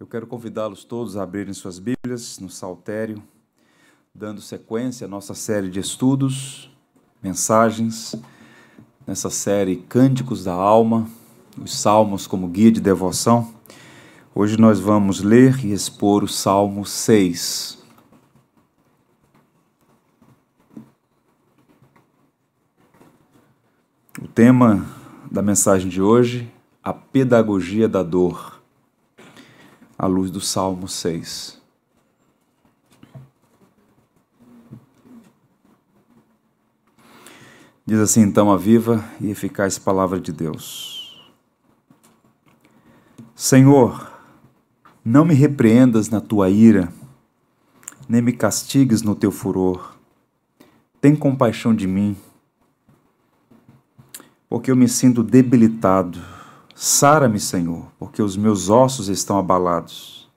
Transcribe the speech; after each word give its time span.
Eu 0.00 0.06
quero 0.06 0.28
convidá-los 0.28 0.84
todos 0.84 1.16
a 1.16 1.24
abrirem 1.24 1.52
suas 1.52 1.80
Bíblias 1.80 2.38
no 2.38 2.48
Saltério, 2.48 3.20
dando 4.14 4.40
sequência 4.40 5.06
à 5.06 5.08
nossa 5.08 5.34
série 5.34 5.68
de 5.68 5.80
estudos, 5.80 6.70
mensagens, 7.20 8.14
nessa 9.04 9.28
série 9.28 9.74
Cânticos 9.74 10.44
da 10.44 10.52
Alma, 10.52 11.10
os 11.60 11.76
Salmos 11.76 12.28
como 12.28 12.46
guia 12.46 12.70
de 12.70 12.80
devoção. 12.80 13.52
Hoje 14.32 14.56
nós 14.56 14.78
vamos 14.78 15.20
ler 15.20 15.66
e 15.66 15.72
expor 15.72 16.22
o 16.22 16.28
Salmo 16.28 16.86
6. 16.86 17.82
O 24.22 24.28
tema 24.28 24.86
da 25.28 25.42
mensagem 25.42 25.88
de 25.88 26.00
hoje, 26.00 26.48
a 26.84 26.92
pedagogia 26.92 27.88
da 27.88 28.04
dor, 28.04 28.57
à 29.98 30.06
luz 30.06 30.30
do 30.30 30.40
Salmo 30.40 30.86
6. 30.86 31.60
Diz 37.84 37.98
assim 37.98 38.20
então 38.20 38.52
a 38.52 38.56
viva 38.56 39.04
e 39.20 39.30
eficaz 39.30 39.78
palavra 39.78 40.20
de 40.20 40.30
Deus. 40.30 41.28
Senhor, 43.34 44.12
não 45.04 45.24
me 45.24 45.34
repreendas 45.34 46.08
na 46.08 46.20
tua 46.20 46.48
ira, 46.48 46.92
nem 48.08 48.22
me 48.22 48.32
castigues 48.32 49.02
no 49.02 49.14
teu 49.14 49.32
furor. 49.32 49.96
Tem 51.00 51.16
compaixão 51.16 51.74
de 51.74 51.86
mim 51.86 52.16
porque 54.48 54.70
eu 54.70 54.76
me 54.76 54.88
sinto 54.88 55.22
debilitado. 55.22 56.37
Sara-me, 56.80 57.40
Senhor, 57.40 57.88
porque 57.98 58.22
os 58.22 58.36
meus 58.36 58.70
ossos 58.70 59.08
estão 59.08 59.36
abalados. 59.36 60.30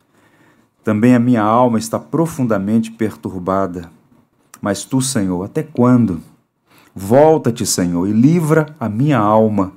Também 0.84 1.14
a 1.14 1.20
minha 1.20 1.44
alma 1.44 1.78
está 1.78 2.00
profundamente 2.00 2.89
perturbada. 2.89 3.92
Mas 4.59 4.84
tu, 4.84 5.02
Senhor, 5.02 5.44
até 5.44 5.62
quando? 5.62 6.19
Volta-te, 6.95 7.64
Senhor, 7.64 8.08
e 8.08 8.12
livra 8.12 8.75
a 8.80 8.89
minha 8.89 9.19
alma. 9.19 9.73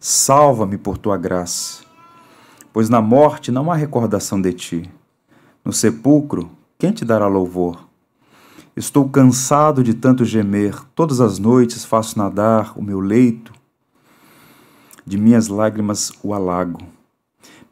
Salva-me 0.00 0.78
por 0.78 0.96
tua 0.96 1.18
graça. 1.18 1.84
Pois 2.72 2.88
na 2.88 3.02
morte 3.02 3.52
não 3.52 3.70
há 3.70 3.74
recordação 3.74 4.40
de 4.40 4.54
ti. 4.54 4.90
No 5.62 5.70
sepulcro, 5.70 6.48
quem 6.78 6.92
te 6.92 7.04
dará 7.04 7.26
louvor? 7.26 7.86
Estou 8.74 9.06
cansado 9.06 9.84
de 9.84 9.92
tanto 9.92 10.24
gemer. 10.24 10.82
Todas 10.94 11.20
as 11.20 11.38
noites 11.38 11.84
faço 11.84 12.16
nadar 12.16 12.72
o 12.74 12.82
meu 12.82 13.00
leito 13.00 13.52
de 15.06 15.16
minhas 15.16 15.46
lágrimas 15.46 16.12
o 16.20 16.34
alago. 16.34 16.80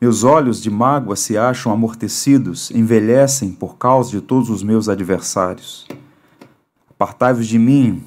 Meus 0.01 0.23
olhos 0.23 0.63
de 0.63 0.71
mágoa 0.71 1.17
se 1.17 1.37
acham 1.37 1.73
amortecidos, 1.73 2.71
envelhecem 2.71 3.51
por 3.51 3.77
causa 3.77 4.11
de 4.11 4.21
todos 4.21 4.51
os 4.51 4.63
meus 4.63 4.89
adversários. 4.89 5.89
Apartai-vos 6.91 7.49
de 7.49 7.59
mim, 7.59 8.05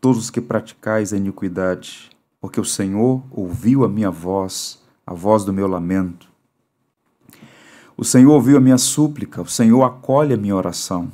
todos 0.00 0.18
os 0.18 0.30
que 0.30 0.40
praticais 0.40 1.12
a 1.12 1.16
iniquidade, 1.16 2.10
porque 2.40 2.58
o 2.58 2.64
Senhor 2.64 3.22
ouviu 3.30 3.84
a 3.84 3.88
minha 3.88 4.10
voz, 4.10 4.80
a 5.06 5.12
voz 5.12 5.44
do 5.44 5.52
meu 5.52 5.66
lamento. 5.66 6.28
O 7.96 8.04
Senhor 8.04 8.32
ouviu 8.32 8.56
a 8.56 8.60
minha 8.60 8.78
súplica, 8.78 9.42
o 9.42 9.46
Senhor 9.46 9.82
acolhe 9.82 10.32
a 10.32 10.38
minha 10.38 10.56
oração. 10.56 11.12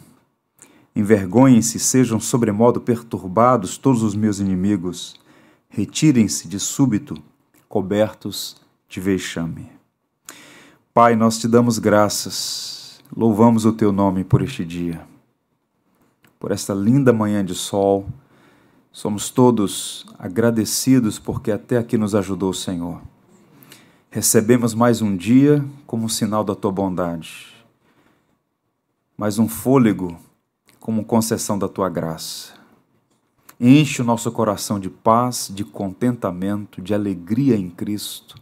Envergonhem-se, 0.94 1.78
sejam 1.78 2.20
sobremodo 2.20 2.80
perturbados 2.80 3.76
todos 3.76 4.02
os 4.02 4.14
meus 4.14 4.38
inimigos. 4.38 5.18
Retirem-se 5.68 6.48
de 6.48 6.58
súbito 6.58 7.22
cobertos 7.70 8.56
de 8.88 9.00
vexame. 9.00 9.70
Pai, 10.92 11.14
nós 11.14 11.38
te 11.38 11.46
damos 11.46 11.78
graças, 11.78 13.00
louvamos 13.16 13.64
o 13.64 13.72
teu 13.72 13.92
nome 13.92 14.24
por 14.24 14.42
este 14.42 14.64
dia, 14.64 15.06
por 16.40 16.50
esta 16.50 16.74
linda 16.74 17.12
manhã 17.12 17.44
de 17.44 17.54
sol. 17.54 18.08
Somos 18.90 19.30
todos 19.30 20.04
agradecidos 20.18 21.20
porque 21.20 21.52
até 21.52 21.78
aqui 21.78 21.96
nos 21.96 22.12
ajudou 22.12 22.50
o 22.50 22.54
Senhor. 22.54 23.00
Recebemos 24.10 24.74
mais 24.74 25.00
um 25.00 25.16
dia 25.16 25.64
como 25.86 26.06
um 26.06 26.08
sinal 26.08 26.42
da 26.42 26.56
tua 26.56 26.72
bondade, 26.72 27.54
mais 29.16 29.38
um 29.38 29.48
fôlego 29.48 30.18
como 30.80 31.04
concessão 31.04 31.56
da 31.56 31.68
tua 31.68 31.88
graça. 31.88 32.59
Enche 33.62 34.00
o 34.00 34.04
nosso 34.06 34.32
coração 34.32 34.80
de 34.80 34.88
paz, 34.88 35.50
de 35.54 35.66
contentamento, 35.66 36.80
de 36.80 36.94
alegria 36.94 37.56
em 37.56 37.68
Cristo 37.68 38.36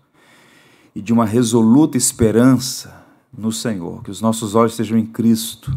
e 0.95 1.03
de 1.03 1.13
uma 1.13 1.25
resoluta 1.25 1.97
esperança 1.97 3.05
no 3.37 3.51
Senhor. 3.51 4.05
Que 4.05 4.13
os 4.13 4.21
nossos 4.21 4.55
olhos 4.55 4.75
estejam 4.75 4.97
em 4.97 5.05
Cristo. 5.05 5.77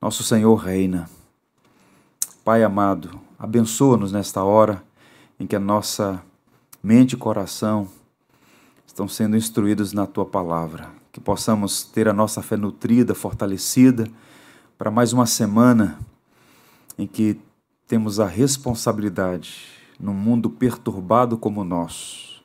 Nosso 0.00 0.22
Senhor 0.22 0.54
reina. 0.54 1.10
Pai 2.44 2.62
amado, 2.62 3.20
abençoa-nos 3.36 4.12
nesta 4.12 4.44
hora 4.44 4.80
em 5.38 5.48
que 5.48 5.56
a 5.56 5.60
nossa 5.60 6.22
mente 6.80 7.14
e 7.14 7.16
coração 7.16 7.88
estão 8.86 9.08
sendo 9.08 9.36
instruídos 9.36 9.92
na 9.92 10.06
tua 10.06 10.24
palavra. 10.24 10.90
Que 11.10 11.20
possamos 11.20 11.82
ter 11.82 12.06
a 12.06 12.12
nossa 12.12 12.40
fé 12.40 12.56
nutrida, 12.56 13.16
fortalecida 13.16 14.06
para 14.78 14.92
mais 14.92 15.12
uma 15.12 15.26
semana 15.26 15.98
em 16.96 17.06
que 17.06 17.40
temos 17.90 18.20
a 18.20 18.26
responsabilidade, 18.26 19.66
num 19.98 20.14
mundo 20.14 20.48
perturbado 20.48 21.36
como 21.36 21.62
o 21.62 21.64
nosso, 21.64 22.40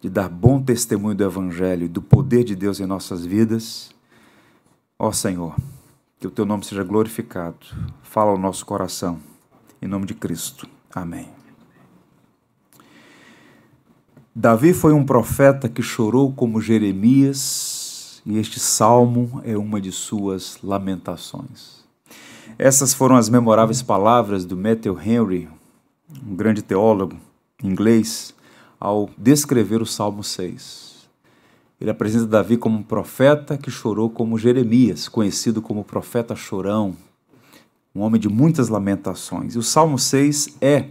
de 0.00 0.08
dar 0.08 0.28
bom 0.28 0.62
testemunho 0.62 1.16
do 1.16 1.24
Evangelho 1.24 1.86
e 1.86 1.88
do 1.88 2.00
poder 2.00 2.44
de 2.44 2.54
Deus 2.54 2.78
em 2.78 2.86
nossas 2.86 3.26
vidas. 3.26 3.90
Ó 4.96 5.10
Senhor, 5.10 5.56
que 6.20 6.26
o 6.28 6.30
teu 6.30 6.46
nome 6.46 6.64
seja 6.64 6.84
glorificado. 6.84 7.66
Fala 8.04 8.30
ao 8.30 8.38
nosso 8.38 8.64
coração. 8.64 9.18
Em 9.82 9.88
nome 9.88 10.06
de 10.06 10.14
Cristo. 10.14 10.68
Amém. 10.94 11.28
Davi 14.32 14.72
foi 14.72 14.92
um 14.92 15.04
profeta 15.04 15.68
que 15.68 15.82
chorou 15.82 16.32
como 16.32 16.60
Jeremias, 16.60 18.22
e 18.24 18.38
este 18.38 18.60
salmo 18.60 19.40
é 19.42 19.58
uma 19.58 19.80
de 19.80 19.90
suas 19.90 20.62
lamentações. 20.62 21.79
Essas 22.62 22.92
foram 22.92 23.16
as 23.16 23.30
memoráveis 23.30 23.80
palavras 23.80 24.44
do 24.44 24.54
Matthew 24.54 25.00
Henry, 25.00 25.48
um 26.22 26.36
grande 26.36 26.60
teólogo 26.60 27.16
inglês, 27.64 28.34
ao 28.78 29.08
descrever 29.16 29.80
o 29.80 29.86
Salmo 29.86 30.22
6. 30.22 31.08
Ele 31.80 31.90
apresenta 31.90 32.26
Davi 32.26 32.58
como 32.58 32.76
um 32.76 32.82
profeta 32.82 33.56
que 33.56 33.70
chorou 33.70 34.10
como 34.10 34.36
Jeremias, 34.36 35.08
conhecido 35.08 35.62
como 35.62 35.82
profeta 35.82 36.36
chorão, 36.36 36.94
um 37.94 38.02
homem 38.02 38.20
de 38.20 38.28
muitas 38.28 38.68
lamentações. 38.68 39.54
E 39.54 39.58
o 39.58 39.62
Salmo 39.62 39.98
6 39.98 40.58
é, 40.60 40.88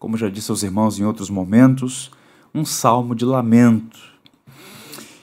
como 0.00 0.16
já 0.16 0.28
disse 0.28 0.50
aos 0.50 0.64
irmãos 0.64 0.98
em 0.98 1.04
outros 1.04 1.30
momentos, 1.30 2.10
um 2.52 2.64
salmo 2.64 3.14
de 3.14 3.24
lamento. 3.24 3.96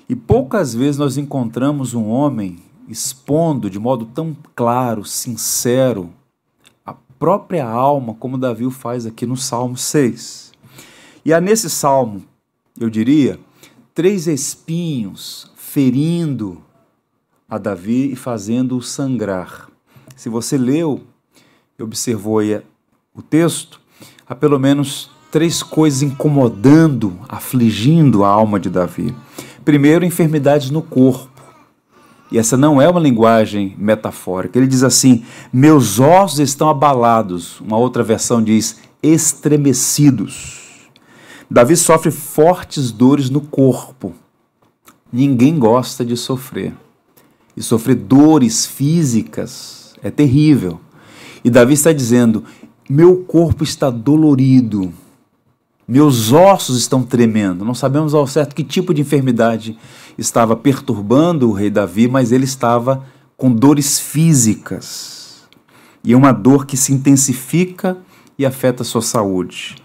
E 0.07 0.15
poucas 0.15 0.73
vezes 0.73 0.97
nós 0.97 1.17
encontramos 1.17 1.93
um 1.93 2.07
homem 2.07 2.57
expondo 2.87 3.69
de 3.69 3.79
modo 3.79 4.05
tão 4.05 4.35
claro, 4.55 5.05
sincero, 5.05 6.09
a 6.85 6.93
própria 6.93 7.65
alma, 7.67 8.13
como 8.15 8.37
Davi 8.37 8.65
o 8.65 8.71
faz 8.71 9.05
aqui 9.05 9.25
no 9.25 9.37
Salmo 9.37 9.77
6. 9.77 10.51
E 11.25 11.33
há 11.33 11.39
nesse 11.39 11.69
salmo, 11.69 12.23
eu 12.79 12.89
diria, 12.89 13.39
três 13.93 14.27
espinhos 14.27 15.51
ferindo 15.55 16.61
a 17.47 17.57
Davi 17.57 18.11
e 18.11 18.15
fazendo-o 18.15 18.81
sangrar. 18.81 19.69
Se 20.15 20.29
você 20.29 20.57
leu 20.57 21.01
e 21.77 21.83
observou 21.83 22.39
aí 22.39 22.61
o 23.13 23.21
texto, 23.21 23.79
há 24.27 24.35
pelo 24.35 24.59
menos 24.59 25.09
três 25.31 25.63
coisas 25.63 26.01
incomodando, 26.01 27.19
afligindo 27.27 28.23
a 28.23 28.29
alma 28.29 28.59
de 28.59 28.69
Davi. 28.69 29.15
Primeiro, 29.65 30.05
enfermidades 30.05 30.69
no 30.69 30.81
corpo. 30.81 31.32
E 32.33 32.39
essa 32.39 32.57
não 32.57 32.81
é 32.81 32.89
uma 32.89 32.99
linguagem 32.99 33.75
metafórica. 33.77 34.57
Ele 34.57 34.65
diz 34.65 34.81
assim: 34.81 35.23
Meus 35.53 35.99
ossos 35.99 36.39
estão 36.39 36.67
abalados. 36.67 37.61
Uma 37.61 37.77
outra 37.77 38.01
versão 38.01 38.43
diz: 38.43 38.79
estremecidos. 39.03 40.89
Davi 41.47 41.77
sofre 41.77 42.09
fortes 42.09 42.91
dores 42.91 43.29
no 43.29 43.39
corpo. 43.39 44.15
Ninguém 45.11 45.59
gosta 45.59 46.03
de 46.03 46.17
sofrer. 46.17 46.73
E 47.55 47.61
sofrer 47.61 47.97
dores 47.97 48.65
físicas 48.65 49.93
é 50.01 50.09
terrível. 50.09 50.81
E 51.43 51.51
Davi 51.51 51.73
está 51.73 51.93
dizendo: 51.93 52.43
Meu 52.89 53.17
corpo 53.17 53.63
está 53.63 53.91
dolorido. 53.91 54.91
Meus 55.87 56.31
ossos 56.31 56.79
estão 56.79 57.03
tremendo. 57.03 57.63
Não 57.63 57.75
sabemos 57.75 58.15
ao 58.15 58.25
certo 58.25 58.55
que 58.55 58.63
tipo 58.63 58.91
de 58.91 59.01
enfermidade 59.01 59.77
estava 60.17 60.55
perturbando 60.55 61.49
o 61.49 61.53
rei 61.53 61.69
Davi, 61.69 62.07
mas 62.07 62.31
ele 62.31 62.45
estava 62.45 63.05
com 63.35 63.51
dores 63.51 63.99
físicas. 63.99 65.43
E 66.03 66.13
é 66.13 66.17
uma 66.17 66.31
dor 66.31 66.65
que 66.65 66.75
se 66.75 66.93
intensifica 66.93 67.97
e 68.37 68.45
afeta 68.45 68.83
sua 68.83 69.01
saúde. 69.01 69.75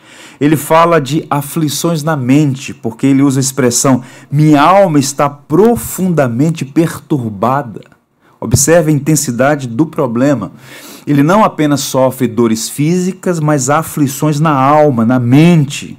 Ele 0.40 0.56
fala 0.56 1.00
de 1.00 1.26
aflições 1.28 2.02
na 2.02 2.16
mente, 2.16 2.72
porque 2.72 3.06
ele 3.06 3.22
usa 3.22 3.40
a 3.40 3.42
expressão: 3.42 4.02
minha 4.30 4.60
alma 4.60 4.98
está 4.98 5.28
profundamente 5.28 6.64
perturbada. 6.64 7.82
Observe 8.40 8.90
a 8.90 8.94
intensidade 8.94 9.66
do 9.66 9.86
problema. 9.86 10.52
Ele 11.06 11.22
não 11.22 11.42
apenas 11.42 11.80
sofre 11.80 12.28
dores 12.28 12.68
físicas, 12.68 13.40
mas 13.40 13.68
aflições 13.70 14.38
na 14.38 14.52
alma, 14.52 15.04
na 15.04 15.18
mente. 15.18 15.98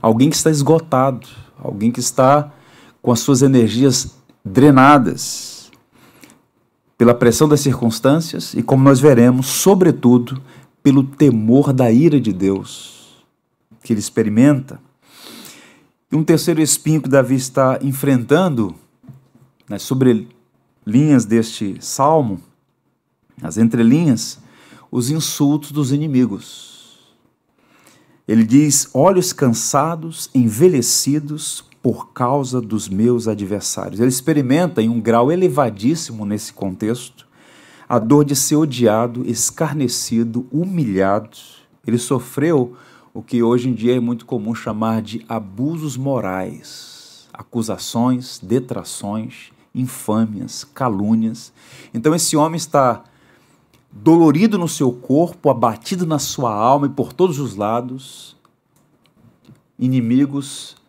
Alguém 0.00 0.30
que 0.30 0.36
está 0.36 0.50
esgotado, 0.50 1.26
alguém 1.58 1.90
que 1.90 1.98
está 1.98 2.52
com 3.04 3.12
as 3.12 3.20
suas 3.20 3.42
energias 3.42 4.16
drenadas 4.42 5.70
pela 6.96 7.14
pressão 7.14 7.46
das 7.46 7.60
circunstâncias 7.60 8.54
e, 8.54 8.62
como 8.62 8.82
nós 8.82 8.98
veremos, 8.98 9.44
sobretudo, 9.44 10.40
pelo 10.82 11.04
temor 11.04 11.70
da 11.74 11.92
ira 11.92 12.18
de 12.18 12.32
Deus 12.32 13.22
que 13.82 13.92
ele 13.92 14.00
experimenta. 14.00 14.80
E 16.10 16.16
um 16.16 16.24
terceiro 16.24 16.62
espinho 16.62 17.02
que 17.02 17.08
Davi 17.10 17.34
está 17.34 17.78
enfrentando 17.82 18.74
nas 19.68 19.82
sobrelinhas 19.82 21.26
deste 21.26 21.76
salmo, 21.80 22.40
nas 23.38 23.58
entrelinhas, 23.58 24.38
os 24.90 25.10
insultos 25.10 25.72
dos 25.72 25.92
inimigos. 25.92 27.04
Ele 28.26 28.44
diz: 28.44 28.88
olhos 28.94 29.30
cansados, 29.34 30.30
envelhecidos 30.34 31.66
por 31.84 32.14
causa 32.14 32.62
dos 32.62 32.88
meus 32.88 33.28
adversários. 33.28 34.00
Ele 34.00 34.08
experimenta 34.08 34.80
em 34.80 34.88
um 34.88 34.98
grau 34.98 35.30
elevadíssimo 35.30 36.24
nesse 36.24 36.50
contexto 36.50 37.28
a 37.86 37.98
dor 37.98 38.24
de 38.24 38.34
ser 38.34 38.56
odiado, 38.56 39.22
escarnecido, 39.28 40.46
humilhado. 40.50 41.36
Ele 41.86 41.98
sofreu 41.98 42.74
o 43.12 43.22
que 43.22 43.42
hoje 43.42 43.68
em 43.68 43.74
dia 43.74 43.94
é 43.94 44.00
muito 44.00 44.24
comum 44.24 44.54
chamar 44.54 45.02
de 45.02 45.26
abusos 45.28 45.94
morais, 45.94 47.28
acusações, 47.30 48.40
detrações, 48.42 49.52
infâmias, 49.74 50.64
calúnias. 50.64 51.52
Então 51.92 52.14
esse 52.14 52.34
homem 52.34 52.56
está 52.56 53.04
dolorido 53.92 54.56
no 54.56 54.68
seu 54.68 54.90
corpo, 54.90 55.50
abatido 55.50 56.06
na 56.06 56.18
sua 56.18 56.50
alma 56.50 56.86
e 56.86 56.90
por 56.90 57.12
todos 57.12 57.38
os 57.38 57.56
lados, 57.56 58.38
inimigos 59.78 60.82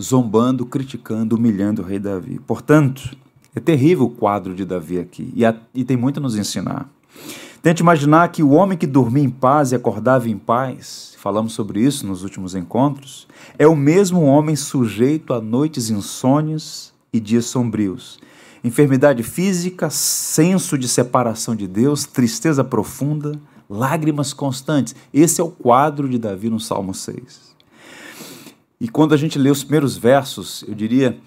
zombando, 0.00 0.66
criticando, 0.66 1.36
humilhando 1.36 1.82
o 1.82 1.84
rei 1.84 1.98
Davi. 1.98 2.38
Portanto, 2.46 3.16
é 3.54 3.60
terrível 3.60 4.06
o 4.06 4.10
quadro 4.10 4.54
de 4.54 4.64
Davi 4.64 4.98
aqui 4.98 5.32
e, 5.34 5.44
a, 5.44 5.56
e 5.74 5.84
tem 5.84 5.96
muito 5.96 6.18
a 6.18 6.22
nos 6.22 6.36
ensinar. 6.36 6.88
Tente 7.62 7.82
imaginar 7.82 8.28
que 8.28 8.42
o 8.42 8.50
homem 8.50 8.78
que 8.78 8.86
dormia 8.86 9.24
em 9.24 9.30
paz 9.30 9.72
e 9.72 9.74
acordava 9.74 10.28
em 10.28 10.38
paz, 10.38 11.16
falamos 11.18 11.52
sobre 11.52 11.80
isso 11.80 12.06
nos 12.06 12.22
últimos 12.22 12.54
encontros, 12.54 13.26
é 13.58 13.66
o 13.66 13.74
mesmo 13.74 14.22
homem 14.22 14.54
sujeito 14.54 15.32
a 15.32 15.40
noites 15.40 15.90
insônias 15.90 16.92
e 17.12 17.18
dias 17.18 17.46
sombrios. 17.46 18.20
Enfermidade 18.62 19.22
física, 19.22 19.90
senso 19.90 20.76
de 20.76 20.86
separação 20.86 21.56
de 21.56 21.66
Deus, 21.66 22.04
tristeza 22.04 22.62
profunda, 22.62 23.32
lágrimas 23.68 24.32
constantes. 24.32 24.94
Esse 25.12 25.40
é 25.40 25.44
o 25.44 25.50
quadro 25.50 26.08
de 26.08 26.18
Davi 26.18 26.48
no 26.48 26.60
Salmo 26.60 26.94
6. 26.94 27.55
E 28.80 28.88
quando 28.88 29.14
a 29.14 29.16
gente 29.16 29.38
lê 29.38 29.50
os 29.50 29.64
primeiros 29.64 29.96
versos, 29.96 30.64
eu 30.68 30.74
diria 30.74 31.18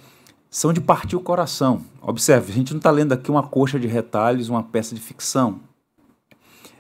são 0.52 0.74
de 0.74 0.82
partir 0.82 1.16
o 1.16 1.22
coração. 1.22 1.82
Observe, 2.02 2.52
a 2.52 2.56
gente 2.56 2.72
não 2.72 2.80
está 2.80 2.90
lendo 2.90 3.14
aqui 3.14 3.30
uma 3.30 3.44
coxa 3.44 3.80
de 3.80 3.88
retalhos, 3.88 4.50
uma 4.50 4.64
peça 4.64 4.96
de 4.96 5.02
ficção. 5.02 5.60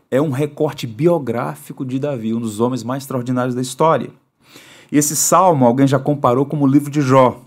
É 0.09 0.19
um 0.19 0.31
recorte 0.31 0.87
biográfico 0.87 1.85
de 1.85 1.99
Davi, 1.99 2.33
um 2.33 2.39
dos 2.39 2.59
homens 2.59 2.83
mais 2.83 3.03
extraordinários 3.03 3.53
da 3.53 3.61
história. 3.61 4.09
E 4.91 4.97
esse 4.97 5.15
salmo, 5.15 5.67
alguém 5.67 5.87
já 5.87 5.99
comparou 5.99 6.47
como 6.47 6.65
o 6.65 6.67
livro 6.67 6.89
de 6.89 6.99
Jó. 6.99 7.41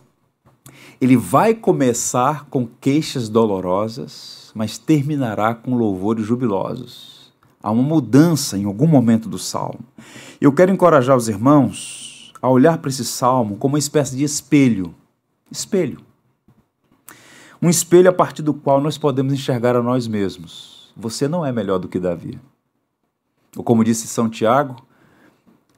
Ele 1.00 1.16
vai 1.16 1.54
começar 1.54 2.46
com 2.48 2.68
queixas 2.80 3.28
dolorosas, 3.28 4.52
mas 4.54 4.78
terminará 4.78 5.52
com 5.52 5.74
louvores 5.74 6.24
jubilosos. 6.24 7.32
Há 7.60 7.72
uma 7.72 7.82
mudança 7.82 8.56
em 8.56 8.64
algum 8.64 8.86
momento 8.86 9.28
do 9.28 9.38
salmo. 9.38 9.80
Eu 10.40 10.52
quero 10.52 10.70
encorajar 10.70 11.16
os 11.16 11.28
irmãos 11.28 12.01
a 12.42 12.50
olhar 12.50 12.76
para 12.78 12.90
esse 12.90 13.04
salmo 13.04 13.56
como 13.56 13.74
uma 13.74 13.78
espécie 13.78 14.16
de 14.16 14.24
espelho. 14.24 14.94
Espelho 15.50 16.04
um 17.62 17.70
espelho 17.70 18.10
a 18.10 18.12
partir 18.12 18.42
do 18.42 18.52
qual 18.52 18.80
nós 18.80 18.98
podemos 18.98 19.32
enxergar 19.32 19.76
a 19.76 19.82
nós 19.82 20.08
mesmos. 20.08 20.92
Você 20.96 21.28
não 21.28 21.46
é 21.46 21.52
melhor 21.52 21.78
do 21.78 21.86
que 21.86 22.00
Davi. 22.00 22.40
Ou 23.56 23.62
como 23.62 23.84
disse 23.84 24.08
São 24.08 24.28
Tiago, 24.28 24.84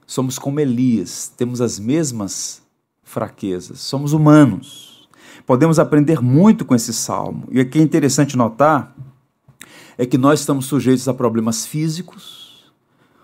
somos 0.07 0.39
como 0.39 0.59
Elias, 0.59 1.31
temos 1.37 1.61
as 1.61 1.77
mesmas 1.77 2.63
fraquezas, 3.03 3.81
somos 3.81 4.13
humanos. 4.13 5.07
Podemos 5.45 5.77
aprender 5.77 6.23
muito 6.23 6.65
com 6.65 6.73
esse 6.73 6.91
salmo. 6.91 7.47
E 7.51 7.59
aqui 7.59 7.77
é 7.77 7.83
interessante 7.83 8.35
notar 8.35 8.95
é 9.95 10.07
que 10.07 10.17
nós 10.17 10.39
estamos 10.39 10.65
sujeitos 10.65 11.07
a 11.07 11.13
problemas 11.13 11.67
físicos. 11.67 12.73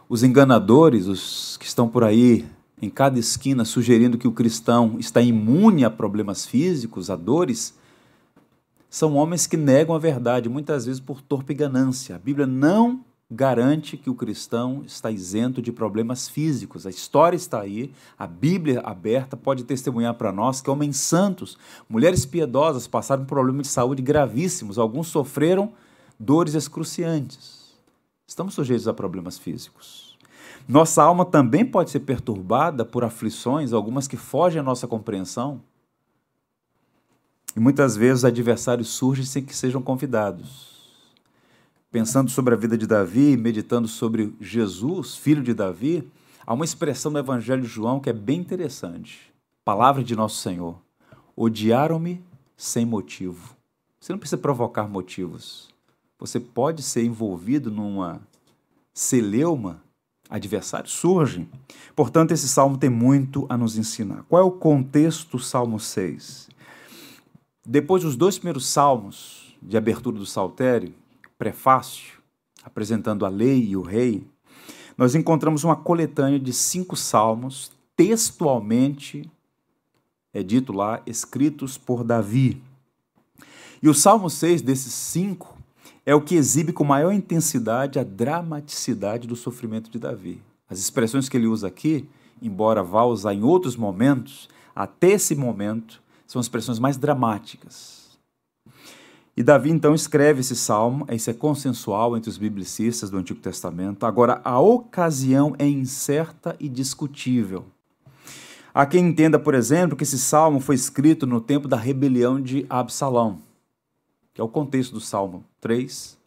Os 0.08 0.22
enganadores, 0.22 1.08
os 1.08 1.58
que 1.58 1.66
estão 1.66 1.90
por 1.90 2.04
aí 2.04 2.46
em 2.82 2.90
cada 2.90 3.20
esquina 3.20 3.64
sugerindo 3.64 4.18
que 4.18 4.28
o 4.28 4.32
cristão 4.32 4.98
está 5.00 5.22
imune 5.22 5.86
a 5.86 5.90
problemas 5.90 6.46
físicos, 6.46 7.10
a 7.10 7.16
dores, 7.16 7.76
são 8.90 9.16
homens 9.16 9.48
que 9.48 9.56
negam 9.56 9.96
a 9.96 10.00
verdade, 10.00 10.50
muitas 10.50 10.86
vezes 10.86 11.00
por 11.00 11.22
torpe 11.22 11.54
ganância. 11.54 12.16
A 12.16 12.20
Bíblia 12.20 12.46
não 12.46 13.06
garante 13.32 13.96
que 13.96 14.10
o 14.10 14.16
cristão 14.16 14.84
está 14.86 15.10
isento 15.10 15.62
de 15.62 15.72
problemas 15.72 16.28
físicos. 16.28 16.86
A 16.86 16.90
história 16.90 17.38
está 17.38 17.62
aí, 17.62 17.94
a 18.20 18.28
Bíblia 18.28 18.82
aberta 18.82 19.38
pode 19.38 19.64
testemunhar 19.64 20.16
para 20.16 20.34
nós 20.34 20.60
que 20.60 20.70
homens 20.70 20.98
santos, 20.98 21.58
mulheres 21.88 22.26
piedosas 22.26 22.88
passaram 22.88 23.24
por 23.24 23.36
problemas 23.36 23.68
de 23.68 23.74
saúde 23.74 24.02
gravíssimos, 24.02 24.78
alguns 24.78 25.08
sofreram 25.08 25.72
dores 26.20 26.54
excruciantes. 26.54 27.72
Estamos 28.28 28.54
sujeitos 28.54 28.88
a 28.88 28.94
problemas 28.94 29.40
físicos. 29.40 30.11
Nossa 30.68 31.04
alma 31.04 31.26
também 31.26 31.66
pode 31.66 31.90
ser 31.90 32.02
perturbada 32.02 32.86
por 32.86 33.04
aflições, 33.04 33.74
algumas 33.74 34.08
que 34.08 34.18
fogem 34.18 34.60
à 34.60 34.64
nossa 34.64 34.88
compreensão. 34.88 35.62
E 37.56 37.60
muitas 37.60 37.98
vezes 37.98 38.20
os 38.20 38.26
adversários 38.26 38.90
surgem 38.90 39.26
sem 39.26 39.44
que 39.44 39.56
sejam 39.56 39.82
convidados. 39.82 40.72
Pensando 41.92 42.32
sobre 42.32 42.54
a 42.54 42.58
vida 42.58 42.78
de 42.78 42.88
Davi, 42.88 43.36
meditando 43.36 43.88
sobre 43.88 44.34
Jesus, 44.40 45.18
filho 45.18 45.44
de 45.44 45.54
Davi, 45.54 46.10
há 46.46 46.54
uma 46.54 46.64
expressão 46.64 47.12
no 47.12 47.20
Evangelho 47.20 47.64
de 47.64 47.68
João 47.68 48.00
que 48.00 48.10
é 48.10 48.14
bem 48.14 48.40
interessante. 48.40 49.34
Palavra 49.66 50.02
de 50.02 50.16
nosso 50.16 50.38
Senhor. 50.38 50.80
Odiaram-me 51.36 52.24
sem 52.56 52.86
motivo. 52.86 53.56
Você 54.00 54.14
não 54.14 54.20
precisa 54.20 54.42
provocar 54.42 54.88
motivos. 54.88 55.70
Você 56.18 56.40
pode 56.40 56.82
ser 56.82 57.04
envolvido 57.04 57.70
numa 57.70 58.22
celeuma, 58.94 59.84
adversários 60.32 60.94
surgem. 60.94 61.48
Portanto, 61.94 62.32
esse 62.32 62.48
salmo 62.48 62.78
tem 62.78 62.90
muito 62.90 63.46
a 63.50 63.58
nos 63.58 63.78
ensinar. 63.78 64.24
Qual 64.30 64.42
é 64.42 64.46
o 64.46 64.52
contexto 64.52 65.38
do 65.38 65.44
Salmo 65.44 65.78
6? 65.78 66.50
Depois 67.66 68.04
dos 68.04 68.16
dois 68.16 68.38
primeiros 68.38 68.66
salmos 68.66 69.56
de 69.62 69.76
abertura 69.76 70.18
do 70.18 70.26
saltério, 70.26 70.94
prefácio, 71.38 72.20
apresentando 72.64 73.26
a 73.26 73.30
lei 73.30 73.68
e 73.68 73.76
o 73.76 73.82
rei, 73.82 74.26
nós 74.98 75.16
encontramos 75.16 75.64
uma 75.64 75.76
coletânea 75.76 76.40
de 76.40 76.54
cinco 76.54 76.96
salmos, 76.96 77.72
textualmente, 77.96 79.30
é 80.34 80.42
dito 80.42 80.72
lá, 80.72 81.02
escritos 81.06 81.78
por 81.78 82.04
Davi. 82.04 82.62
E 83.84 83.90
o 83.90 83.94
Salmo 83.94 84.30
6 84.30 84.62
desses 84.62 84.94
cinco 84.94 85.61
é 86.06 86.16
o 86.16 86.22
que 86.22 86.36
exibe 86.36 86.74
com 86.74 86.84
maior 86.84 87.12
intensidade 87.12 88.00
a 88.00 88.04
dramaticidade 88.04 89.28
do 89.28 89.36
sofrimento 89.36 89.90
de 89.90 90.00
Davi. 90.00 90.42
As 90.70 90.80
expressões 90.80 91.30
que 91.30 91.38
ele 91.38 91.48
usa 91.48 91.68
aqui, 91.68 92.08
embora 92.42 92.84
vá 92.84 93.04
usar 93.04 93.34
em 93.34 93.44
outros 93.44 93.76
momentos, 93.76 94.50
até 94.76 95.12
esse 95.12 95.36
momento, 95.36 96.02
são 96.26 96.42
expressões 96.42 96.80
mais 96.80 96.98
dramáticas. 96.98 98.02
E 99.36 99.44
Davi 99.44 99.70
então 99.70 99.94
escreve 99.94 100.42
esse 100.42 100.56
salmo, 100.56 101.06
isso 101.12 101.30
é 101.30 101.34
consensual 101.34 102.18
entre 102.18 102.30
os 102.30 102.38
biblicistas 102.38 103.10
do 103.10 103.18
Antigo 103.18 103.40
Testamento. 103.40 104.06
Agora, 104.06 104.42
a 104.44 104.60
ocasião 104.60 105.56
é 105.58 105.68
incerta 105.68 106.56
e 106.60 106.68
discutível. 106.68 107.66
Há 108.74 108.86
quem 108.86 109.08
entenda, 109.08 109.38
por 109.38 109.54
exemplo, 109.54 109.96
que 109.98 110.04
esse 110.04 110.18
salmo 110.18 110.60
foi 110.60 110.76
escrito 110.76 111.28
no 111.28 111.42
tempo 111.42 111.68
da 111.68 111.78
rebelião 111.78 112.42
de 112.42 112.66
Absalão, 112.70 113.40
que 114.34 114.42
é 114.42 114.44
o 114.44 114.50
contexto 114.50 114.94
do 114.94 115.02
salmo 115.02 115.44
3, 115.60 116.18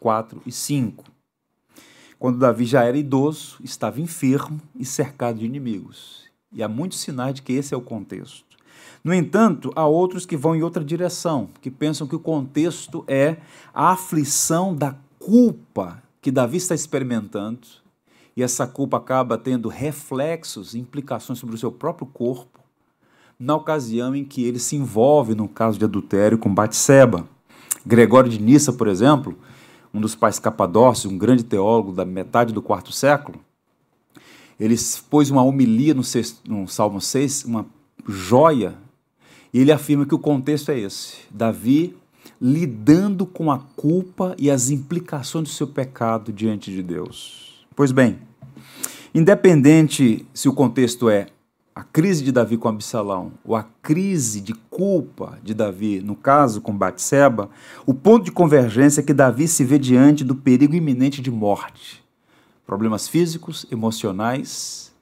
4 0.00 0.42
e 0.44 0.52
5. 0.52 1.04
Quando 2.18 2.38
Davi 2.38 2.64
já 2.64 2.84
era 2.84 2.96
idoso, 2.96 3.58
estava 3.62 4.00
enfermo 4.00 4.60
e 4.74 4.84
cercado 4.84 5.38
de 5.38 5.46
inimigos. 5.46 6.24
E 6.52 6.62
há 6.62 6.68
muitos 6.68 7.00
sinais 7.00 7.34
de 7.34 7.42
que 7.42 7.52
esse 7.52 7.74
é 7.74 7.76
o 7.76 7.82
contexto. 7.82 8.44
No 9.04 9.14
entanto, 9.14 9.72
há 9.76 9.86
outros 9.86 10.26
que 10.26 10.36
vão 10.36 10.56
em 10.56 10.62
outra 10.62 10.84
direção, 10.84 11.48
que 11.60 11.70
pensam 11.70 12.06
que 12.06 12.16
o 12.16 12.20
contexto 12.20 13.04
é 13.06 13.36
a 13.72 13.92
aflição 13.92 14.74
da 14.74 14.96
culpa 15.18 16.02
que 16.20 16.30
Davi 16.30 16.56
está 16.56 16.74
experimentando 16.74 17.60
e 18.36 18.42
essa 18.42 18.66
culpa 18.66 18.96
acaba 18.96 19.36
tendo 19.36 19.68
reflexos, 19.68 20.74
implicações 20.74 21.38
sobre 21.38 21.54
o 21.54 21.58
seu 21.58 21.72
próprio 21.72 22.06
corpo, 22.06 22.57
na 23.38 23.54
ocasião 23.54 24.16
em 24.16 24.24
que 24.24 24.42
ele 24.44 24.58
se 24.58 24.74
envolve 24.74 25.34
no 25.34 25.48
caso 25.48 25.78
de 25.78 25.84
adultério 25.84 26.36
com 26.36 26.52
Batseba. 26.52 27.28
Gregório 27.86 28.28
de 28.28 28.40
Nissa, 28.40 28.72
por 28.72 28.88
exemplo, 28.88 29.38
um 29.94 30.00
dos 30.00 30.14
pais 30.14 30.38
capadócios, 30.38 31.12
um 31.12 31.16
grande 31.16 31.44
teólogo 31.44 31.92
da 31.92 32.04
metade 32.04 32.52
do 32.52 32.60
quarto 32.60 32.90
século, 32.90 33.38
ele 34.58 34.74
pôs 35.08 35.30
uma 35.30 35.42
homilia 35.42 35.94
no, 35.94 36.02
sexto, 36.02 36.40
no 36.50 36.66
Salmo 36.66 37.00
6, 37.00 37.44
uma 37.44 37.64
joia, 38.06 38.74
e 39.54 39.60
ele 39.60 39.70
afirma 39.70 40.04
que 40.04 40.14
o 40.14 40.18
contexto 40.18 40.70
é 40.70 40.78
esse: 40.80 41.18
Davi 41.30 41.96
lidando 42.40 43.24
com 43.24 43.50
a 43.50 43.58
culpa 43.58 44.34
e 44.36 44.50
as 44.50 44.68
implicações 44.68 45.48
do 45.48 45.54
seu 45.54 45.66
pecado 45.66 46.32
diante 46.32 46.72
de 46.72 46.82
Deus. 46.82 47.64
Pois 47.74 47.92
bem, 47.92 48.18
independente 49.14 50.26
se 50.34 50.48
o 50.48 50.52
contexto 50.52 51.08
é 51.08 51.28
a 51.78 51.84
crise 51.84 52.24
de 52.24 52.32
Davi 52.32 52.56
com 52.56 52.66
Absalão 52.66 53.30
ou 53.44 53.54
a 53.54 53.62
crise 53.62 54.40
de 54.40 54.52
culpa 54.52 55.38
de 55.44 55.54
Davi, 55.54 56.00
no 56.00 56.16
caso 56.16 56.60
com 56.60 56.76
Batseba, 56.76 57.48
o 57.86 57.94
ponto 57.94 58.24
de 58.24 58.32
convergência 58.32 59.00
é 59.00 59.04
que 59.04 59.14
Davi 59.14 59.46
se 59.46 59.62
vê 59.62 59.78
diante 59.78 60.24
do 60.24 60.34
perigo 60.34 60.74
iminente 60.74 61.22
de 61.22 61.30
morte. 61.30 62.02
Problemas 62.66 63.06
físicos, 63.06 63.64
emocionais 63.70 64.92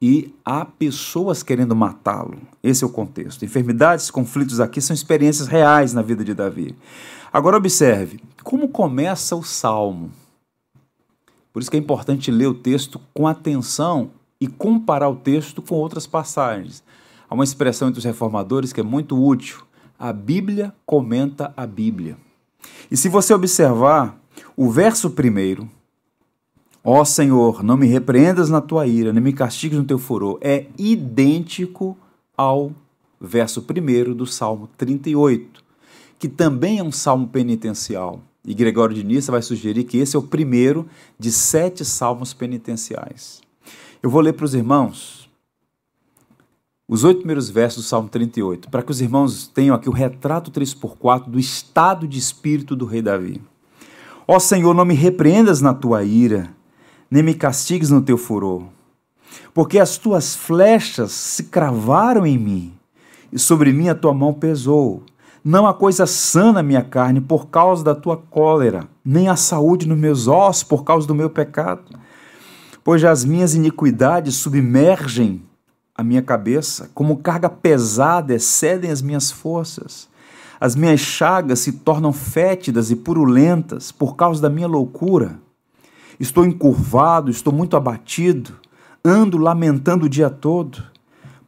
e 0.00 0.34
há 0.42 0.64
pessoas 0.64 1.42
querendo 1.42 1.76
matá-lo. 1.76 2.38
Esse 2.62 2.82
é 2.82 2.86
o 2.86 2.90
contexto. 2.90 3.44
Enfermidades, 3.44 4.10
conflitos 4.10 4.58
aqui 4.58 4.80
são 4.80 4.94
experiências 4.94 5.48
reais 5.48 5.92
na 5.92 6.00
vida 6.00 6.24
de 6.24 6.32
Davi. 6.32 6.74
Agora 7.30 7.58
observe 7.58 8.18
como 8.42 8.70
começa 8.70 9.36
o 9.36 9.42
salmo. 9.42 10.10
Por 11.52 11.60
isso 11.60 11.70
que 11.70 11.76
é 11.76 11.80
importante 11.80 12.30
ler 12.30 12.46
o 12.46 12.54
texto 12.54 12.98
com 13.12 13.26
atenção 13.28 14.12
e 14.42 14.48
comparar 14.48 15.08
o 15.08 15.14
texto 15.14 15.62
com 15.62 15.76
outras 15.76 16.04
passagens. 16.04 16.82
Há 17.30 17.34
uma 17.34 17.44
expressão 17.44 17.86
entre 17.86 18.00
os 18.00 18.04
reformadores 18.04 18.72
que 18.72 18.80
é 18.80 18.82
muito 18.82 19.16
útil. 19.16 19.62
A 19.96 20.12
Bíblia 20.12 20.74
comenta 20.84 21.54
a 21.56 21.64
Bíblia. 21.64 22.16
E 22.90 22.96
se 22.96 23.08
você 23.08 23.32
observar 23.32 24.20
o 24.56 24.68
verso 24.68 25.10
primeiro, 25.10 25.70
ó 26.82 27.04
Senhor, 27.04 27.62
não 27.62 27.76
me 27.76 27.86
repreendas 27.86 28.50
na 28.50 28.60
tua 28.60 28.84
ira, 28.84 29.12
nem 29.12 29.22
me 29.22 29.32
castigues 29.32 29.78
no 29.78 29.84
teu 29.84 29.96
furor, 29.96 30.38
é 30.40 30.66
idêntico 30.76 31.96
ao 32.36 32.72
verso 33.20 33.62
primeiro 33.62 34.12
do 34.12 34.26
Salmo 34.26 34.68
38, 34.76 35.62
que 36.18 36.28
também 36.28 36.80
é 36.80 36.82
um 36.82 36.90
salmo 36.90 37.28
penitencial. 37.28 38.20
E 38.44 38.52
Gregório 38.54 38.92
de 38.92 39.04
Nissa 39.04 39.30
vai 39.30 39.40
sugerir 39.40 39.84
que 39.84 39.98
esse 39.98 40.16
é 40.16 40.18
o 40.18 40.22
primeiro 40.22 40.88
de 41.16 41.30
sete 41.30 41.84
salmos 41.84 42.34
penitenciais. 42.34 43.40
Eu 44.02 44.10
vou 44.10 44.20
ler 44.20 44.32
para 44.32 44.44
os 44.44 44.52
irmãos 44.52 45.30
os 46.88 47.04
oito 47.04 47.18
primeiros 47.18 47.48
versos 47.48 47.84
do 47.84 47.88
Salmo 47.88 48.08
38, 48.08 48.68
para 48.68 48.82
que 48.82 48.90
os 48.90 49.00
irmãos 49.00 49.46
tenham 49.46 49.76
aqui 49.76 49.88
o 49.88 49.92
retrato 49.92 50.50
3x4 50.50 51.28
do 51.28 51.38
estado 51.38 52.08
de 52.08 52.18
espírito 52.18 52.74
do 52.74 52.84
rei 52.84 53.00
Davi. 53.00 53.40
Ó 54.26 54.40
Senhor, 54.40 54.74
não 54.74 54.84
me 54.84 54.94
repreendas 54.94 55.60
na 55.60 55.72
tua 55.72 56.02
ira, 56.02 56.50
nem 57.08 57.22
me 57.22 57.32
castigues 57.32 57.90
no 57.90 58.02
teu 58.02 58.18
furor, 58.18 58.64
porque 59.54 59.78
as 59.78 59.96
tuas 59.96 60.34
flechas 60.34 61.12
se 61.12 61.44
cravaram 61.44 62.26
em 62.26 62.36
mim, 62.36 62.74
e 63.32 63.38
sobre 63.38 63.72
mim 63.72 63.88
a 63.88 63.94
tua 63.94 64.12
mão 64.12 64.34
pesou. 64.34 65.04
Não 65.44 65.64
há 65.64 65.72
coisa 65.72 66.06
sã 66.06 66.52
na 66.52 66.62
minha 66.62 66.82
carne 66.82 67.20
por 67.20 67.46
causa 67.46 67.84
da 67.84 67.94
tua 67.94 68.16
cólera, 68.16 68.88
nem 69.04 69.28
há 69.28 69.36
saúde 69.36 69.86
nos 69.86 69.98
meus 69.98 70.26
ossos 70.26 70.64
por 70.64 70.82
causa 70.82 71.06
do 71.06 71.14
meu 71.14 71.30
pecado 71.30 72.02
pois 72.84 73.04
as 73.04 73.24
minhas 73.24 73.54
iniquidades 73.54 74.34
submergem 74.36 75.42
a 75.94 76.02
minha 76.02 76.22
cabeça, 76.22 76.90
como 76.94 77.18
carga 77.18 77.48
pesada 77.48 78.34
excedem 78.34 78.90
as 78.90 79.02
minhas 79.02 79.30
forças. 79.30 80.08
As 80.60 80.74
minhas 80.74 81.00
chagas 81.00 81.60
se 81.60 81.72
tornam 81.72 82.12
fétidas 82.12 82.90
e 82.90 82.96
purulentas 82.96 83.92
por 83.92 84.16
causa 84.16 84.40
da 84.40 84.48
minha 84.48 84.66
loucura. 84.66 85.38
Estou 86.18 86.46
encurvado, 86.46 87.30
estou 87.30 87.52
muito 87.52 87.76
abatido, 87.76 88.54
ando 89.04 89.38
lamentando 89.38 90.06
o 90.06 90.08
dia 90.08 90.30
todo, 90.30 90.82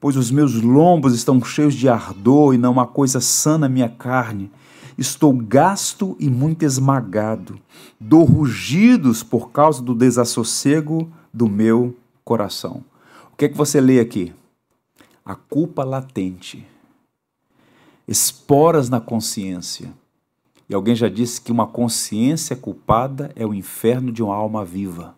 pois 0.00 0.16
os 0.16 0.30
meus 0.30 0.60
lombos 0.60 1.14
estão 1.14 1.42
cheios 1.42 1.74
de 1.74 1.88
ardor 1.88 2.54
e 2.54 2.58
não 2.58 2.80
há 2.80 2.86
coisa 2.86 3.20
sã 3.20 3.56
na 3.56 3.68
minha 3.68 3.88
carne. 3.88 4.50
Estou 4.98 5.32
gasto 5.32 6.16
e 6.20 6.28
muito 6.28 6.64
esmagado. 6.64 7.58
Dou 7.98 8.24
rugidos 8.24 9.22
por 9.22 9.50
causa 9.50 9.82
do 9.82 9.94
desassossego 9.94 11.08
do 11.34 11.48
meu 11.48 11.96
coração. 12.24 12.84
O 13.32 13.36
que 13.36 13.46
é 13.46 13.48
que 13.48 13.56
você 13.56 13.80
lê 13.80 13.98
aqui? 13.98 14.32
A 15.24 15.34
culpa 15.34 15.82
latente, 15.82 16.64
esporas 18.06 18.88
na 18.88 19.00
consciência. 19.00 19.92
E 20.68 20.74
alguém 20.74 20.94
já 20.94 21.08
disse 21.08 21.40
que 21.40 21.50
uma 21.50 21.66
consciência 21.66 22.54
culpada 22.54 23.32
é 23.34 23.44
o 23.44 23.52
inferno 23.52 24.12
de 24.12 24.22
uma 24.22 24.34
alma 24.34 24.64
viva. 24.64 25.16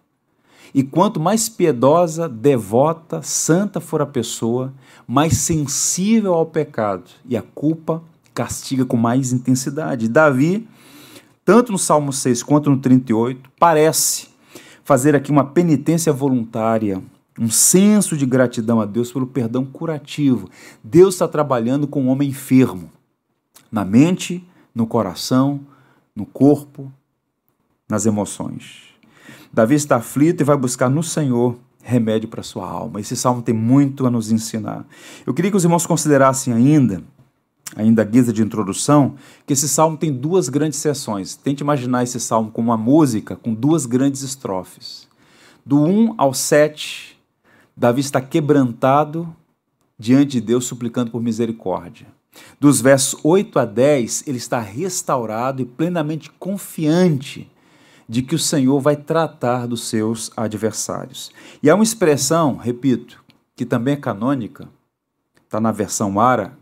E 0.75 0.83
quanto 0.83 1.21
mais 1.21 1.49
piedosa, 1.49 2.29
devota, 2.29 3.23
santa 3.23 3.81
for 3.81 4.01
a 4.01 4.07
pessoa, 4.07 4.73
mais 5.07 5.37
sensível 5.37 6.35
ao 6.35 6.47
pecado 6.47 7.05
e 7.29 7.37
a 7.37 7.43
culpa 7.43 8.03
castiga 8.35 8.85
com 8.85 8.97
mais 8.97 9.33
intensidade. 9.33 10.09
Davi, 10.09 10.67
tanto 11.45 11.73
no 11.73 11.79
Salmo 11.79 12.13
6 12.13 12.43
quanto 12.43 12.71
no 12.71 12.79
38, 12.79 13.51
parece 13.59 14.36
fazer 14.87 15.17
aqui 15.17 15.33
uma 15.33 15.43
penitência 15.43 16.13
voluntária, 16.13 17.03
um 17.37 17.51
senso 17.51 18.17
de 18.17 18.25
gratidão 18.25 18.81
a 18.81 18.87
Deus 18.87 19.11
pelo 19.11 19.27
perdão 19.27 19.65
curativo. 19.65 20.49
Deus 20.83 21.17
está 21.17 21.27
trabalhando 21.27 21.89
com 21.89 22.05
o 22.05 22.07
homem 22.07 22.29
enfermo, 22.29 22.89
na 23.71 23.85
mente, 23.85 24.47
no 24.73 24.87
coração, 24.87 25.59
no 26.15 26.25
corpo, 26.25 26.91
nas 27.89 28.07
emoções. 28.07 28.85
Davi 29.53 29.75
está 29.75 29.97
aflito 29.97 30.43
e 30.43 30.45
vai 30.45 30.57
buscar 30.57 30.89
no 30.89 31.03
Senhor 31.03 31.59
remédio 31.83 32.29
para 32.29 32.45
sua 32.45 32.71
alma. 32.71 33.01
Esse 33.01 33.17
salmo 33.17 33.43
tem 33.43 33.55
muito 33.55 34.07
a 34.07 34.11
nos 34.11 34.31
ensinar. 34.31 34.87
Eu 35.27 35.35
queria 35.35 35.51
que 35.51 35.57
os 35.57 35.65
irmãos 35.65 35.85
considerassem 35.85 36.55
ainda 36.55 37.03
ainda 37.75 38.03
a 38.03 38.05
guisa 38.05 38.33
de 38.33 38.43
introdução, 38.43 39.17
que 39.47 39.53
esse 39.53 39.69
salmo 39.69 39.97
tem 39.97 40.13
duas 40.13 40.49
grandes 40.49 40.79
seções. 40.79 41.35
Tente 41.35 41.63
imaginar 41.63 42.03
esse 42.05 42.21
salmo 42.21 42.51
como 42.51 42.71
uma 42.71 42.77
música 42.77 43.35
com 43.35 43.53
duas 43.53 43.87
grandes 43.87 44.23
estrofes. 44.23 45.09
Do 45.65 45.83
1 45.83 46.15
ao 46.17 46.33
7, 46.33 47.19
Davi 47.77 48.01
está 48.01 48.21
quebrantado 48.21 49.35
diante 49.99 50.33
de 50.33 50.41
Deus, 50.41 50.67
suplicando 50.67 51.11
por 51.11 51.23
misericórdia. 51.23 52.07
Dos 52.61 52.81
versos 52.81 53.19
8 53.25 53.59
a 53.59 53.65
10, 53.65 54.25
ele 54.27 54.37
está 54.37 54.61
restaurado 54.61 55.63
e 55.63 55.67
plenamente 55.67 56.31
confiante 56.31 57.51
de 58.09 58.23
que 58.23 58.35
o 58.35 58.39
Senhor 58.39 58.79
vai 58.81 58.95
tratar 58.95 59.67
dos 59.67 59.89
seus 59.89 60.31
adversários. 60.37 61.33
E 61.63 61.69
há 61.69 61.75
uma 61.75 61.83
expressão, 61.83 62.57
repito, 62.57 63.25
que 63.57 63.65
também 63.65 63.95
é 63.95 63.97
canônica, 63.97 64.69
está 65.45 65.61
na 65.61 65.73
versão 65.73 66.21
Ara, 66.21 66.57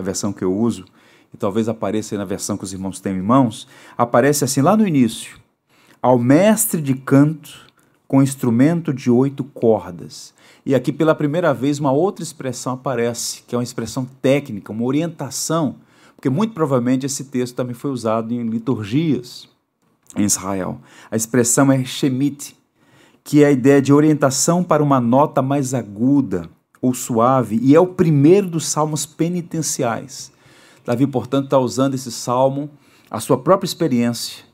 a 0.00 0.04
versão 0.04 0.32
que 0.32 0.44
eu 0.44 0.54
uso, 0.54 0.84
e 1.32 1.36
talvez 1.36 1.68
apareça 1.68 2.16
na 2.16 2.24
versão 2.24 2.56
que 2.56 2.64
os 2.64 2.72
irmãos 2.72 3.00
têm 3.00 3.16
em 3.16 3.22
mãos, 3.22 3.68
aparece 3.96 4.44
assim 4.44 4.60
lá 4.60 4.76
no 4.76 4.86
início: 4.86 5.38
ao 6.02 6.18
mestre 6.18 6.80
de 6.80 6.94
canto 6.94 7.70
com 8.08 8.22
instrumento 8.22 8.92
de 8.92 9.08
oito 9.08 9.44
cordas. 9.44 10.34
E 10.66 10.74
aqui 10.74 10.92
pela 10.92 11.14
primeira 11.14 11.54
vez 11.54 11.78
uma 11.78 11.92
outra 11.92 12.24
expressão 12.24 12.72
aparece, 12.72 13.44
que 13.46 13.54
é 13.54 13.58
uma 13.58 13.64
expressão 13.64 14.04
técnica, 14.20 14.72
uma 14.72 14.84
orientação, 14.84 15.76
porque 16.16 16.28
muito 16.28 16.52
provavelmente 16.52 17.06
esse 17.06 17.24
texto 17.24 17.54
também 17.54 17.74
foi 17.74 17.90
usado 17.90 18.34
em 18.34 18.42
liturgias 18.42 19.48
em 20.16 20.24
Israel. 20.24 20.80
A 21.10 21.16
expressão 21.16 21.70
é 21.70 21.84
shemit, 21.84 22.56
que 23.22 23.44
é 23.44 23.46
a 23.46 23.52
ideia 23.52 23.80
de 23.80 23.92
orientação 23.92 24.64
para 24.64 24.82
uma 24.82 25.00
nota 25.00 25.40
mais 25.40 25.72
aguda, 25.72 26.50
ou 26.80 26.94
suave, 26.94 27.58
e 27.62 27.74
é 27.74 27.80
o 27.80 27.86
primeiro 27.86 28.48
dos 28.48 28.66
salmos 28.66 29.04
penitenciais. 29.04 30.32
Davi, 30.84 31.06
portanto, 31.06 31.44
está 31.44 31.58
usando 31.58 31.94
esse 31.94 32.10
salmo, 32.10 32.70
a 33.10 33.20
sua 33.20 33.38
própria 33.38 33.66
experiência, 33.66 34.44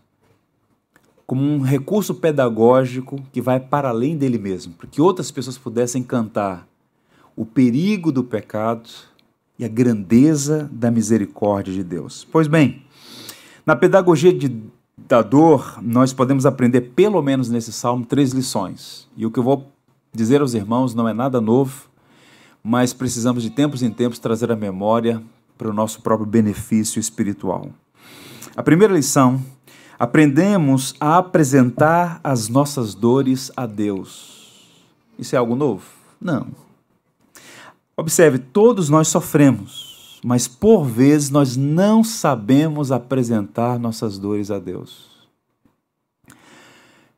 como 1.26 1.42
um 1.42 1.60
recurso 1.60 2.14
pedagógico 2.14 3.20
que 3.32 3.40
vai 3.40 3.60
para 3.60 3.88
além 3.88 4.16
dele 4.16 4.38
mesmo, 4.38 4.74
para 4.74 4.86
que 4.86 5.00
outras 5.00 5.30
pessoas 5.30 5.58
pudessem 5.58 6.02
cantar 6.02 6.66
o 7.34 7.44
perigo 7.44 8.10
do 8.10 8.24
pecado 8.24 8.88
e 9.58 9.64
a 9.64 9.68
grandeza 9.68 10.68
da 10.72 10.90
misericórdia 10.90 11.72
de 11.72 11.82
Deus. 11.82 12.26
Pois 12.30 12.46
bem, 12.46 12.82
na 13.64 13.74
pedagogia 13.74 14.32
de, 14.32 14.62
da 14.96 15.22
dor, 15.22 15.78
nós 15.82 16.12
podemos 16.12 16.46
aprender, 16.46 16.92
pelo 16.94 17.20
menos 17.20 17.50
nesse 17.50 17.72
salmo, 17.72 18.06
três 18.06 18.32
lições. 18.32 19.08
E 19.16 19.26
o 19.26 19.30
que 19.30 19.38
eu 19.38 19.42
vou 19.42 19.70
dizer 20.14 20.40
aos 20.40 20.54
irmãos 20.54 20.94
não 20.94 21.08
é 21.08 21.12
nada 21.12 21.40
novo, 21.40 21.88
mas 22.68 22.92
precisamos 22.92 23.44
de 23.44 23.50
tempos 23.50 23.80
em 23.80 23.92
tempos 23.92 24.18
trazer 24.18 24.50
a 24.50 24.56
memória 24.56 25.22
para 25.56 25.70
o 25.70 25.72
nosso 25.72 26.02
próprio 26.02 26.26
benefício 26.26 26.98
espiritual. 26.98 27.70
A 28.56 28.62
primeira 28.62 28.92
lição, 28.92 29.40
aprendemos 29.96 30.92
a 30.98 31.18
apresentar 31.18 32.20
as 32.24 32.48
nossas 32.48 32.92
dores 32.92 33.52
a 33.56 33.66
Deus. 33.66 34.66
Isso 35.16 35.36
é 35.36 35.38
algo 35.38 35.54
novo? 35.54 35.84
Não. 36.20 36.48
Observe, 37.96 38.40
todos 38.40 38.90
nós 38.90 39.06
sofremos, 39.06 40.20
mas 40.24 40.48
por 40.48 40.84
vezes 40.84 41.30
nós 41.30 41.56
não 41.56 42.02
sabemos 42.02 42.90
apresentar 42.90 43.78
nossas 43.78 44.18
dores 44.18 44.50
a 44.50 44.58
Deus. 44.58 45.06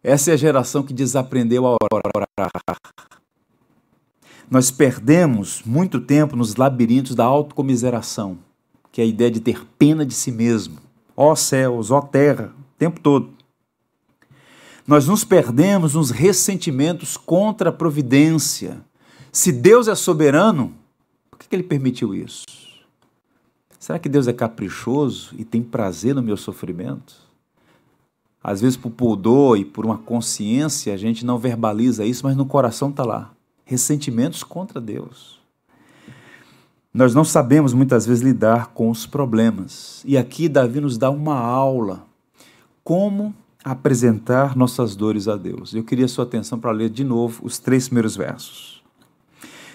Essa 0.05 0.31
é 0.31 0.35
a 0.35 0.37
geração 0.37 0.83
que 0.83 0.93
desaprendeu 0.93 1.67
a 1.67 1.75
orar. 1.81 2.29
Nós 4.51 4.71
perdemos 4.71 5.63
muito 5.65 6.01
tempo 6.01 6.35
nos 6.35 6.57
labirintos 6.57 7.15
da 7.15 7.25
autocomiseração, 7.25 8.39
que 8.91 9.01
é 9.01 9.05
a 9.05 9.07
ideia 9.07 9.31
de 9.31 9.41
ter 9.41 9.67
pena 9.79 10.07
de 10.07 10.15
si 10.15 10.33
mesmo. 10.33 10.79
Ó 11.15 11.35
céus, 11.35 11.91
ó 11.91 12.01
terra, 12.01 12.55
o 12.57 12.79
tempo 12.79 12.99
todo. 13.01 13.31
Nós 14.87 15.07
nos 15.07 15.23
perdemos 15.23 15.95
nos 15.95 16.11
ressentimentos 16.11 17.19
contra 17.19 17.69
a 17.69 17.73
providência. 17.73 18.81
Se 19.31 19.53
Deus 19.53 19.87
é 19.87 19.95
soberano, 19.95 20.73
por 21.31 21.39
que 21.39 21.55
ele 21.55 21.63
permitiu 21.63 22.15
isso? 22.15 22.47
Será 23.79 23.99
que 23.99 24.09
Deus 24.09 24.27
é 24.27 24.33
caprichoso 24.33 25.35
e 25.37 25.45
tem 25.45 25.63
prazer 25.63 26.15
no 26.15 26.23
meu 26.23 26.39
sofrimento? 26.39 27.15
Às 28.43 28.63
vezes, 28.63 28.79
por 28.79 28.91
pudor 28.91 29.59
e 29.59 29.65
por 29.65 29.85
uma 29.85 29.99
consciência, 29.99 30.95
a 30.95 30.97
gente 30.97 31.27
não 31.27 31.39
verbaliza 31.39 32.07
isso, 32.07 32.25
mas 32.25 32.35
no 32.35 32.47
coração 32.47 32.89
está 32.89 33.05
lá. 33.05 33.35
Ressentimentos 33.69 34.43
contra 34.43 34.81
Deus. 34.81 35.39
Nós 36.93 37.15
não 37.15 37.23
sabemos 37.23 37.75
muitas 37.75 38.07
vezes 38.07 38.25
lidar 38.25 38.69
com 38.69 38.89
os 38.89 39.05
problemas. 39.05 40.03
E 40.07 40.17
aqui 40.17 40.49
Davi 40.49 40.81
nos 40.81 40.97
dá 40.97 41.11
uma 41.11 41.39
aula. 41.39 42.07
Como 42.83 43.35
apresentar 43.63 44.57
nossas 44.57 44.97
dores 44.97 45.29
a 45.29 45.37
Deus. 45.37 45.75
Eu 45.75 45.85
queria 45.85 46.09
sua 46.09 46.25
atenção 46.25 46.59
para 46.59 46.71
ler 46.71 46.89
de 46.89 47.05
novo 47.05 47.45
os 47.45 47.59
três 47.59 47.89
primeiros 47.89 48.17
versos. 48.17 48.83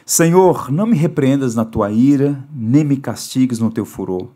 Senhor, 0.03 0.71
não 0.71 0.87
me 0.87 0.97
repreendas 0.97 1.53
na 1.53 1.63
tua 1.63 1.91
ira, 1.91 2.43
nem 2.51 2.83
me 2.83 2.97
castigues 2.97 3.59
no 3.59 3.69
teu 3.69 3.85
furor. 3.85 4.29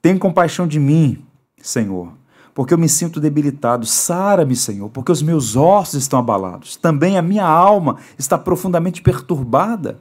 Tem 0.00 0.16
compaixão 0.16 0.66
de 0.66 0.80
mim, 0.80 1.22
Senhor, 1.60 2.14
porque 2.54 2.72
eu 2.72 2.78
me 2.78 2.88
sinto 2.88 3.20
debilitado. 3.20 3.84
Sara-me, 3.84 4.54
Senhor, 4.54 4.88
porque 4.88 5.10
os 5.10 5.20
meus 5.20 5.56
ossos 5.56 6.02
estão 6.02 6.18
abalados. 6.18 6.76
Também 6.76 7.18
a 7.18 7.22
minha 7.22 7.46
alma 7.46 7.98
está 8.16 8.38
profundamente 8.38 9.02
perturbada. 9.02 9.98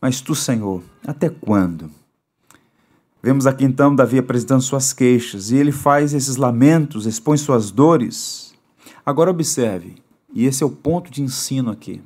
Mas 0.00 0.20
tu, 0.20 0.34
Senhor, 0.34 0.82
até 1.06 1.28
quando? 1.28 1.90
Vemos 3.22 3.46
aqui 3.46 3.64
então 3.64 3.94
Davi 3.94 4.18
apresentando 4.18 4.62
suas 4.62 4.94
queixas 4.94 5.50
e 5.50 5.56
ele 5.56 5.72
faz 5.72 6.14
esses 6.14 6.36
lamentos, 6.36 7.04
expõe 7.04 7.36
suas 7.36 7.70
dores. 7.70 8.54
Agora 9.04 9.30
observe, 9.30 9.96
e 10.32 10.46
esse 10.46 10.62
é 10.62 10.66
o 10.66 10.70
ponto 10.70 11.10
de 11.10 11.22
ensino 11.22 11.70
aqui. 11.70 12.02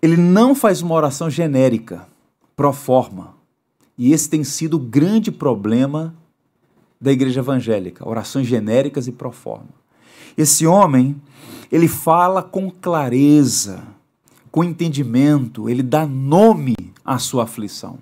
Ele 0.00 0.16
não 0.16 0.54
faz 0.54 0.80
uma 0.80 0.94
oração 0.94 1.28
genérica, 1.28 2.06
pro 2.54 2.72
forma. 2.72 3.34
E 3.98 4.12
esse 4.12 4.28
tem 4.28 4.44
sido 4.44 4.74
o 4.74 4.80
grande 4.80 5.32
problema 5.32 6.14
da 7.02 7.10
igreja 7.10 7.40
evangélica, 7.40 8.08
orações 8.08 8.46
genéricas 8.46 9.08
e 9.08 9.12
pro 9.12 9.32
forma. 9.32 9.68
Esse 10.38 10.64
homem, 10.66 11.20
ele 11.70 11.88
fala 11.88 12.44
com 12.44 12.70
clareza, 12.70 13.82
com 14.52 14.62
entendimento, 14.62 15.68
ele 15.68 15.82
dá 15.82 16.06
nome 16.06 16.74
à 17.04 17.18
sua 17.18 17.42
aflição. 17.42 17.98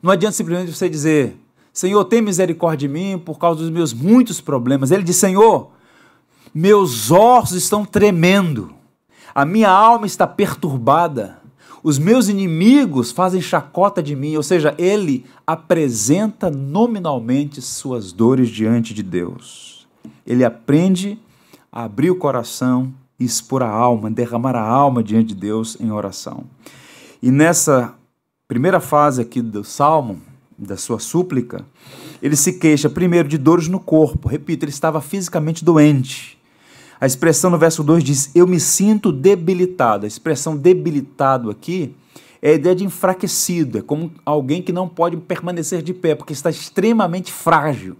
Não 0.00 0.12
adianta 0.12 0.36
simplesmente 0.36 0.72
você 0.72 0.88
dizer, 0.88 1.36
Senhor, 1.72 2.04
tem 2.04 2.22
misericórdia 2.22 2.86
de 2.86 2.94
mim 2.94 3.18
por 3.18 3.40
causa 3.40 3.60
dos 3.60 3.70
meus 3.70 3.92
muitos 3.92 4.40
problemas. 4.40 4.92
Ele 4.92 5.02
diz, 5.02 5.16
Senhor, 5.16 5.72
meus 6.54 7.10
ossos 7.10 7.56
estão 7.56 7.84
tremendo, 7.84 8.72
a 9.34 9.44
minha 9.44 9.68
alma 9.68 10.06
está 10.06 10.28
perturbada, 10.28 11.37
os 11.82 11.98
meus 11.98 12.28
inimigos 12.28 13.12
fazem 13.12 13.40
chacota 13.40 14.02
de 14.02 14.16
mim. 14.16 14.36
Ou 14.36 14.42
seja, 14.42 14.74
ele 14.78 15.24
apresenta 15.46 16.50
nominalmente 16.50 17.60
suas 17.60 18.12
dores 18.12 18.48
diante 18.48 18.92
de 18.92 19.02
Deus. 19.02 19.86
Ele 20.26 20.44
aprende 20.44 21.18
a 21.70 21.84
abrir 21.84 22.10
o 22.10 22.16
coração 22.16 22.92
e 23.18 23.24
expor 23.24 23.62
a 23.62 23.68
alma, 23.68 24.10
derramar 24.10 24.54
a 24.54 24.66
alma 24.66 25.02
diante 25.02 25.28
de 25.28 25.34
Deus 25.34 25.76
em 25.80 25.90
oração. 25.90 26.44
E 27.22 27.30
nessa 27.30 27.94
primeira 28.46 28.80
fase 28.80 29.20
aqui 29.20 29.42
do 29.42 29.64
salmo, 29.64 30.20
da 30.56 30.76
sua 30.76 30.98
súplica, 30.98 31.64
ele 32.22 32.34
se 32.34 32.54
queixa 32.54 32.88
primeiro 32.88 33.28
de 33.28 33.38
dores 33.38 33.68
no 33.68 33.78
corpo. 33.78 34.28
Repito, 34.28 34.64
ele 34.64 34.72
estava 34.72 35.00
fisicamente 35.00 35.64
doente. 35.64 36.37
A 37.00 37.06
expressão 37.06 37.50
no 37.50 37.58
verso 37.58 37.84
2 37.84 38.02
diz: 38.02 38.30
Eu 38.34 38.46
me 38.46 38.58
sinto 38.58 39.12
debilitado. 39.12 40.04
A 40.04 40.08
expressão 40.08 40.56
debilitado 40.56 41.50
aqui 41.50 41.94
é 42.42 42.50
a 42.50 42.54
ideia 42.54 42.74
de 42.74 42.84
enfraquecido, 42.84 43.78
é 43.78 43.82
como 43.82 44.12
alguém 44.24 44.62
que 44.62 44.72
não 44.72 44.88
pode 44.88 45.16
permanecer 45.16 45.82
de 45.82 45.92
pé, 45.92 46.14
porque 46.14 46.32
está 46.32 46.50
extremamente 46.50 47.32
frágil. 47.32 47.96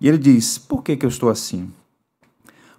E 0.00 0.08
ele 0.08 0.18
diz: 0.18 0.58
Por 0.58 0.82
que, 0.82 0.96
que 0.96 1.06
eu 1.06 1.10
estou 1.10 1.30
assim? 1.30 1.70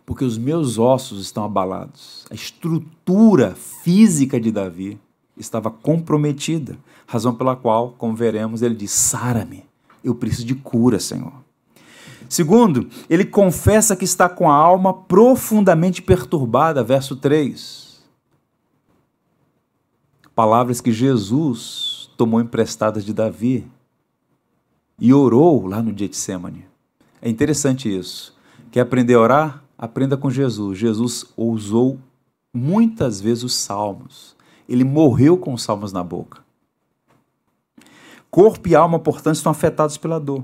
Porque 0.05 0.23
os 0.23 0.37
meus 0.37 0.77
ossos 0.77 1.21
estão 1.21 1.43
abalados. 1.43 2.25
A 2.29 2.35
estrutura 2.35 3.55
física 3.83 4.39
de 4.39 4.51
Davi 4.51 4.99
estava 5.37 5.69
comprometida, 5.69 6.77
razão 7.07 7.33
pela 7.33 7.55
qual, 7.55 7.93
como 7.97 8.15
veremos, 8.15 8.61
ele 8.61 8.75
diz: 8.75 8.91
Sara-me, 8.91 9.65
eu 10.03 10.13
preciso 10.13 10.45
de 10.45 10.55
cura, 10.55 10.99
Senhor. 10.99 11.48
Segundo, 12.29 12.87
ele 13.09 13.25
confessa 13.25 13.95
que 13.95 14.05
está 14.05 14.29
com 14.29 14.49
a 14.49 14.53
alma 14.53 14.93
profundamente 14.93 16.01
perturbada, 16.01 16.83
verso 16.83 17.15
3. 17.15 18.01
Palavras 20.33 20.79
que 20.79 20.91
Jesus 20.91 22.09
tomou 22.15 22.39
emprestadas 22.39 23.03
de 23.03 23.13
Davi 23.13 23.67
e 24.97 25.13
orou 25.13 25.67
lá 25.67 25.81
no 25.81 25.97
Getsemane. 25.97 26.65
É 27.21 27.29
interessante 27.29 27.93
isso. 27.93 28.37
Quer 28.71 28.81
aprender 28.81 29.15
a 29.15 29.19
orar? 29.19 29.63
Aprenda 29.77 30.15
com 30.15 30.29
Jesus. 30.29 30.77
Jesus 30.77 31.25
usou 31.35 31.99
muitas 32.53 33.19
vezes 33.19 33.43
os 33.43 33.55
salmos 33.55 34.37
ele 34.69 34.83
morreu 34.83 35.35
com 35.35 35.51
os 35.51 35.63
salmos 35.63 35.91
na 35.91 36.03
boca. 36.03 36.43
Corpo 38.29 38.69
e 38.69 38.75
alma, 38.75 38.99
portanto, 38.99 39.35
estão 39.35 39.51
afetados 39.51 39.97
pela 39.97 40.19
dor. 40.19 40.43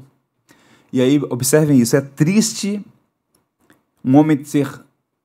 E 0.96 1.02
aí, 1.02 1.22
observem 1.30 1.82
isso, 1.82 1.94
é 1.98 2.00
triste 2.00 2.82
um 4.02 4.16
homem 4.16 4.42
ser, 4.46 4.82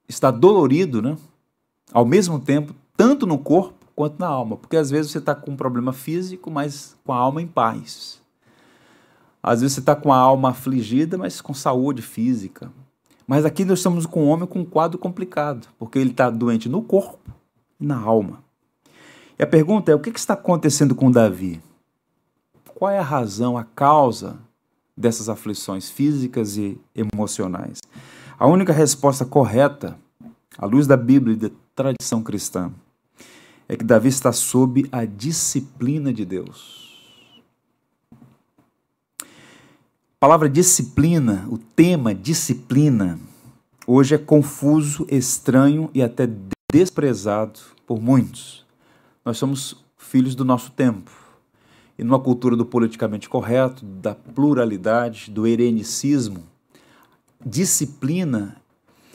estar 0.08 0.32
dolorido, 0.32 1.00
né? 1.00 1.16
Ao 1.92 2.04
mesmo 2.04 2.40
tempo, 2.40 2.74
tanto 2.96 3.24
no 3.24 3.38
corpo 3.38 3.86
quanto 3.94 4.18
na 4.18 4.26
alma. 4.26 4.56
Porque 4.56 4.76
às 4.76 4.90
vezes 4.90 5.12
você 5.12 5.18
está 5.18 5.32
com 5.32 5.52
um 5.52 5.56
problema 5.56 5.92
físico, 5.92 6.50
mas 6.50 6.96
com 7.04 7.12
a 7.12 7.16
alma 7.16 7.40
em 7.40 7.46
paz. 7.46 8.20
Às 9.40 9.60
vezes 9.60 9.74
você 9.74 9.78
está 9.78 9.94
com 9.94 10.12
a 10.12 10.16
alma 10.16 10.50
afligida, 10.50 11.16
mas 11.16 11.40
com 11.40 11.54
saúde 11.54 12.02
física. 12.02 12.72
Mas 13.24 13.44
aqui 13.44 13.64
nós 13.64 13.78
estamos 13.78 14.06
com 14.06 14.24
um 14.24 14.28
homem 14.28 14.48
com 14.48 14.58
um 14.58 14.64
quadro 14.64 14.98
complicado, 14.98 15.68
porque 15.78 16.00
ele 16.00 16.10
está 16.10 16.28
doente 16.30 16.68
no 16.68 16.82
corpo 16.82 17.30
e 17.78 17.86
na 17.86 17.96
alma. 17.96 18.42
E 19.38 19.42
a 19.44 19.46
pergunta 19.46 19.92
é: 19.92 19.94
o 19.94 20.00
que 20.00 20.10
está 20.10 20.34
acontecendo 20.34 20.96
com 20.96 21.12
Davi? 21.12 21.62
Qual 22.74 22.90
é 22.90 22.98
a 22.98 23.04
razão, 23.04 23.56
a 23.56 23.62
causa 23.62 24.49
dessas 25.00 25.28
aflições 25.28 25.88
físicas 25.88 26.56
e 26.56 26.78
emocionais? 26.94 27.78
A 28.38 28.46
única 28.46 28.72
resposta 28.72 29.24
correta, 29.24 29.98
à 30.56 30.66
luz 30.66 30.86
da 30.86 30.96
Bíblia 30.96 31.34
e 31.34 31.36
da 31.36 31.50
tradição 31.74 32.22
cristã, 32.22 32.70
é 33.68 33.76
que 33.76 33.84
Davi 33.84 34.08
está 34.08 34.32
sob 34.32 34.88
a 34.92 35.04
disciplina 35.04 36.12
de 36.12 36.24
Deus. 36.24 36.90
A 39.22 40.18
palavra 40.20 40.48
disciplina, 40.48 41.46
o 41.48 41.56
tema 41.56 42.14
disciplina, 42.14 43.18
hoje 43.86 44.14
é 44.14 44.18
confuso, 44.18 45.06
estranho 45.10 45.90
e 45.94 46.02
até 46.02 46.28
desprezado 46.70 47.58
por 47.86 48.00
muitos. 48.02 48.66
Nós 49.24 49.38
somos 49.38 49.82
filhos 49.96 50.34
do 50.34 50.44
nosso 50.44 50.70
tempo. 50.72 51.19
E 52.00 52.02
numa 52.02 52.18
cultura 52.18 52.56
do 52.56 52.64
politicamente 52.64 53.28
correto, 53.28 53.84
da 53.84 54.14
pluralidade, 54.14 55.30
do 55.30 55.46
erenicismo, 55.46 56.44
disciplina 57.44 58.56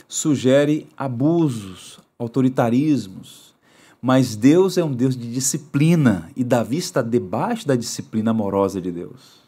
sugere 0.07 0.85
abusos, 0.95 1.99
autoritarismos. 2.19 3.55
Mas 3.99 4.35
Deus 4.35 4.77
é 4.77 4.83
um 4.83 4.93
Deus 4.93 5.17
de 5.17 5.33
disciplina 5.33 6.29
e 6.35 6.43
Davi 6.43 6.77
está 6.77 7.01
debaixo 7.01 7.67
da 7.67 7.75
disciplina 7.75 8.29
amorosa 8.29 8.79
de 8.79 8.91
Deus. 8.91 9.41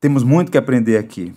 Temos 0.00 0.24
muito 0.24 0.50
que 0.50 0.58
aprender 0.58 0.96
aqui. 0.96 1.32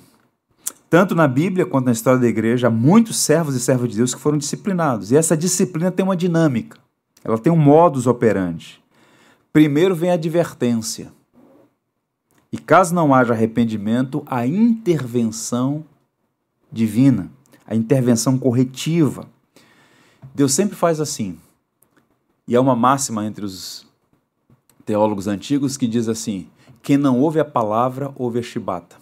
Tanto 0.90 1.14
na 1.14 1.28
Bíblia 1.28 1.68
quanto 1.68 1.86
na 1.86 1.92
história 1.92 2.20
da 2.20 2.28
igreja, 2.28 2.66
há 2.66 2.72
muitos 2.72 3.18
servos 3.18 3.54
e 3.54 3.60
servas 3.60 3.92
de 3.92 3.98
Deus 3.98 4.16
que 4.16 4.20
foram 4.20 4.40
disciplinados. 4.40 5.12
E 5.12 5.18
essa 5.18 5.38
disciplina 5.38 5.92
tem 5.92 6.04
uma 6.04 6.18
dinâmica. 6.18 6.80
Ela 7.24 7.38
tem 7.38 7.54
um 7.54 7.58
modus 7.58 8.08
operandi. 8.08 8.82
Primeiro 9.58 9.96
vem 9.96 10.12
a 10.12 10.14
advertência. 10.14 11.12
E 12.52 12.60
caso 12.60 12.94
não 12.94 13.12
haja 13.12 13.34
arrependimento, 13.34 14.22
a 14.28 14.46
intervenção 14.46 15.84
divina, 16.72 17.32
a 17.66 17.74
intervenção 17.74 18.38
corretiva. 18.38 19.28
Deus 20.36 20.54
sempre 20.54 20.76
faz 20.76 21.02
assim. 21.02 21.40
E 22.48 22.56
há 22.56 22.62
uma 22.62 22.76
máxima 22.76 23.26
entre 23.26 23.44
os 23.44 23.88
teólogos 24.86 25.26
antigos 25.26 25.76
que 25.76 25.88
diz 25.88 26.08
assim: 26.08 26.48
quem 26.84 26.96
não 26.96 27.20
ouve 27.20 27.40
a 27.40 27.46
palavra, 27.46 28.14
ouve 28.16 28.38
a 28.38 28.44
chibata. 28.44 28.98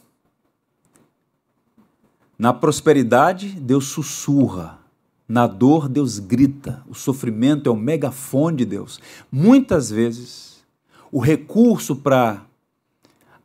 Na 2.39 2.54
prosperidade, 2.54 3.50
Deus 3.50 3.88
sussurra. 3.88 4.80
Na 5.28 5.48
dor, 5.48 5.90
Deus 5.90 6.20
grita. 6.20 6.84
O 6.88 6.94
sofrimento 6.94 7.68
é 7.68 7.72
o 7.72 7.76
megafone 7.76 8.58
de 8.58 8.66
Deus. 8.66 9.00
Muitas 9.32 9.90
vezes, 9.90 10.64
o 11.12 11.20
recurso 11.20 11.96
para 11.96 12.46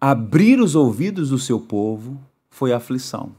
abrir 0.00 0.60
os 0.60 0.74
ouvidos 0.74 1.30
do 1.30 1.38
seu 1.38 1.60
povo 1.60 2.18
foi 2.50 2.72
a 2.72 2.76
aflição. 2.76 3.32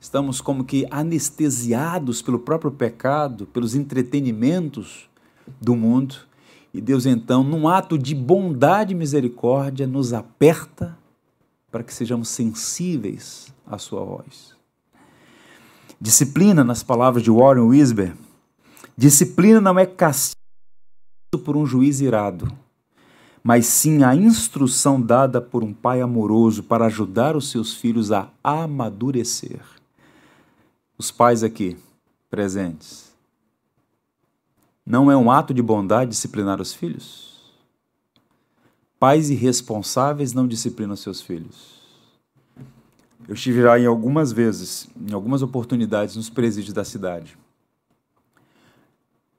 Estamos 0.00 0.40
como 0.40 0.64
que 0.64 0.86
anestesiados 0.90 2.22
pelo 2.22 2.38
próprio 2.38 2.70
pecado, 2.70 3.46
pelos 3.46 3.74
entretenimentos 3.74 5.08
do 5.60 5.76
mundo. 5.76 6.16
E 6.72 6.80
Deus, 6.80 7.04
então, 7.04 7.42
num 7.42 7.68
ato 7.68 7.98
de 7.98 8.14
bondade 8.14 8.92
e 8.92 8.96
misericórdia, 8.96 9.86
nos 9.86 10.12
aperta 10.12 10.96
para 11.70 11.82
que 11.82 11.92
sejamos 11.92 12.28
sensíveis 12.28 13.52
à 13.66 13.76
Sua 13.78 14.04
voz. 14.04 14.59
Disciplina, 16.00 16.64
nas 16.64 16.82
palavras 16.82 17.22
de 17.22 17.30
Warren 17.30 17.68
Wisber, 17.68 18.16
disciplina 18.96 19.60
não 19.60 19.78
é 19.78 19.84
castigo 19.84 20.34
por 21.44 21.58
um 21.58 21.66
juiz 21.66 22.00
irado, 22.00 22.50
mas 23.42 23.66
sim 23.66 24.02
a 24.02 24.14
instrução 24.16 24.98
dada 24.98 25.42
por 25.42 25.62
um 25.62 25.74
pai 25.74 26.00
amoroso 26.00 26.62
para 26.62 26.86
ajudar 26.86 27.36
os 27.36 27.50
seus 27.50 27.74
filhos 27.74 28.10
a 28.10 28.30
amadurecer. 28.42 29.60
Os 30.96 31.10
pais 31.10 31.44
aqui 31.44 31.76
presentes. 32.30 33.12
Não 34.86 35.10
é 35.10 35.16
um 35.16 35.30
ato 35.30 35.52
de 35.52 35.60
bondade 35.60 36.12
disciplinar 36.12 36.62
os 36.62 36.72
filhos? 36.72 37.38
Pais 38.98 39.28
irresponsáveis 39.28 40.32
não 40.32 40.48
disciplinam 40.48 40.96
seus 40.96 41.20
filhos. 41.20 41.79
Eu 43.28 43.34
estive 43.34 43.62
lá 43.62 43.78
em 43.78 43.86
algumas 43.86 44.32
vezes, 44.32 44.88
em 44.96 45.12
algumas 45.12 45.42
oportunidades, 45.42 46.16
nos 46.16 46.30
presídios 46.30 46.72
da 46.72 46.84
cidade. 46.84 47.38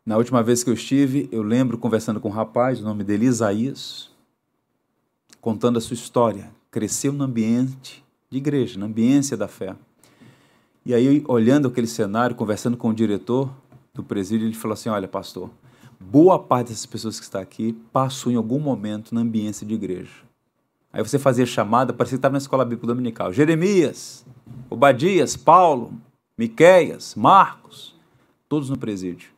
Na 0.06 0.17
última 0.17 0.41
vez 0.41 0.63
que 0.63 0.70
eu 0.70 0.74
estive, 0.74 1.30
eu 1.32 1.44
lembro 1.44 1.78
conversando 1.78 2.20
com 2.20 2.30
um 2.30 2.32
rapaz, 2.32 2.80
o 2.80 2.84
nome 2.84 3.04
dele 3.04 3.26
Isaías, 3.26 4.10
contando 5.39 5.78
a 5.78 5.82
sua 5.82 5.94
história. 5.94 6.52
Cresceu 6.72 7.12
no 7.12 7.24
ambiente 7.24 8.04
de 8.30 8.38
igreja, 8.38 8.80
na 8.80 8.86
ambiência 8.86 9.36
da 9.36 9.48
fé. 9.48 9.76
E 10.86 10.94
aí, 10.94 11.24
olhando 11.28 11.67
aquele 11.67 11.86
cenário, 11.86 12.36
conversando 12.36 12.76
com 12.78 12.89
o 12.89 12.94
diretor 12.94 13.52
do 13.94 14.04
presídio, 14.04 14.48
ele 14.48 14.56
falou 14.56 14.74
assim: 14.74 14.89
Olha, 14.89 15.08
pastor, 15.08 15.52
boa 16.00 16.39
parte 16.39 16.70
dessas 16.70 16.86
pessoas 16.86 17.20
que 17.20 17.26
está 17.26 17.39
aqui 17.39 17.74
passou 17.94 18.32
em 18.32 18.36
algum 18.36 18.60
momento 18.60 19.13
na 19.13 19.22
ambiência 19.22 19.67
de 19.67 19.76
igreja. 19.76 20.31
Aí 20.93 21.01
você 21.01 21.17
fazia 21.17 21.45
chamada, 21.45 21.93
parecia 21.93 22.17
que 22.17 22.19
estava 22.19 22.34
na 22.34 22.38
escola 22.38 22.65
bíblica 22.65 22.88
dominical. 22.88 23.32
Jeremias, 23.32 24.25
Obadias, 24.69 25.38
Paulo, 25.38 25.93
Miqueias, 26.38 27.15
Marcos, 27.15 27.95
todos 28.49 28.69
no 28.69 28.77
presídio. 28.77 29.30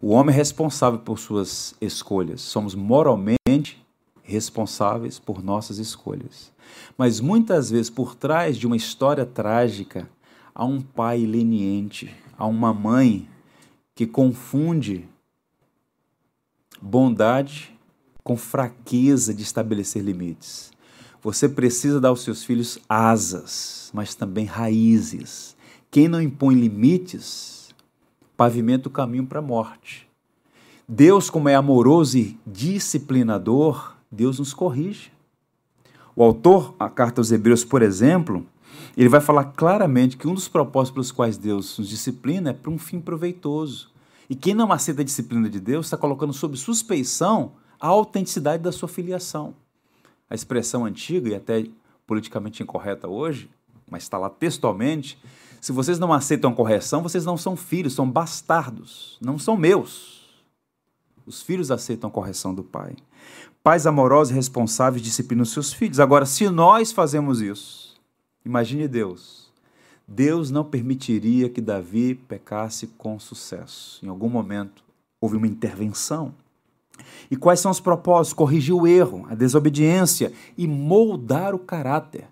O 0.00 0.10
homem 0.12 0.34
é 0.34 0.36
responsável 0.36 0.98
por 1.00 1.18
suas 1.18 1.74
escolhas. 1.80 2.40
Somos 2.40 2.74
moralmente 2.74 3.84
responsáveis 4.22 5.18
por 5.18 5.42
nossas 5.42 5.78
escolhas. 5.78 6.50
Mas 6.96 7.20
muitas 7.20 7.70
vezes, 7.70 7.90
por 7.90 8.14
trás 8.14 8.56
de 8.56 8.66
uma 8.66 8.76
história 8.76 9.26
trágica, 9.26 10.08
há 10.54 10.64
um 10.64 10.80
pai 10.80 11.26
leniente, 11.26 12.14
há 12.38 12.46
uma 12.46 12.72
mãe 12.72 13.28
que 13.94 14.06
confunde 14.06 15.06
bondade 16.80 17.78
com 18.30 18.36
fraqueza 18.36 19.34
de 19.34 19.42
estabelecer 19.42 20.04
limites. 20.04 20.70
Você 21.20 21.48
precisa 21.48 22.00
dar 22.00 22.10
aos 22.10 22.22
seus 22.22 22.44
filhos 22.44 22.78
asas, 22.88 23.90
mas 23.92 24.14
também 24.14 24.44
raízes. 24.44 25.56
Quem 25.90 26.06
não 26.06 26.22
impõe 26.22 26.54
limites 26.54 27.74
pavimenta 28.36 28.86
o 28.86 28.92
caminho 28.92 29.26
para 29.26 29.40
a 29.40 29.42
morte. 29.42 30.08
Deus, 30.88 31.28
como 31.28 31.48
é 31.48 31.56
amoroso 31.56 32.18
e 32.18 32.38
disciplinador, 32.46 33.96
Deus 34.08 34.38
nos 34.38 34.54
corrige. 34.54 35.10
O 36.14 36.22
autor, 36.22 36.76
a 36.78 36.88
carta 36.88 37.20
aos 37.20 37.32
Hebreus, 37.32 37.64
por 37.64 37.82
exemplo, 37.82 38.46
ele 38.96 39.08
vai 39.08 39.20
falar 39.20 39.46
claramente 39.56 40.16
que 40.16 40.28
um 40.28 40.34
dos 40.34 40.46
propósitos 40.46 40.92
pelos 40.92 41.10
quais 41.10 41.36
Deus 41.36 41.76
nos 41.76 41.88
disciplina 41.88 42.50
é 42.50 42.52
para 42.52 42.70
um 42.70 42.78
fim 42.78 43.00
proveitoso. 43.00 43.90
E 44.28 44.36
quem 44.36 44.54
não 44.54 44.70
aceita 44.70 45.02
a 45.02 45.04
disciplina 45.04 45.50
de 45.50 45.58
Deus 45.58 45.86
está 45.86 45.96
colocando 45.96 46.32
sob 46.32 46.56
suspeição 46.56 47.58
a 47.80 47.88
autenticidade 47.88 48.62
da 48.62 48.70
sua 48.70 48.88
filiação. 48.88 49.54
A 50.28 50.34
expressão 50.34 50.84
antiga 50.84 51.30
e 51.30 51.34
até 51.34 51.64
politicamente 52.06 52.62
incorreta 52.62 53.08
hoje, 53.08 53.50
mas 53.88 54.02
está 54.02 54.18
lá 54.18 54.28
textualmente, 54.28 55.18
se 55.60 55.72
vocês 55.72 55.98
não 55.98 56.12
aceitam 56.12 56.54
correção, 56.54 57.02
vocês 57.02 57.24
não 57.24 57.36
são 57.36 57.54
filhos, 57.54 57.94
são 57.94 58.10
bastardos, 58.10 59.18
não 59.20 59.38
são 59.38 59.56
meus. 59.56 60.20
Os 61.26 61.42
filhos 61.42 61.70
aceitam 61.70 62.08
a 62.08 62.12
correção 62.12 62.54
do 62.54 62.64
pai. 62.64 62.96
Pais 63.62 63.86
amorosos 63.86 64.32
e 64.32 64.34
responsáveis 64.34 65.02
disciplinam 65.02 65.44
seus 65.44 65.72
filhos. 65.72 66.00
Agora, 66.00 66.24
se 66.24 66.48
nós 66.48 66.92
fazemos 66.92 67.42
isso, 67.42 68.00
imagine 68.44 68.88
Deus. 68.88 69.50
Deus 70.08 70.50
não 70.50 70.64
permitiria 70.64 71.48
que 71.48 71.60
Davi 71.60 72.14
pecasse 72.14 72.86
com 72.86 73.18
sucesso. 73.20 74.04
Em 74.04 74.08
algum 74.08 74.28
momento 74.28 74.82
houve 75.20 75.36
uma 75.36 75.46
intervenção. 75.46 76.34
E 77.30 77.36
quais 77.36 77.60
são 77.60 77.70
os 77.70 77.80
propósitos? 77.80 78.32
Corrigir 78.32 78.74
o 78.74 78.86
erro, 78.86 79.26
a 79.28 79.34
desobediência 79.34 80.32
e 80.56 80.66
moldar 80.66 81.54
o 81.54 81.58
caráter. 81.58 82.28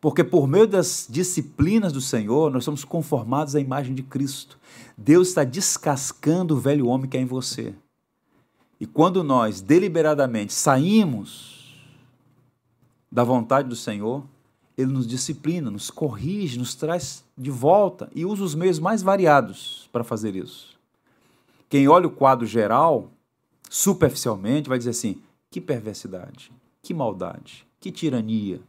Porque 0.00 0.24
por 0.24 0.48
meio 0.48 0.66
das 0.66 1.06
disciplinas 1.08 1.92
do 1.92 2.00
Senhor, 2.00 2.50
nós 2.50 2.64
somos 2.64 2.84
conformados 2.84 3.54
à 3.54 3.60
imagem 3.60 3.94
de 3.94 4.02
Cristo. 4.02 4.58
Deus 4.96 5.28
está 5.28 5.44
descascando 5.44 6.54
o 6.54 6.60
velho 6.60 6.86
homem 6.86 7.08
que 7.08 7.18
é 7.18 7.20
em 7.20 7.26
você. 7.26 7.74
E 8.80 8.86
quando 8.86 9.22
nós 9.22 9.60
deliberadamente 9.60 10.54
saímos 10.54 11.78
da 13.12 13.22
vontade 13.22 13.68
do 13.68 13.76
Senhor, 13.76 14.24
Ele 14.76 14.90
nos 14.90 15.06
disciplina, 15.06 15.70
nos 15.70 15.90
corrige, 15.90 16.58
nos 16.58 16.74
traz 16.74 17.22
de 17.36 17.50
volta 17.50 18.10
e 18.14 18.24
usa 18.24 18.42
os 18.42 18.54
meios 18.54 18.78
mais 18.78 19.02
variados 19.02 19.86
para 19.92 20.02
fazer 20.02 20.34
isso. 20.34 20.78
Quem 21.68 21.88
olha 21.88 22.06
o 22.06 22.10
quadro 22.10 22.46
geral, 22.46 23.10
superficialmente, 23.70 24.68
vai 24.68 24.76
dizer 24.76 24.90
assim: 24.90 25.22
que 25.48 25.60
perversidade, 25.60 26.52
que 26.82 26.92
maldade, 26.92 27.64
que 27.78 27.92
tirania, 27.92 28.60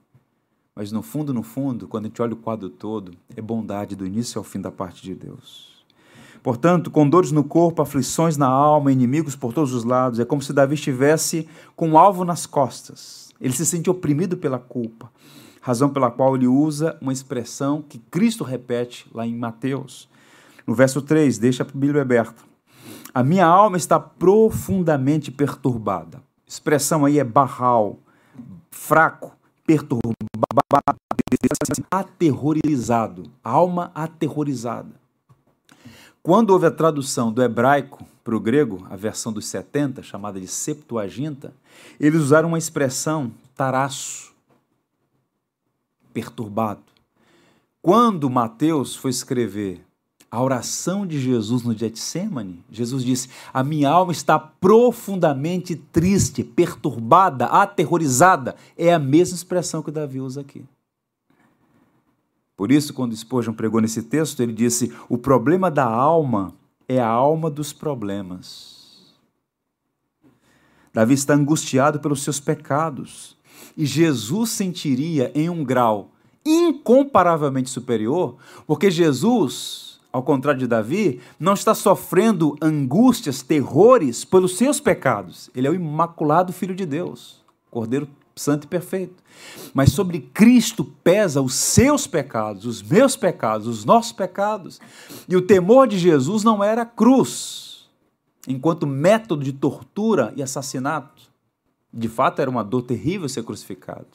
mas 0.73 0.91
no 0.91 1.01
fundo, 1.01 1.33
no 1.33 1.43
fundo, 1.43 1.87
quando 1.87 2.05
a 2.05 2.07
gente 2.07 2.21
olha 2.21 2.33
o 2.33 2.37
quadro 2.37 2.69
todo, 2.69 3.11
é 3.35 3.41
bondade 3.41 3.95
do 3.95 4.05
início 4.05 4.39
ao 4.39 4.43
fim 4.43 4.61
da 4.61 4.71
parte 4.71 5.01
de 5.01 5.13
Deus. 5.13 5.69
Portanto, 6.41 6.89
com 6.89 7.07
dores 7.07 7.31
no 7.31 7.43
corpo, 7.43 7.81
aflições 7.81 8.37
na 8.37 8.47
alma, 8.47 8.91
inimigos 8.91 9.35
por 9.35 9.53
todos 9.53 9.73
os 9.73 9.83
lados, 9.83 10.19
é 10.19 10.25
como 10.25 10.41
se 10.41 10.53
Davi 10.53 10.75
estivesse 10.75 11.47
com 11.75 11.89
um 11.89 11.97
alvo 11.97 12.23
nas 12.23 12.45
costas. 12.45 13.31
Ele 13.39 13.53
se 13.53 13.65
sente 13.65 13.89
oprimido 13.89 14.37
pela 14.37 14.57
culpa, 14.57 15.11
razão 15.59 15.89
pela 15.89 16.09
qual 16.09 16.35
ele 16.35 16.47
usa 16.47 16.97
uma 17.01 17.13
expressão 17.13 17.81
que 17.81 17.99
Cristo 17.99 18.43
repete 18.43 19.07
lá 19.13 19.27
em 19.27 19.35
Mateus. 19.35 20.07
No 20.65 20.73
verso 20.73 21.01
3, 21.01 21.37
deixa 21.37 21.63
a 21.63 21.65
Bíblia 21.65 22.01
aberta. 22.01 22.50
A 23.13 23.23
minha 23.23 23.45
alma 23.45 23.75
está 23.75 23.99
profundamente 23.99 25.31
perturbada. 25.31 26.23
Expressão 26.47 27.03
aí 27.03 27.19
é 27.19 27.23
barral, 27.23 27.99
fraco, 28.69 29.35
perturbado, 29.67 30.15
aterrorizado, 31.89 33.23
alma 33.43 33.91
aterrorizada. 33.93 35.01
Quando 36.23 36.51
houve 36.51 36.67
a 36.67 36.71
tradução 36.71 37.33
do 37.33 37.43
hebraico 37.43 38.05
para 38.23 38.35
o 38.35 38.39
grego, 38.39 38.87
a 38.89 38.95
versão 38.95 39.33
dos 39.33 39.45
70, 39.47 40.03
chamada 40.03 40.39
de 40.39 40.47
Septuaginta, 40.47 41.53
eles 41.99 42.21
usaram 42.21 42.47
uma 42.47 42.57
expressão 42.57 43.31
taraço, 43.55 44.33
perturbado. 46.13 46.83
Quando 47.81 48.29
Mateus 48.29 48.95
foi 48.95 49.11
escrever 49.11 49.83
a 50.31 50.41
oração 50.41 51.05
de 51.05 51.19
Jesus 51.19 51.61
no 51.61 51.77
Getsemane, 51.77 52.63
Jesus 52.71 53.03
disse: 53.03 53.29
A 53.53 53.61
minha 53.61 53.89
alma 53.89 54.13
está 54.13 54.39
profundamente 54.39 55.75
triste, 55.75 56.41
perturbada, 56.41 57.47
aterrorizada. 57.47 58.55
É 58.77 58.93
a 58.93 58.99
mesma 58.99 59.35
expressão 59.35 59.83
que 59.83 59.91
Davi 59.91 60.21
usa 60.21 60.39
aqui. 60.39 60.63
Por 62.55 62.71
isso, 62.71 62.93
quando 62.93 63.15
Spurgeon 63.15 63.53
pregou 63.53 63.81
nesse 63.81 64.03
texto, 64.03 64.41
ele 64.41 64.53
disse: 64.53 64.93
O 65.09 65.17
problema 65.17 65.69
da 65.69 65.85
alma 65.85 66.53
é 66.87 66.97
a 66.97 67.07
alma 67.07 67.49
dos 67.49 67.73
problemas. 67.73 69.11
Davi 70.93 71.13
está 71.13 71.33
angustiado 71.33 71.99
pelos 71.99 72.23
seus 72.23 72.39
pecados. 72.39 73.35
E 73.75 73.85
Jesus 73.85 74.49
sentiria 74.51 75.31
em 75.35 75.49
um 75.49 75.63
grau 75.63 76.11
incomparavelmente 76.45 77.69
superior, 77.69 78.37
porque 78.65 78.89
Jesus 78.89 79.90
ao 80.11 80.23
contrário 80.23 80.59
de 80.59 80.67
Davi, 80.67 81.21
não 81.39 81.53
está 81.53 81.73
sofrendo 81.73 82.57
angústias, 82.61 83.41
terrores 83.41 84.25
pelos 84.25 84.57
seus 84.57 84.79
pecados. 84.79 85.49
Ele 85.55 85.67
é 85.67 85.69
o 85.69 85.75
imaculado 85.75 86.51
Filho 86.51 86.75
de 86.75 86.85
Deus, 86.85 87.41
Cordeiro 87.69 88.07
Santo 88.35 88.65
e 88.65 88.67
Perfeito. 88.67 89.23
Mas 89.73 89.91
sobre 89.91 90.19
Cristo 90.19 90.83
pesa 90.83 91.41
os 91.41 91.53
seus 91.53 92.07
pecados, 92.07 92.65
os 92.65 92.81
meus 92.81 93.15
pecados, 93.15 93.67
os 93.67 93.85
nossos 93.85 94.11
pecados. 94.11 94.81
E 95.29 95.35
o 95.35 95.41
temor 95.41 95.87
de 95.87 95.97
Jesus 95.97 96.43
não 96.43 96.63
era 96.63 96.81
a 96.81 96.85
cruz, 96.85 97.89
enquanto 98.47 98.85
método 98.85 99.43
de 99.43 99.53
tortura 99.53 100.33
e 100.35 100.43
assassinato. 100.43 101.29
De 101.93 102.07
fato, 102.07 102.41
era 102.41 102.49
uma 102.49 102.63
dor 102.63 102.83
terrível 102.83 103.29
ser 103.29 103.43
crucificado. 103.43 104.07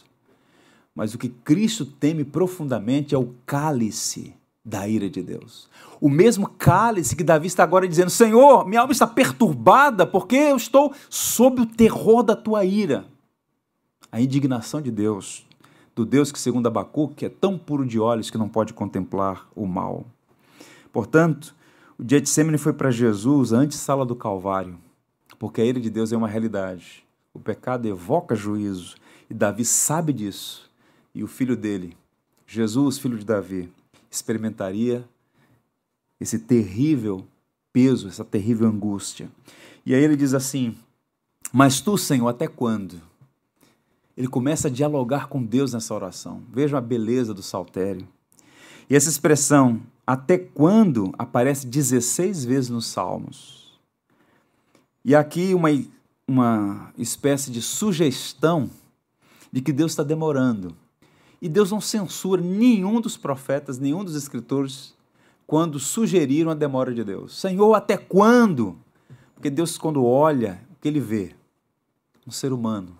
Mas 0.95 1.15
o 1.15 1.19
que 1.19 1.29
Cristo 1.29 1.85
teme 1.85 2.25
profundamente 2.25 3.15
é 3.15 3.19
o 3.19 3.35
cálice 3.45 4.35
da 4.67 4.89
ira 4.89 5.09
de 5.09 5.23
Deus. 5.23 5.71
O 6.01 6.11
mesmo 6.11 6.49
cálice 6.49 7.15
que 7.15 7.23
Davi 7.23 7.47
está 7.47 7.63
agora 7.63 7.87
dizendo: 7.87 8.11
Senhor, 8.11 8.67
minha 8.67 8.81
alma 8.81 8.93
está 8.93 9.07
perturbada 9.07 10.05
porque 10.05 10.35
eu 10.35 10.57
estou 10.57 10.93
sob 11.09 11.63
o 11.63 11.67
terror 11.67 12.25
da 12.25 12.35
tua 12.35 12.65
ira. 12.65 13.07
A 14.11 14.21
indignação 14.21 14.83
de 14.83 14.91
Deus, 14.91 15.47
do 15.95 16.05
Deus 16.05 16.33
que, 16.33 16.41
segundo 16.41 16.67
Abacuque, 16.67 17.27
é 17.27 17.29
tão 17.29 17.57
puro 17.57 17.87
de 17.87 18.01
olhos 18.01 18.29
que 18.29 18.37
não 18.37 18.49
pode 18.49 18.75
contemplar 18.75 19.49
o 19.55 19.67
mal. 19.67 20.05
Portanto, 20.93 21.55
o 21.97 22.05
Getsemane 22.07 22.59
foi 22.59 22.73
para 22.73 22.91
Jesus 22.91 23.53
a 23.53 23.59
antessala 23.59 24.05
do 24.05 24.17
Calvário, 24.17 24.77
porque 25.39 25.61
a 25.61 25.65
ira 25.65 25.79
de 25.79 25.91
Deus 25.91 26.13
é 26.13 26.17
uma 26.17 26.29
realidade. 26.29 27.05
O 27.33 27.39
pecado 27.39 27.87
evoca 27.87 28.35
juízo 28.35 28.97
e 29.31 29.35
Davi 29.35 29.65
sabe 29.65 30.13
disso. 30.13 30.69
E 31.15 31.23
o 31.23 31.27
filho 31.27 31.57
dele, 31.57 31.97
Jesus, 32.47 32.99
filho 32.99 33.19
de 33.19 33.25
Davi, 33.25 33.71
experimentaria 34.11 35.09
esse 36.21 36.38
terrível 36.38 37.27
peso, 37.73 38.09
essa 38.09 38.25
terrível 38.25 38.69
angústia. 38.69 39.31
E 39.85 39.95
aí 39.95 40.03
ele 40.03 40.16
diz 40.16 40.35
assim: 40.35 40.77
Mas 41.53 41.81
tu, 41.81 41.97
Senhor, 41.99 42.29
até 42.29 42.49
quando? 42.49 43.01
Ele 44.16 44.29
começa 44.29 44.69
a 44.69 44.71
dialogar 44.71 45.29
com 45.29 45.45
Deus 45.45 45.75
nessa 45.75 45.95
oração. 45.95 46.42
Vejam 46.51 46.79
a 46.79 46.83
beleza 46.83 47.35
do 47.35 47.42
saltério. 47.42 48.09
E 48.88 48.97
essa 48.97 49.11
expressão, 49.11 49.83
até 50.07 50.38
quando, 50.38 51.12
aparece 51.19 51.66
16 51.66 52.45
vezes 52.45 52.71
nos 52.71 52.87
Salmos. 52.87 53.79
E 55.05 55.14
aqui 55.14 55.53
uma, 55.53 55.69
uma 56.27 56.92
espécie 56.97 57.51
de 57.51 57.61
sugestão 57.61 58.71
de 59.53 59.61
que 59.61 59.73
Deus 59.73 59.92
está 59.92 60.03
demorando. 60.03 60.75
E 61.40 61.49
Deus 61.49 61.70
não 61.70 61.81
censura 61.81 62.40
nenhum 62.40 63.01
dos 63.01 63.16
profetas, 63.16 63.79
nenhum 63.79 64.05
dos 64.05 64.14
escritores, 64.14 64.94
quando 65.46 65.79
sugeriram 65.79 66.51
a 66.51 66.55
demora 66.55 66.92
de 66.92 67.05
Deus. 67.05 67.38
Senhor, 67.38 67.75
até 67.75 67.96
quando? 67.96 68.77
Porque 69.35 69.51
Deus, 69.51 69.77
quando 69.79 70.05
olha, 70.05 70.61
o 70.72 70.81
que 70.81 70.88
ele 70.88 71.01
vê? 71.01 71.35
Um 72.27 72.31
ser 72.31 72.53
humano. 72.53 72.96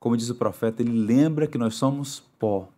Como 0.00 0.16
diz 0.16 0.30
o 0.30 0.34
profeta, 0.34 0.82
ele 0.82 0.92
lembra 0.92 1.46
que 1.46 1.58
nós 1.58 1.74
somos 1.74 2.22
pó, 2.38 2.68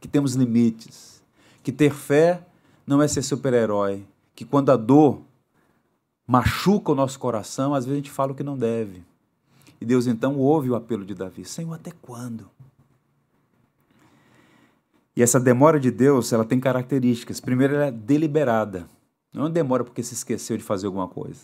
que 0.00 0.08
temos 0.08 0.34
limites, 0.34 1.22
que 1.62 1.72
ter 1.72 1.92
fé 1.92 2.44
não 2.86 3.00
é 3.02 3.08
ser 3.08 3.22
super-herói, 3.22 4.04
que 4.34 4.44
quando 4.44 4.70
a 4.70 4.76
dor 4.76 5.20
machuca 6.26 6.92
o 6.92 6.94
nosso 6.94 7.18
coração, 7.18 7.74
às 7.74 7.84
vezes 7.84 7.94
a 7.94 8.02
gente 8.02 8.10
fala 8.10 8.32
o 8.32 8.34
que 8.34 8.42
não 8.42 8.56
deve. 8.56 9.02
E 9.80 9.84
Deus 9.84 10.06
então 10.06 10.36
ouve 10.38 10.70
o 10.70 10.74
apelo 10.74 11.04
de 11.04 11.14
Davi: 11.14 11.44
Senhor, 11.44 11.72
até 11.74 11.92
quando? 12.02 12.48
E 15.16 15.22
essa 15.22 15.38
demora 15.38 15.78
de 15.78 15.90
Deus, 15.90 16.32
ela 16.32 16.44
tem 16.44 16.58
características. 16.58 17.40
Primeiro, 17.40 17.74
ela 17.74 17.86
é 17.86 17.90
deliberada. 17.90 18.88
Não 19.32 19.46
é 19.46 19.50
demora 19.50 19.84
porque 19.84 20.02
se 20.02 20.14
esqueceu 20.14 20.56
de 20.56 20.62
fazer 20.62 20.86
alguma 20.86 21.08
coisa. 21.08 21.42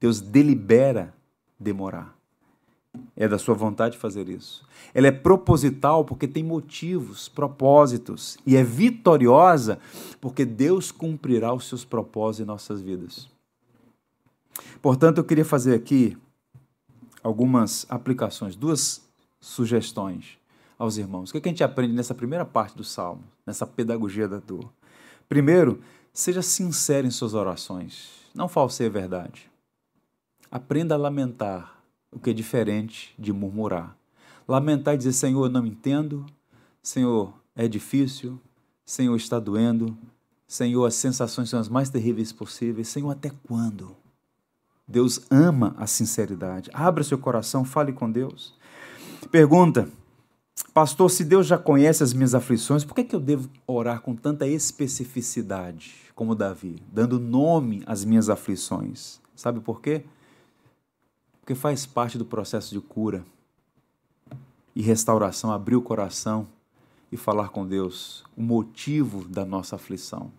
Deus 0.00 0.20
delibera 0.20 1.12
demorar. 1.58 2.14
É 3.16 3.26
da 3.26 3.38
sua 3.38 3.54
vontade 3.54 3.98
fazer 3.98 4.28
isso. 4.28 4.64
Ela 4.92 5.08
é 5.08 5.12
proposital 5.12 6.04
porque 6.04 6.28
tem 6.28 6.44
motivos, 6.44 7.28
propósitos. 7.28 8.38
E 8.46 8.56
é 8.56 8.62
vitoriosa 8.62 9.80
porque 10.20 10.44
Deus 10.44 10.92
cumprirá 10.92 11.52
os 11.52 11.68
seus 11.68 11.84
propósitos 11.84 12.44
em 12.44 12.46
nossas 12.46 12.80
vidas. 12.80 13.28
Portanto, 14.80 15.18
eu 15.18 15.24
queria 15.24 15.44
fazer 15.44 15.74
aqui 15.74 16.16
algumas 17.22 17.86
aplicações, 17.88 18.54
duas 18.54 19.02
sugestões 19.40 20.38
aos 20.84 20.96
irmãos. 20.96 21.30
O 21.30 21.32
que, 21.32 21.38
é 21.38 21.40
que 21.40 21.48
a 21.48 21.52
gente 21.52 21.64
aprende 21.64 21.94
nessa 21.94 22.14
primeira 22.14 22.44
parte 22.44 22.76
do 22.76 22.84
salmo, 22.84 23.24
nessa 23.46 23.66
pedagogia 23.66 24.28
da 24.28 24.38
dor? 24.38 24.72
Primeiro, 25.28 25.80
seja 26.12 26.42
sincero 26.42 27.06
em 27.06 27.10
suas 27.10 27.34
orações, 27.34 28.10
não 28.34 28.48
falseie 28.48 28.88
a 28.88 28.92
verdade. 28.92 29.50
Aprenda 30.50 30.94
a 30.94 30.98
lamentar, 30.98 31.82
o 32.12 32.18
que 32.18 32.30
é 32.30 32.32
diferente 32.32 33.14
de 33.18 33.32
murmurar. 33.32 33.96
Lamentar 34.46 34.94
e 34.94 34.98
dizer: 34.98 35.12
Senhor, 35.12 35.46
eu 35.46 35.50
não 35.50 35.66
entendo, 35.66 36.24
Senhor, 36.82 37.34
é 37.56 37.66
difícil, 37.66 38.38
Senhor, 38.84 39.16
está 39.16 39.40
doendo, 39.40 39.96
Senhor, 40.46 40.84
as 40.84 40.94
sensações 40.94 41.48
são 41.48 41.58
as 41.58 41.68
mais 41.68 41.88
terríveis 41.90 42.32
possíveis, 42.32 42.88
Senhor, 42.88 43.10
até 43.10 43.30
quando? 43.48 43.96
Deus 44.86 45.20
ama 45.30 45.74
a 45.78 45.86
sinceridade. 45.86 46.70
Abra 46.72 47.02
seu 47.02 47.18
coração, 47.18 47.64
fale 47.64 47.92
com 47.92 48.10
Deus. 48.10 48.54
Pergunta: 49.30 49.88
Pastor, 50.72 51.10
se 51.10 51.24
Deus 51.24 51.46
já 51.46 51.58
conhece 51.58 52.02
as 52.02 52.12
minhas 52.12 52.34
aflições, 52.34 52.84
por 52.84 52.94
que, 52.94 53.04
que 53.04 53.14
eu 53.14 53.20
devo 53.20 53.48
orar 53.66 54.00
com 54.00 54.14
tanta 54.14 54.46
especificidade, 54.46 55.94
como 56.14 56.34
Davi, 56.34 56.82
dando 56.92 57.18
nome 57.18 57.82
às 57.86 58.04
minhas 58.04 58.28
aflições? 58.28 59.20
Sabe 59.34 59.60
por 59.60 59.80
quê? 59.80 60.04
Porque 61.40 61.54
faz 61.54 61.86
parte 61.86 62.16
do 62.16 62.24
processo 62.24 62.72
de 62.72 62.80
cura 62.80 63.24
e 64.74 64.82
restauração 64.82 65.52
abrir 65.52 65.76
o 65.76 65.82
coração 65.82 66.46
e 67.10 67.16
falar 67.16 67.50
com 67.50 67.66
Deus 67.66 68.24
o 68.36 68.42
motivo 68.42 69.24
da 69.28 69.44
nossa 69.44 69.76
aflição. 69.76 70.32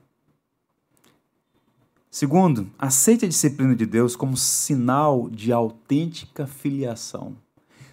Segundo, 2.10 2.69
aceite 2.78 3.25
a 3.25 3.28
disciplina 3.28 3.75
de 3.75 3.86
Deus 3.86 4.15
como 4.15 4.38
sinal 4.38 5.30
de 5.30 5.51
autêntica 5.51 6.47
filiação. 6.47 7.36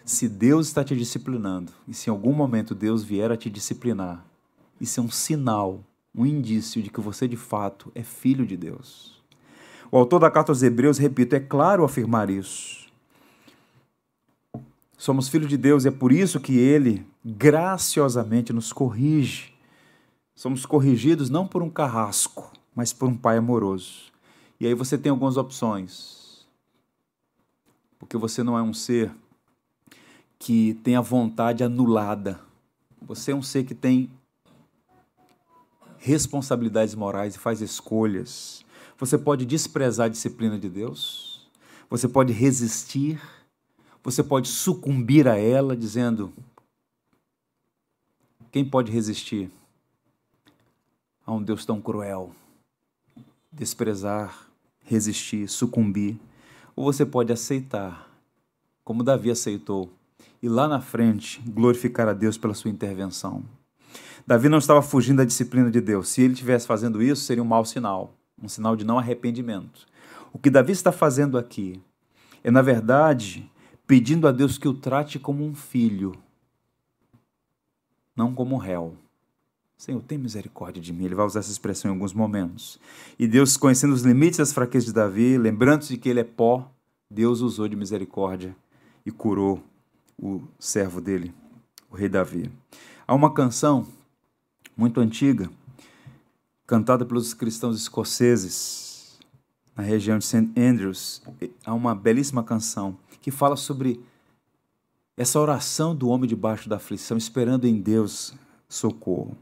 Se 0.04 0.28
Deus 0.28 0.66
está 0.66 0.82
te 0.82 0.96
disciplinando 0.96 1.72
e 1.86 1.94
se 1.94 2.10
em 2.10 2.12
algum 2.12 2.32
momento 2.32 2.74
Deus 2.74 3.04
vier 3.04 3.30
a 3.30 3.36
te 3.36 3.48
disciplinar, 3.48 4.24
isso 4.80 4.98
é 4.98 5.02
um 5.02 5.10
sinal, 5.10 5.84
um 6.14 6.26
indício 6.26 6.82
de 6.82 6.90
que 6.90 7.00
você 7.00 7.28
de 7.28 7.36
fato 7.36 7.92
é 7.94 8.02
filho 8.02 8.44
de 8.44 8.56
Deus. 8.56 9.22
O 9.90 9.96
autor 9.96 10.18
da 10.18 10.30
carta 10.30 10.50
aos 10.50 10.62
Hebreus, 10.62 10.98
repito, 10.98 11.36
é 11.36 11.40
claro 11.40 11.84
afirmar 11.84 12.30
isso. 12.30 12.90
Somos 14.98 15.28
filhos 15.28 15.48
de 15.48 15.56
Deus 15.56 15.84
e 15.84 15.88
é 15.88 15.90
por 15.90 16.12
isso 16.12 16.40
que 16.40 16.58
ele 16.58 17.06
graciosamente 17.24 18.52
nos 18.52 18.72
corrige. 18.72 19.52
Somos 20.34 20.66
corrigidos 20.66 21.30
não 21.30 21.46
por 21.46 21.62
um 21.62 21.70
carrasco, 21.70 22.52
mas 22.74 22.92
por 22.92 23.08
um 23.08 23.16
pai 23.16 23.36
amoroso. 23.36 24.12
E 24.58 24.66
aí 24.66 24.74
você 24.74 24.96
tem 24.96 25.10
algumas 25.10 25.36
opções. 25.36 26.46
Porque 27.98 28.16
você 28.16 28.42
não 28.42 28.56
é 28.56 28.62
um 28.62 28.72
ser 28.72 29.12
que 30.44 30.74
tem 30.82 30.96
a 30.96 31.00
vontade 31.00 31.62
anulada. 31.62 32.40
Você 33.00 33.30
é 33.30 33.34
um 33.34 33.42
ser 33.42 33.64
que 33.64 33.76
tem 33.76 34.10
responsabilidades 35.98 36.96
morais 36.96 37.36
e 37.36 37.38
faz 37.38 37.60
escolhas. 37.60 38.64
Você 38.98 39.16
pode 39.16 39.46
desprezar 39.46 40.06
a 40.06 40.08
disciplina 40.08 40.58
de 40.58 40.68
Deus, 40.68 41.48
você 41.88 42.08
pode 42.08 42.32
resistir, 42.32 43.22
você 44.02 44.20
pode 44.20 44.48
sucumbir 44.48 45.28
a 45.28 45.38
ela, 45.38 45.76
dizendo: 45.76 46.32
quem 48.50 48.68
pode 48.68 48.90
resistir 48.90 49.48
a 51.24 51.32
um 51.32 51.40
Deus 51.40 51.64
tão 51.64 51.80
cruel? 51.80 52.34
Desprezar, 53.52 54.48
resistir, 54.82 55.48
sucumbir. 55.48 56.18
Ou 56.74 56.84
você 56.84 57.06
pode 57.06 57.32
aceitar, 57.32 58.10
como 58.82 59.04
Davi 59.04 59.30
aceitou 59.30 59.88
e 60.42 60.48
lá 60.48 60.66
na 60.66 60.80
frente 60.80 61.40
glorificar 61.46 62.08
a 62.08 62.12
Deus 62.12 62.36
pela 62.36 62.54
sua 62.54 62.70
intervenção. 62.70 63.44
Davi 64.26 64.48
não 64.48 64.58
estava 64.58 64.82
fugindo 64.82 65.18
da 65.18 65.24
disciplina 65.24 65.70
de 65.70 65.80
Deus. 65.80 66.08
Se 66.08 66.22
ele 66.22 66.32
estivesse 66.32 66.66
fazendo 66.66 67.02
isso, 67.02 67.22
seria 67.22 67.42
um 67.42 67.46
mau 67.46 67.64
sinal, 67.64 68.14
um 68.40 68.48
sinal 68.48 68.74
de 68.74 68.84
não 68.84 68.98
arrependimento. 68.98 69.86
O 70.32 70.38
que 70.38 70.50
Davi 70.50 70.72
está 70.72 70.90
fazendo 70.90 71.38
aqui 71.38 71.80
é, 72.42 72.50
na 72.50 72.62
verdade, 72.62 73.50
pedindo 73.86 74.26
a 74.26 74.32
Deus 74.32 74.58
que 74.58 74.66
o 74.66 74.74
trate 74.74 75.18
como 75.18 75.44
um 75.44 75.54
filho, 75.54 76.12
não 78.16 78.34
como 78.34 78.54
um 78.54 78.58
réu. 78.58 78.96
Senhor, 79.76 80.00
tem 80.02 80.16
misericórdia 80.16 80.80
de 80.80 80.92
mim. 80.92 81.04
Ele 81.04 81.14
vai 81.14 81.26
usar 81.26 81.40
essa 81.40 81.50
expressão 81.50 81.90
em 81.90 81.94
alguns 81.94 82.12
momentos. 82.12 82.78
E 83.18 83.26
Deus, 83.26 83.56
conhecendo 83.56 83.92
os 83.92 84.02
limites 84.02 84.38
das 84.38 84.52
fraquezas 84.52 84.86
de 84.86 84.92
Davi, 84.92 85.36
lembrando-se 85.36 85.94
de 85.94 85.98
que 85.98 86.08
ele 86.08 86.20
é 86.20 86.24
pó, 86.24 86.70
Deus 87.10 87.40
usou 87.40 87.66
de 87.66 87.74
misericórdia 87.74 88.54
e 89.04 89.10
curou 89.10 89.62
o 90.22 90.40
servo 90.58 91.00
dele, 91.00 91.34
o 91.90 91.96
rei 91.96 92.08
Davi. 92.08 92.48
Há 93.06 93.14
uma 93.14 93.34
canção 93.34 93.84
muito 94.76 95.00
antiga, 95.00 95.50
cantada 96.66 97.04
pelos 97.04 97.34
cristãos 97.34 97.76
escoceses 97.76 99.18
na 99.76 99.82
região 99.82 100.18
de 100.18 100.24
St. 100.24 100.48
Andrews. 100.56 101.20
Há 101.64 101.74
uma 101.74 101.94
belíssima 101.94 102.44
canção 102.44 102.96
que 103.20 103.32
fala 103.32 103.56
sobre 103.56 104.00
essa 105.16 105.40
oração 105.40 105.94
do 105.94 106.08
homem 106.08 106.28
debaixo 106.28 106.68
da 106.68 106.76
aflição, 106.76 107.16
esperando 107.16 107.66
em 107.66 107.80
Deus 107.80 108.32
socorro. 108.68 109.36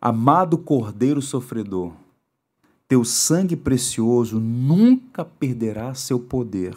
Amado 0.00 0.56
Cordeiro 0.56 1.20
sofredor, 1.20 1.92
teu 2.88 3.04
sangue 3.04 3.54
precioso 3.54 4.40
nunca 4.40 5.24
perderá 5.24 5.94
seu 5.94 6.18
poder, 6.18 6.76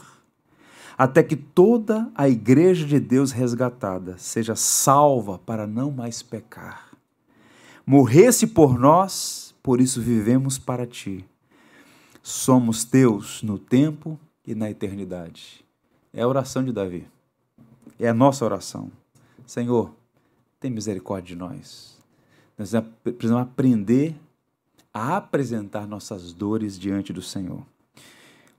até 0.97 1.23
que 1.23 1.35
toda 1.35 2.11
a 2.15 2.29
igreja 2.29 2.85
de 2.85 2.99
Deus 2.99 3.31
resgatada 3.31 4.17
seja 4.17 4.55
salva 4.55 5.37
para 5.37 5.65
não 5.65 5.91
mais 5.91 6.21
pecar. 6.21 6.89
Morresse 7.85 8.47
por 8.47 8.79
nós, 8.79 9.53
por 9.61 9.81
isso 9.81 10.01
vivemos 10.01 10.57
para 10.57 10.85
ti. 10.85 11.25
Somos 12.21 12.85
teus 12.85 13.43
no 13.43 13.59
tempo 13.59 14.17
e 14.45 14.55
na 14.55 14.69
eternidade. 14.69 15.65
É 16.13 16.21
a 16.21 16.27
oração 16.27 16.63
de 16.63 16.71
Davi. 16.71 17.05
É 17.99 18.07
a 18.07 18.13
nossa 18.13 18.45
oração. 18.45 18.91
Senhor, 19.45 19.93
tem 20.59 20.71
misericórdia 20.71 21.35
de 21.35 21.39
nós. 21.39 21.97
Nós 22.57 22.71
precisamos 23.03 23.43
aprender 23.43 24.15
a 24.93 25.17
apresentar 25.17 25.87
nossas 25.87 26.31
dores 26.31 26.79
diante 26.79 27.11
do 27.11 27.21
Senhor. 27.21 27.65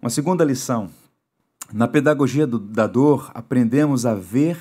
Uma 0.03 0.11
segunda 0.11 0.45
lição. 0.45 0.91
Na 1.73 1.89
pedagogia 1.89 2.47
do, 2.47 2.59
da 2.59 2.87
dor, 2.87 3.31
aprendemos 3.35 4.05
a 4.07 4.15
ver 4.15 4.59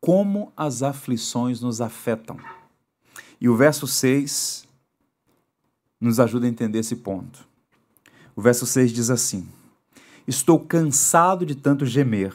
como 0.00 0.52
as 0.56 0.82
aflições 0.82 1.60
nos 1.60 1.80
afetam. 1.80 2.36
E 3.40 3.48
o 3.48 3.56
verso 3.56 3.86
6 3.86 4.66
nos 6.00 6.20
ajuda 6.20 6.46
a 6.46 6.48
entender 6.48 6.78
esse 6.78 6.96
ponto. 6.96 7.46
O 8.34 8.42
verso 8.42 8.66
6 8.66 8.92
diz 8.92 9.10
assim: 9.10 9.48
Estou 10.26 10.60
cansado 10.60 11.46
de 11.46 11.54
tanto 11.54 11.86
gemer. 11.86 12.34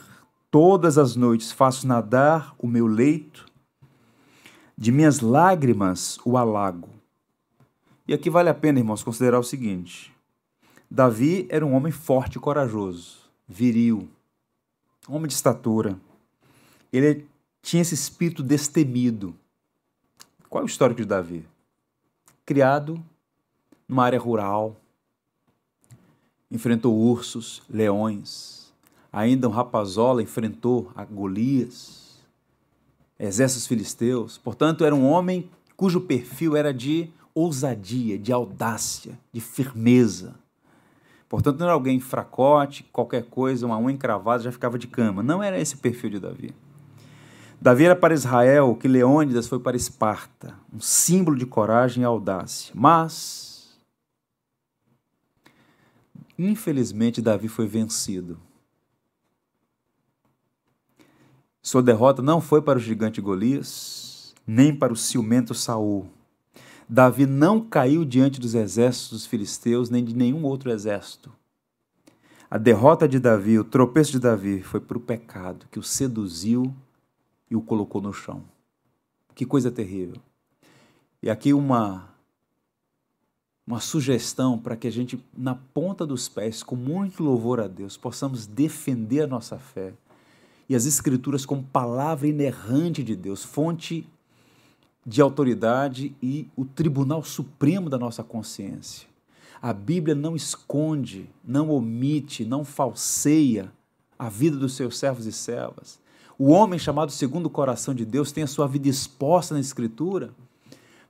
Todas 0.49 0.97
as 0.97 1.15
noites 1.15 1.51
faço 1.51 1.87
nadar 1.87 2.53
o 2.57 2.67
meu 2.67 2.85
leito, 2.85 3.45
de 4.77 4.91
minhas 4.91 5.21
lágrimas 5.21 6.17
o 6.25 6.37
alago. 6.37 6.89
E 8.05 8.13
aqui 8.13 8.29
vale 8.29 8.49
a 8.49 8.53
pena, 8.53 8.79
irmãos, 8.79 9.03
considerar 9.03 9.39
o 9.39 9.43
seguinte: 9.43 10.13
Davi 10.89 11.47
era 11.49 11.65
um 11.65 11.73
homem 11.73 11.91
forte 11.91 12.35
e 12.35 12.39
corajoso, 12.39 13.20
viril, 13.51 14.07
homem 15.07 15.27
de 15.27 15.33
estatura. 15.33 15.99
Ele 16.91 17.27
tinha 17.61 17.81
esse 17.81 17.93
espírito 17.93 18.41
destemido. 18.41 19.35
Qual 20.49 20.61
é 20.61 20.65
o 20.65 20.67
histórico 20.67 21.01
de 21.01 21.07
Davi? 21.07 21.45
Criado 22.45 23.03
numa 23.87 24.05
área 24.05 24.19
rural, 24.19 24.77
enfrentou 26.49 26.97
ursos, 26.97 27.61
leões. 27.69 28.71
Ainda 29.11 29.49
um 29.49 29.51
rapazola 29.51 30.23
enfrentou 30.23 30.89
a 30.95 31.03
Golias, 31.03 32.21
exércitos 33.19 33.67
filisteus. 33.67 34.37
Portanto, 34.37 34.85
era 34.85 34.95
um 34.95 35.05
homem 35.05 35.49
cujo 35.75 35.99
perfil 35.99 36.55
era 36.55 36.73
de 36.73 37.09
ousadia, 37.35 38.17
de 38.17 38.31
audácia, 38.31 39.19
de 39.33 39.41
firmeza. 39.41 40.35
Portanto, 41.31 41.59
não 41.59 41.67
era 41.67 41.73
alguém 41.73 41.97
fracote, 41.97 42.83
qualquer 42.91 43.23
coisa, 43.23 43.65
uma 43.65 43.77
unha 43.77 43.93
encravada 43.93 44.43
já 44.43 44.51
ficava 44.51 44.77
de 44.77 44.85
cama. 44.85 45.23
Não 45.23 45.41
era 45.41 45.57
esse 45.57 45.77
perfil 45.77 46.09
de 46.09 46.19
Davi. 46.19 46.53
Davi 47.61 47.85
era 47.85 47.95
para 47.95 48.13
Israel 48.13 48.71
o 48.71 48.75
que 48.75 48.85
Leônidas 48.85 49.47
foi 49.47 49.57
para 49.57 49.77
Esparta, 49.77 50.53
um 50.73 50.81
símbolo 50.81 51.37
de 51.37 51.45
coragem 51.45 52.03
e 52.03 52.05
audácia. 52.05 52.73
Mas, 52.75 53.79
infelizmente, 56.37 57.21
Davi 57.21 57.47
foi 57.47 57.65
vencido. 57.65 58.37
Sua 61.61 61.81
derrota 61.81 62.21
não 62.21 62.41
foi 62.41 62.61
para 62.61 62.77
o 62.77 62.81
gigante 62.81 63.21
Golias, 63.21 64.35
nem 64.45 64.75
para 64.75 64.91
o 64.91 64.97
ciumento 64.97 65.53
Saul. 65.53 66.11
Davi 66.93 67.25
não 67.25 67.61
caiu 67.61 68.03
diante 68.03 68.37
dos 68.37 68.53
exércitos 68.53 69.11
dos 69.11 69.25
filisteus, 69.25 69.89
nem 69.89 70.03
de 70.03 70.13
nenhum 70.13 70.43
outro 70.43 70.69
exército. 70.69 71.31
A 72.49 72.57
derrota 72.57 73.07
de 73.07 73.17
Davi, 73.17 73.57
o 73.57 73.63
tropeço 73.63 74.11
de 74.11 74.19
Davi, 74.19 74.61
foi 74.61 74.81
para 74.81 74.97
o 74.97 75.01
pecado 75.01 75.67
que 75.71 75.79
o 75.79 75.83
seduziu 75.83 76.75
e 77.49 77.55
o 77.55 77.61
colocou 77.61 78.01
no 78.01 78.11
chão. 78.11 78.43
Que 79.33 79.45
coisa 79.45 79.71
terrível. 79.71 80.17
E 81.23 81.29
aqui 81.29 81.53
uma 81.53 82.09
uma 83.65 83.79
sugestão 83.79 84.59
para 84.59 84.75
que 84.75 84.85
a 84.85 84.91
gente, 84.91 85.23
na 85.37 85.55
ponta 85.55 86.05
dos 86.05 86.27
pés, 86.27 86.61
com 86.61 86.75
muito 86.75 87.23
louvor 87.23 87.61
a 87.61 87.69
Deus, 87.69 87.95
possamos 87.95 88.45
defender 88.45 89.21
a 89.21 89.27
nossa 89.27 89.57
fé 89.57 89.93
e 90.67 90.75
as 90.75 90.85
Escrituras 90.85 91.45
como 91.45 91.63
palavra 91.63 92.27
inerrante 92.27 93.01
de 93.01 93.15
Deus, 93.15 93.45
fonte 93.45 94.05
de 95.05 95.21
autoridade 95.21 96.15
e 96.21 96.47
o 96.55 96.63
tribunal 96.63 97.23
supremo 97.23 97.89
da 97.89 97.97
nossa 97.97 98.23
consciência. 98.23 99.07
A 99.61 99.73
Bíblia 99.73 100.15
não 100.15 100.35
esconde, 100.35 101.29
não 101.43 101.69
omite, 101.69 102.45
não 102.45 102.63
falseia 102.63 103.71
a 104.17 104.29
vida 104.29 104.57
dos 104.57 104.73
seus 104.73 104.97
servos 104.97 105.25
e 105.25 105.31
servas. 105.31 105.99
O 106.37 106.49
homem 106.49 106.79
chamado 106.79 107.11
segundo 107.11 107.45
o 107.45 107.49
coração 107.51 107.93
de 107.93 108.05
Deus 108.05 108.31
tem 108.31 108.43
a 108.43 108.47
sua 108.47 108.67
vida 108.67 108.89
exposta 108.89 109.53
na 109.53 109.59
Escritura, 109.59 110.33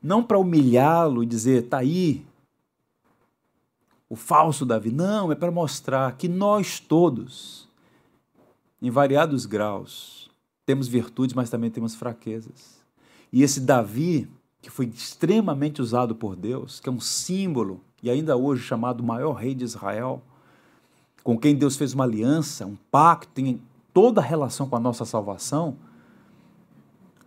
não 0.03 0.23
para 0.23 0.39
humilhá-lo 0.39 1.23
e 1.23 1.25
dizer, 1.25 1.63
está 1.63 1.77
aí, 1.77 2.25
o 4.09 4.15
falso 4.17 4.65
Davi. 4.65 4.91
Não, 4.91 5.31
é 5.31 5.35
para 5.35 5.51
mostrar 5.51 6.17
que 6.17 6.27
nós 6.27 6.81
todos, 6.81 7.69
em 8.81 8.89
variados 8.89 9.45
graus, 9.45 10.29
temos 10.65 10.89
virtudes, 10.89 11.33
mas 11.33 11.49
também 11.49 11.71
temos 11.71 11.95
fraquezas. 11.95 12.80
E 13.31 13.43
esse 13.43 13.61
Davi, 13.61 14.29
que 14.61 14.69
foi 14.69 14.85
extremamente 14.87 15.81
usado 15.81 16.15
por 16.15 16.35
Deus, 16.35 16.79
que 16.79 16.89
é 16.89 16.91
um 16.91 16.99
símbolo, 16.99 17.81
e 18.03 18.09
ainda 18.09 18.35
hoje 18.35 18.63
chamado 18.63 19.03
maior 19.03 19.33
rei 19.33 19.55
de 19.55 19.63
Israel, 19.63 20.21
com 21.23 21.37
quem 21.37 21.55
Deus 21.55 21.77
fez 21.77 21.93
uma 21.93 22.03
aliança, 22.03 22.65
um 22.65 22.75
pacto, 22.89 23.31
tem 23.33 23.61
toda 23.93 24.21
a 24.21 24.23
relação 24.23 24.67
com 24.67 24.75
a 24.75 24.79
nossa 24.79 25.05
salvação, 25.05 25.77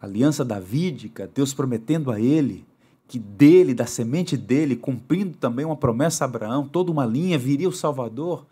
aliança 0.01 0.45
davídica, 0.45 1.31
Deus 1.33 1.55
prometendo 1.55 2.11
a 2.11 2.21
ele 2.21 2.67
que 3.07 3.19
dele, 3.19 3.75
da 3.75 3.87
semente 3.87 4.37
dele, 4.37 4.77
cumprindo 4.77 5.37
também 5.37 5.65
uma 5.65 5.77
promessa 5.77 6.25
a 6.25 6.27
Abraão, 6.27 6.67
toda 6.67 6.91
uma 6.91 7.05
linha, 7.05 7.39
viria 7.39 7.69
o 7.69 7.73
Salvador, 7.73 8.47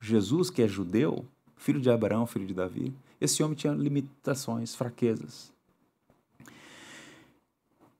Jesus, 0.00 0.48
que 0.48 0.62
é 0.62 0.68
judeu, 0.68 1.24
filho 1.56 1.80
de 1.80 1.90
Abraão, 1.90 2.26
filho 2.26 2.46
de 2.46 2.54
Davi. 2.54 2.94
Esse 3.20 3.42
homem 3.42 3.56
tinha 3.56 3.72
limitações, 3.72 4.74
fraquezas. 4.74 5.55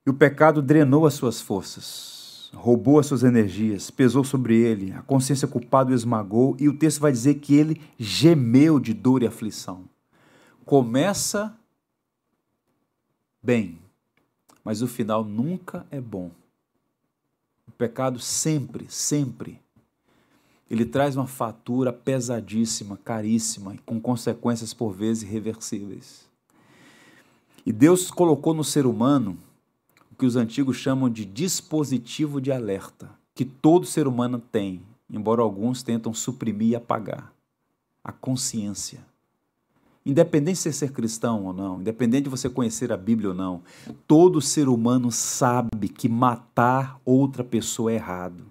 E 0.07 0.11
o 0.11 0.15
pecado 0.15 0.63
drenou 0.63 1.05
as 1.05 1.15
suas 1.15 1.41
forças, 1.41 2.49
roubou 2.55 3.01
as 3.01 3.07
suas 3.07 3.25
energias, 3.25 3.91
pesou 3.91 4.23
sobre 4.23 4.55
ele, 4.55 4.93
a 4.93 5.03
consciência 5.03 5.49
culpada 5.49 5.91
o 5.91 5.95
esmagou, 5.95 6.57
e 6.61 6.69
o 6.69 6.79
texto 6.79 7.01
vai 7.01 7.11
dizer 7.11 7.35
que 7.35 7.57
ele 7.57 7.83
gemeu 7.99 8.79
de 8.79 8.95
dor 8.95 9.25
e 9.25 9.27
aflição. 9.27 9.85
Começa 10.65 11.59
bem, 13.43 13.81
mas 14.63 14.81
o 14.81 14.87
final 14.87 15.25
nunca 15.25 15.85
é 15.91 16.01
bom. 16.01 16.31
O 17.67 17.73
pecado 17.73 18.21
sempre, 18.21 18.87
sempre, 18.89 19.61
ele 20.71 20.85
traz 20.85 21.17
uma 21.17 21.27
fatura 21.27 21.93
pesadíssima, 21.93 22.97
caríssima, 22.97 23.77
com 23.85 24.01
consequências 24.01 24.73
por 24.73 24.93
vezes 24.93 25.25
irreversíveis. 25.25 26.27
E 27.65 27.73
Deus 27.73 28.09
colocou 28.09 28.55
no 28.55 28.63
ser 28.63 28.87
humano 28.87 29.37
que 30.19 30.27
os 30.27 30.37
antigos 30.37 30.77
chamam 30.77 31.09
de 31.11 31.25
dispositivo 31.25 32.41
de 32.41 32.51
alerta, 32.51 33.11
que 33.35 33.45
todo 33.45 33.87
ser 33.87 34.07
humano 34.07 34.39
tem, 34.39 34.83
embora 35.11 35.43
alguns 35.43 35.83
tentam 35.83 36.15
suprimir 36.15 36.71
e 36.71 36.77
apagar 36.77 37.33
a 38.03 38.13
consciência. 38.13 39.05
Independente 40.05 40.63
de 40.63 40.73
ser 40.73 40.93
cristão 40.93 41.45
ou 41.45 41.53
não, 41.53 41.81
independente 41.81 42.25
de 42.25 42.31
você 42.31 42.49
conhecer 42.49 42.93
a 42.93 42.97
Bíblia 42.97 43.31
ou 43.31 43.35
não, 43.35 43.63
todo 44.07 44.41
ser 44.41 44.69
humano 44.69 45.11
sabe 45.11 45.89
que 45.89 46.09
matar 46.09 47.01
outra 47.05 47.43
pessoa 47.43 47.91
é 47.91 47.97
errado. 47.97 48.45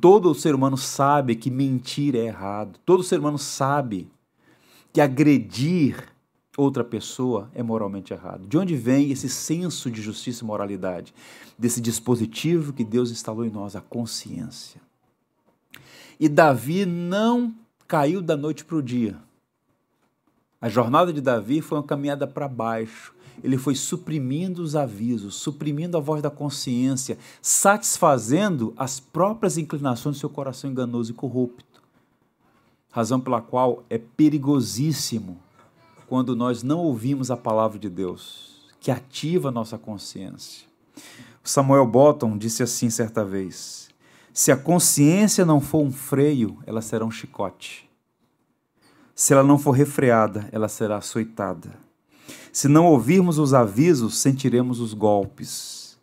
Todo 0.00 0.34
ser 0.34 0.54
humano 0.54 0.76
sabe 0.76 1.34
que 1.34 1.50
mentir 1.50 2.14
é 2.14 2.26
errado. 2.26 2.78
Todo 2.84 3.02
ser 3.02 3.18
humano 3.18 3.38
sabe 3.38 4.10
que 4.92 5.00
agredir 5.00 6.04
outra 6.56 6.82
pessoa 6.82 7.50
é 7.54 7.62
moralmente 7.62 8.12
errado. 8.12 8.46
De 8.46 8.56
onde 8.56 8.74
vem 8.74 9.10
esse 9.10 9.28
senso 9.28 9.90
de 9.90 10.00
justiça 10.00 10.42
e 10.42 10.46
moralidade? 10.46 11.14
Desse 11.58 11.80
dispositivo 11.80 12.72
que 12.72 12.84
Deus 12.84 13.10
instalou 13.10 13.44
em 13.44 13.50
nós, 13.50 13.76
a 13.76 13.80
consciência. 13.80 14.80
E 16.18 16.28
Davi 16.28 16.86
não 16.86 17.54
caiu 17.86 18.22
da 18.22 18.36
noite 18.36 18.64
para 18.64 18.76
o 18.76 18.82
dia. 18.82 19.16
A 20.60 20.68
jornada 20.68 21.12
de 21.12 21.20
Davi 21.20 21.60
foi 21.60 21.78
uma 21.78 21.84
caminhada 21.84 22.26
para 22.26 22.48
baixo. 22.48 23.14
ele 23.44 23.58
foi 23.58 23.74
suprimindo 23.74 24.62
os 24.62 24.74
avisos, 24.74 25.34
suprimindo 25.34 25.98
a 25.98 26.00
voz 26.00 26.22
da 26.22 26.30
consciência, 26.30 27.18
satisfazendo 27.42 28.72
as 28.78 28.98
próprias 28.98 29.58
inclinações 29.58 30.16
do 30.16 30.20
seu 30.20 30.30
coração 30.30 30.70
enganoso 30.70 31.10
e 31.12 31.14
corrupto. 31.14 31.82
Razão 32.90 33.20
pela 33.20 33.42
qual 33.42 33.84
é 33.90 33.98
perigosíssimo 33.98 35.38
quando 36.06 36.36
nós 36.36 36.62
não 36.62 36.78
ouvimos 36.78 37.30
a 37.30 37.36
palavra 37.36 37.78
de 37.78 37.88
Deus, 37.88 38.66
que 38.80 38.90
ativa 38.90 39.48
a 39.48 39.52
nossa 39.52 39.76
consciência. 39.76 40.66
Samuel 41.42 41.86
Bottom 41.86 42.36
disse 42.36 42.62
assim 42.62 42.90
certa 42.90 43.24
vez: 43.24 43.88
Se 44.32 44.50
a 44.50 44.56
consciência 44.56 45.44
não 45.44 45.60
for 45.60 45.82
um 45.82 45.92
freio, 45.92 46.58
ela 46.66 46.82
será 46.82 47.04
um 47.04 47.10
chicote. 47.10 47.88
Se 49.14 49.32
ela 49.32 49.42
não 49.42 49.58
for 49.58 49.70
refreada, 49.70 50.48
ela 50.52 50.68
será 50.68 50.98
açoitada. 50.98 51.70
Se 52.52 52.68
não 52.68 52.86
ouvirmos 52.86 53.38
os 53.38 53.54
avisos, 53.54 54.18
sentiremos 54.18 54.80
os 54.80 54.92
golpes. 54.92 55.98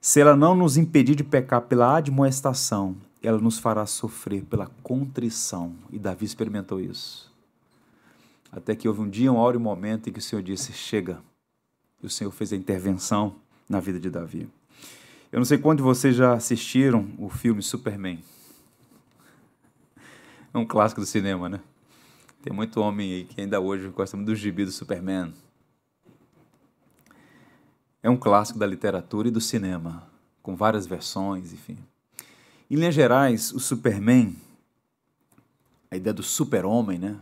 Se 0.00 0.20
ela 0.20 0.36
não 0.36 0.54
nos 0.54 0.76
impedir 0.76 1.14
de 1.14 1.24
pecar 1.24 1.62
pela 1.62 1.96
admoestação, 1.96 2.96
ela 3.22 3.38
nos 3.38 3.58
fará 3.58 3.86
sofrer 3.86 4.44
pela 4.44 4.70
contrição. 4.82 5.72
E 5.92 5.98
Davi 5.98 6.24
experimentou 6.24 6.80
isso. 6.80 7.32
Até 8.50 8.74
que 8.74 8.88
houve 8.88 9.00
um 9.00 9.08
dia, 9.08 9.30
uma 9.30 9.40
hora 9.40 9.56
e 9.56 9.58
um 9.58 9.62
momento 9.62 10.08
em 10.08 10.12
que 10.12 10.18
o 10.18 10.22
Senhor 10.22 10.42
disse: 10.42 10.72
Chega. 10.72 11.20
E 12.02 12.06
o 12.06 12.10
Senhor 12.10 12.30
fez 12.30 12.52
a 12.52 12.56
intervenção 12.56 13.36
na 13.68 13.80
vida 13.80 13.98
de 13.98 14.10
Davi. 14.10 14.48
Eu 15.32 15.40
não 15.40 15.44
sei 15.44 15.58
quantos 15.58 15.84
de 15.84 15.88
vocês 15.88 16.14
já 16.14 16.32
assistiram 16.34 17.10
o 17.18 17.28
filme 17.28 17.62
Superman. 17.62 18.22
É 20.54 20.58
um 20.58 20.66
clássico 20.66 21.00
do 21.00 21.06
cinema, 21.06 21.48
né? 21.48 21.60
Tem 22.42 22.52
muito 22.52 22.80
homem 22.80 23.12
aí 23.12 23.24
que 23.24 23.40
ainda 23.40 23.60
hoje 23.60 23.88
gosta 23.88 24.16
muito 24.16 24.28
do 24.28 24.34
gibi 24.34 24.64
do 24.64 24.70
Superman. 24.70 25.34
É 28.02 28.08
um 28.08 28.16
clássico 28.16 28.58
da 28.58 28.66
literatura 28.66 29.28
e 29.28 29.32
do 29.32 29.40
cinema, 29.40 30.08
com 30.42 30.54
várias 30.54 30.86
versões, 30.86 31.52
enfim. 31.52 31.76
Em 32.70 32.76
linhas 32.76 32.94
gerais, 32.94 33.52
o 33.52 33.58
Superman, 33.58 34.36
a 35.90 35.96
ideia 35.96 36.14
do 36.14 36.22
super-homem, 36.22 36.98
né? 36.98 37.18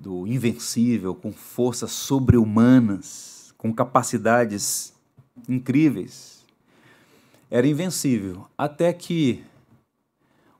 Do 0.00 0.26
invencível, 0.26 1.14
com 1.14 1.30
forças 1.30 1.92
sobre-humanas, 1.92 3.54
com 3.58 3.70
capacidades 3.70 4.94
incríveis, 5.46 6.44
era 7.50 7.66
invencível. 7.66 8.46
Até 8.56 8.92
que 8.94 9.44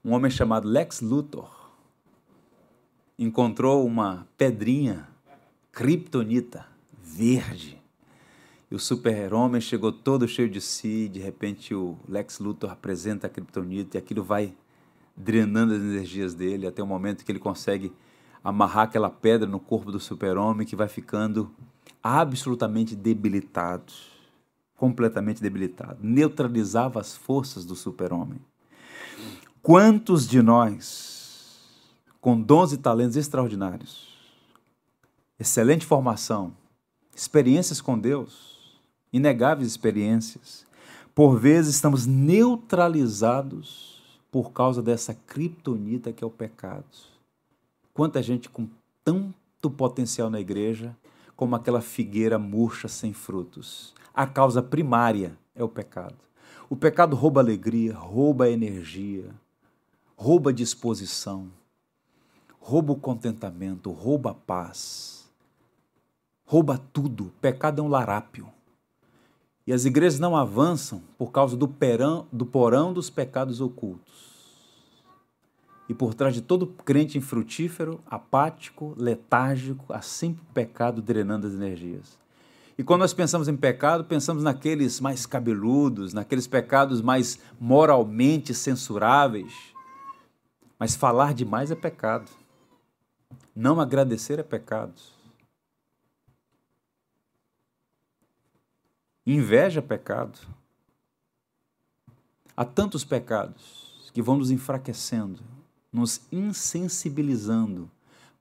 um 0.04 0.12
homem 0.12 0.30
chamado 0.30 0.68
Lex 0.68 1.00
Luthor 1.00 1.50
encontrou 3.18 3.86
uma 3.86 4.28
pedrinha 4.36 5.08
kryptonita 5.72 6.66
verde 7.02 7.80
e 8.70 8.74
o 8.74 8.78
super-homem 8.78 9.60
chegou 9.60 9.90
todo 9.90 10.28
cheio 10.28 10.48
de 10.48 10.60
si, 10.60 11.08
de 11.08 11.18
repente 11.18 11.74
o 11.74 11.98
Lex 12.08 12.38
Luthor 12.38 12.70
apresenta 12.70 13.26
a 13.26 13.30
Kryptonita 13.30 13.96
e 13.96 13.98
aquilo 13.98 14.22
vai 14.22 14.54
drenando 15.16 15.74
as 15.74 15.80
energias 15.80 16.34
dele 16.34 16.68
até 16.68 16.80
o 16.80 16.86
momento 16.86 17.24
que 17.24 17.32
ele 17.32 17.40
consegue 17.40 17.92
amarrar 18.42 18.84
aquela 18.84 19.10
pedra 19.10 19.48
no 19.48 19.60
corpo 19.60 19.92
do 19.92 20.00
super-homem 20.00 20.66
que 20.66 20.76
vai 20.76 20.88
ficando 20.88 21.50
absolutamente 22.02 22.96
debilitado, 22.96 23.92
completamente 24.76 25.42
debilitado, 25.42 25.98
neutralizava 26.02 27.00
as 27.00 27.16
forças 27.16 27.64
do 27.64 27.76
super-homem. 27.76 28.40
Quantos 29.62 30.26
de 30.26 30.40
nós, 30.40 31.68
com 32.20 32.40
dons 32.40 32.72
e 32.72 32.78
talentos 32.78 33.16
extraordinários, 33.16 34.08
excelente 35.38 35.84
formação, 35.84 36.54
experiências 37.14 37.80
com 37.80 37.98
Deus, 37.98 38.50
inegáveis 39.12 39.68
experiências. 39.68 40.66
Por 41.14 41.38
vezes 41.38 41.74
estamos 41.74 42.06
neutralizados 42.06 44.00
por 44.30 44.52
causa 44.52 44.80
dessa 44.80 45.12
criptonita 45.12 46.12
que 46.12 46.22
é 46.22 46.26
o 46.26 46.30
pecado. 46.30 47.09
Quanta 47.92 48.22
gente 48.22 48.48
com 48.48 48.68
tanto 49.04 49.70
potencial 49.70 50.30
na 50.30 50.40
igreja, 50.40 50.96
como 51.40 51.56
aquela 51.56 51.80
figueira 51.80 52.38
murcha 52.38 52.86
sem 52.86 53.14
frutos. 53.14 53.94
A 54.12 54.26
causa 54.26 54.62
primária 54.62 55.38
é 55.54 55.64
o 55.64 55.68
pecado. 55.70 56.16
O 56.68 56.76
pecado 56.76 57.16
rouba 57.16 57.40
alegria, 57.40 57.94
rouba 57.96 58.50
energia, 58.50 59.24
rouba 60.14 60.52
disposição, 60.52 61.50
rouba 62.60 62.92
o 62.92 62.96
contentamento, 62.96 63.90
rouba 63.90 64.32
a 64.32 64.34
paz, 64.34 65.30
rouba 66.44 66.78
tudo. 66.92 67.28
O 67.28 67.40
pecado 67.40 67.80
é 67.80 67.84
um 67.84 67.88
larápio. 67.88 68.46
E 69.66 69.72
as 69.72 69.86
igrejas 69.86 70.20
não 70.20 70.36
avançam 70.36 71.02
por 71.16 71.32
causa 71.32 71.56
do, 71.56 71.66
perão, 71.66 72.26
do 72.30 72.44
porão 72.44 72.92
dos 72.92 73.08
pecados 73.08 73.62
ocultos. 73.62 74.29
E 75.90 75.94
por 75.94 76.14
trás 76.14 76.32
de 76.32 76.40
todo 76.40 76.68
crente 76.68 77.18
infrutífero, 77.18 78.00
apático, 78.06 78.94
letárgico, 78.96 79.92
há 79.92 80.00
sempre 80.00 80.40
pecado 80.54 81.02
drenando 81.02 81.48
as 81.48 81.52
energias. 81.52 82.16
E 82.78 82.84
quando 82.84 83.00
nós 83.00 83.12
pensamos 83.12 83.48
em 83.48 83.56
pecado, 83.56 84.04
pensamos 84.04 84.44
naqueles 84.44 85.00
mais 85.00 85.26
cabeludos, 85.26 86.14
naqueles 86.14 86.46
pecados 86.46 87.02
mais 87.02 87.40
moralmente 87.58 88.54
censuráveis. 88.54 89.52
Mas 90.78 90.94
falar 90.94 91.34
demais 91.34 91.72
é 91.72 91.74
pecado. 91.74 92.30
Não 93.52 93.80
agradecer 93.80 94.38
é 94.38 94.44
pecado. 94.44 94.94
Inveja 99.26 99.80
é 99.80 99.82
pecado. 99.82 100.38
Há 102.56 102.64
tantos 102.64 103.04
pecados 103.04 104.12
que 104.14 104.22
vão 104.22 104.36
nos 104.36 104.52
enfraquecendo, 104.52 105.40
nos 105.92 106.20
insensibilizando, 106.30 107.90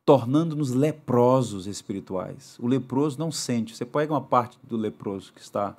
tornando-nos 0.06 0.72
leprosos 0.72 1.68
espirituais. 1.68 2.58
O 2.60 2.68
leproso 2.68 3.18
não 3.20 3.32
sente. 3.32 3.76
Você 3.76 3.86
pega 3.86 4.14
uma 4.14 4.22
parte 4.22 4.58
do 4.64 4.78
leproso 4.78 5.34
que 5.34 5.42
está 5.42 5.76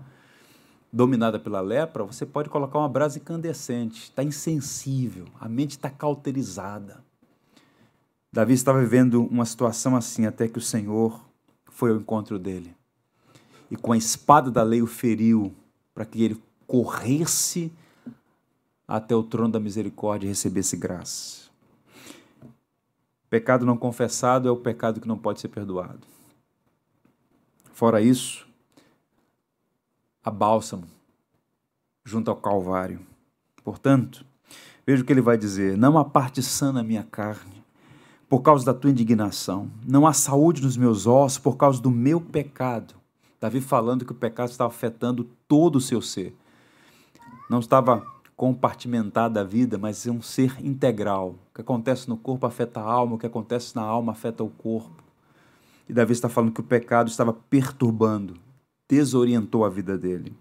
dominada 0.92 1.38
pela 1.38 1.60
lepra, 1.60 2.04
você 2.04 2.26
pode 2.26 2.48
colocar 2.48 2.78
uma 2.78 2.88
brasa 2.88 3.18
incandescente, 3.18 4.04
está 4.04 4.24
insensível, 4.24 5.26
a 5.38 5.48
mente 5.48 5.72
está 5.72 5.88
cauterizada. 5.88 7.04
Davi 8.32 8.54
estava 8.54 8.80
vivendo 8.80 9.24
uma 9.24 9.44
situação 9.44 9.94
assim 9.94 10.26
até 10.26 10.48
que 10.48 10.58
o 10.58 10.62
Senhor 10.62 11.20
foi 11.66 11.90
ao 11.90 11.96
encontro 11.96 12.38
dele 12.38 12.74
e 13.70 13.76
com 13.76 13.92
a 13.92 13.96
espada 13.96 14.50
da 14.50 14.62
lei 14.62 14.82
o 14.82 14.86
feriu, 14.86 15.54
para 15.94 16.04
que 16.04 16.22
ele 16.22 16.42
corresse 16.66 17.72
até 18.86 19.14
o 19.14 19.22
trono 19.22 19.52
da 19.52 19.60
misericórdia 19.60 20.26
e 20.26 20.30
recebesse 20.30 20.76
graça. 20.76 21.49
Pecado 23.30 23.64
não 23.64 23.76
confessado 23.76 24.48
é 24.48 24.50
o 24.50 24.56
pecado 24.56 25.00
que 25.00 25.06
não 25.06 25.16
pode 25.16 25.40
ser 25.40 25.48
perdoado. 25.48 26.00
Fora 27.72 28.02
isso, 28.02 28.46
a 30.22 30.30
bálsamo 30.30 30.86
junto 32.04 32.28
ao 32.28 32.36
Calvário. 32.36 33.00
Portanto, 33.62 34.26
veja 34.84 35.02
o 35.02 35.06
que 35.06 35.12
ele 35.12 35.20
vai 35.20 35.38
dizer: 35.38 35.76
Não 35.78 35.96
há 35.96 36.04
parte 36.04 36.42
sã 36.42 36.72
na 36.72 36.82
minha 36.82 37.04
carne, 37.04 37.62
por 38.28 38.40
causa 38.40 38.64
da 38.64 38.74
tua 38.74 38.90
indignação. 38.90 39.70
Não 39.86 40.08
há 40.08 40.12
saúde 40.12 40.60
nos 40.60 40.76
meus 40.76 41.06
ossos, 41.06 41.38
por 41.38 41.56
causa 41.56 41.80
do 41.80 41.90
meu 41.90 42.20
pecado. 42.20 42.94
Davi 43.40 43.60
falando 43.60 44.04
que 44.04 44.12
o 44.12 44.16
pecado 44.16 44.50
estava 44.50 44.68
afetando 44.68 45.24
todo 45.46 45.76
o 45.76 45.80
seu 45.80 46.02
ser. 46.02 46.36
Não 47.48 47.60
estava 47.60 48.04
compartimentada 48.40 49.42
a 49.42 49.44
vida, 49.44 49.76
mas 49.76 50.06
é 50.06 50.10
um 50.10 50.22
ser 50.22 50.56
integral. 50.64 51.34
O 51.50 51.54
que 51.56 51.60
acontece 51.60 52.08
no 52.08 52.16
corpo 52.16 52.46
afeta 52.46 52.80
a 52.80 52.90
alma, 52.90 53.16
o 53.16 53.18
que 53.18 53.26
acontece 53.26 53.76
na 53.76 53.82
alma 53.82 54.12
afeta 54.12 54.42
o 54.42 54.48
corpo. 54.48 55.04
E 55.86 55.92
Davi 55.92 56.14
está 56.14 56.26
falando 56.26 56.50
que 56.50 56.60
o 56.62 56.64
pecado 56.64 57.08
estava 57.08 57.34
perturbando, 57.34 58.38
desorientou 58.88 59.62
a 59.62 59.68
vida 59.68 59.98
dele. 59.98 60.34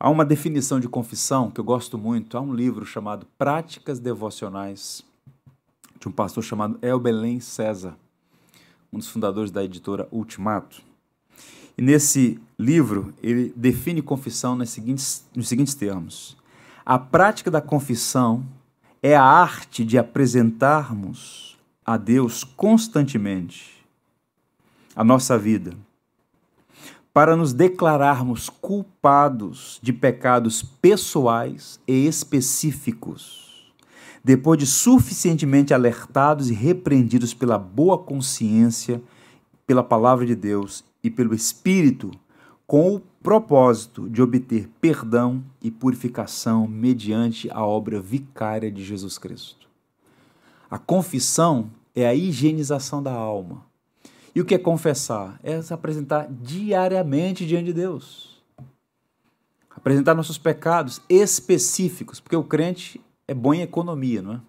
Há 0.00 0.08
uma 0.08 0.24
definição 0.24 0.80
de 0.80 0.88
confissão 0.88 1.50
que 1.50 1.60
eu 1.60 1.64
gosto 1.64 1.98
muito. 1.98 2.38
Há 2.38 2.40
um 2.40 2.54
livro 2.54 2.86
chamado 2.86 3.26
Práticas 3.36 3.98
Devocionais, 3.98 5.04
de 6.00 6.08
um 6.08 6.12
pastor 6.12 6.42
chamado 6.42 6.78
Elbelen 6.80 7.40
César, 7.40 7.94
um 8.90 8.96
dos 8.96 9.08
fundadores 9.08 9.50
da 9.50 9.62
editora 9.62 10.08
Ultimato. 10.10 10.80
E 11.76 11.82
nesse 11.82 12.40
livro, 12.58 13.12
ele 13.22 13.52
define 13.54 14.00
confissão 14.00 14.56
nos 14.56 14.70
seguintes, 14.70 15.26
nos 15.36 15.46
seguintes 15.46 15.74
termos: 15.74 16.40
A 16.84 16.98
prática 16.98 17.48
da 17.48 17.60
confissão 17.60 18.44
é 19.00 19.14
a 19.14 19.22
arte 19.22 19.84
de 19.84 19.96
apresentarmos 19.96 21.56
a 21.84 21.96
Deus 21.96 22.42
constantemente 22.42 23.86
a 24.94 25.04
nossa 25.04 25.38
vida, 25.38 25.74
para 27.14 27.36
nos 27.36 27.52
declararmos 27.52 28.48
culpados 28.48 29.78
de 29.80 29.92
pecados 29.92 30.62
pessoais 30.62 31.78
e 31.86 32.06
específicos, 32.06 33.72
depois 34.24 34.58
de 34.58 34.66
suficientemente 34.66 35.72
alertados 35.72 36.50
e 36.50 36.54
repreendidos 36.54 37.32
pela 37.32 37.58
boa 37.58 37.98
consciência, 37.98 39.00
pela 39.66 39.84
palavra 39.84 40.26
de 40.26 40.34
Deus 40.34 40.84
e 41.02 41.10
pelo 41.10 41.34
Espírito, 41.34 42.10
com 42.66 42.96
o 42.96 43.02
propósito 43.22 44.10
de 44.10 44.20
obter 44.20 44.68
perdão 44.80 45.42
e 45.60 45.70
purificação 45.70 46.66
mediante 46.66 47.48
a 47.50 47.64
obra 47.64 48.00
vicária 48.00 48.70
de 48.70 48.84
Jesus 48.84 49.16
Cristo. 49.16 49.68
A 50.70 50.78
confissão 50.78 51.70
é 51.94 52.06
a 52.06 52.14
higienização 52.14 53.02
da 53.02 53.12
alma. 53.12 53.64
E 54.34 54.40
o 54.40 54.44
que 54.44 54.54
é 54.54 54.58
confessar? 54.58 55.38
É 55.42 55.60
se 55.60 55.72
apresentar 55.72 56.26
diariamente 56.30 57.46
diante 57.46 57.66
de 57.66 57.74
Deus. 57.74 58.42
Apresentar 59.70 60.14
nossos 60.14 60.38
pecados 60.38 61.00
específicos, 61.08 62.18
porque 62.18 62.36
o 62.36 62.44
crente 62.44 63.00
é 63.28 63.34
bom 63.34 63.54
em 63.54 63.60
economia, 63.60 64.22
não 64.22 64.34
é? 64.34 64.40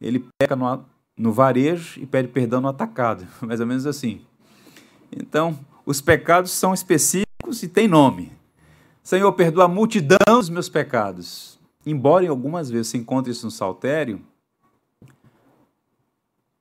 Ele 0.00 0.26
peca 0.38 0.54
no, 0.54 0.84
no 1.16 1.32
varejo 1.32 2.00
e 2.00 2.06
pede 2.06 2.28
perdão 2.28 2.60
no 2.60 2.68
atacado, 2.68 3.26
mais 3.40 3.60
ou 3.60 3.66
menos 3.66 3.86
assim. 3.86 4.20
Então, 5.10 5.58
os 5.86 6.00
pecados 6.00 6.50
são 6.50 6.74
específicos 6.74 7.23
e 7.52 7.68
têm 7.68 7.88
nome. 7.88 8.32
Senhor, 9.02 9.30
perdoa 9.32 9.64
a 9.64 9.68
multidão 9.68 10.18
dos 10.26 10.48
meus 10.48 10.68
pecados. 10.68 11.58
Embora 11.84 12.24
em 12.24 12.28
algumas 12.28 12.70
vezes 12.70 12.88
se 12.88 12.96
encontre 12.96 13.30
isso 13.30 13.44
no 13.44 13.50
saltério, 13.50 14.20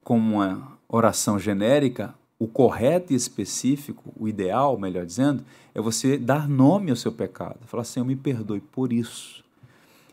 como 0.03 0.36
uma 0.36 0.77
oração 0.88 1.39
genérica, 1.39 2.13
o 2.38 2.47
correto 2.47 3.13
e 3.13 3.15
específico, 3.15 4.13
o 4.19 4.27
ideal, 4.27 4.77
melhor 4.77 5.05
dizendo, 5.05 5.45
é 5.73 5.79
você 5.79 6.17
dar 6.17 6.49
nome 6.49 6.89
ao 6.89 6.97
seu 6.97 7.11
pecado. 7.11 7.59
Falar, 7.65 7.86
Senhor, 7.86 8.05
me 8.05 8.15
perdoe 8.15 8.59
por 8.59 8.91
isso. 8.91 9.43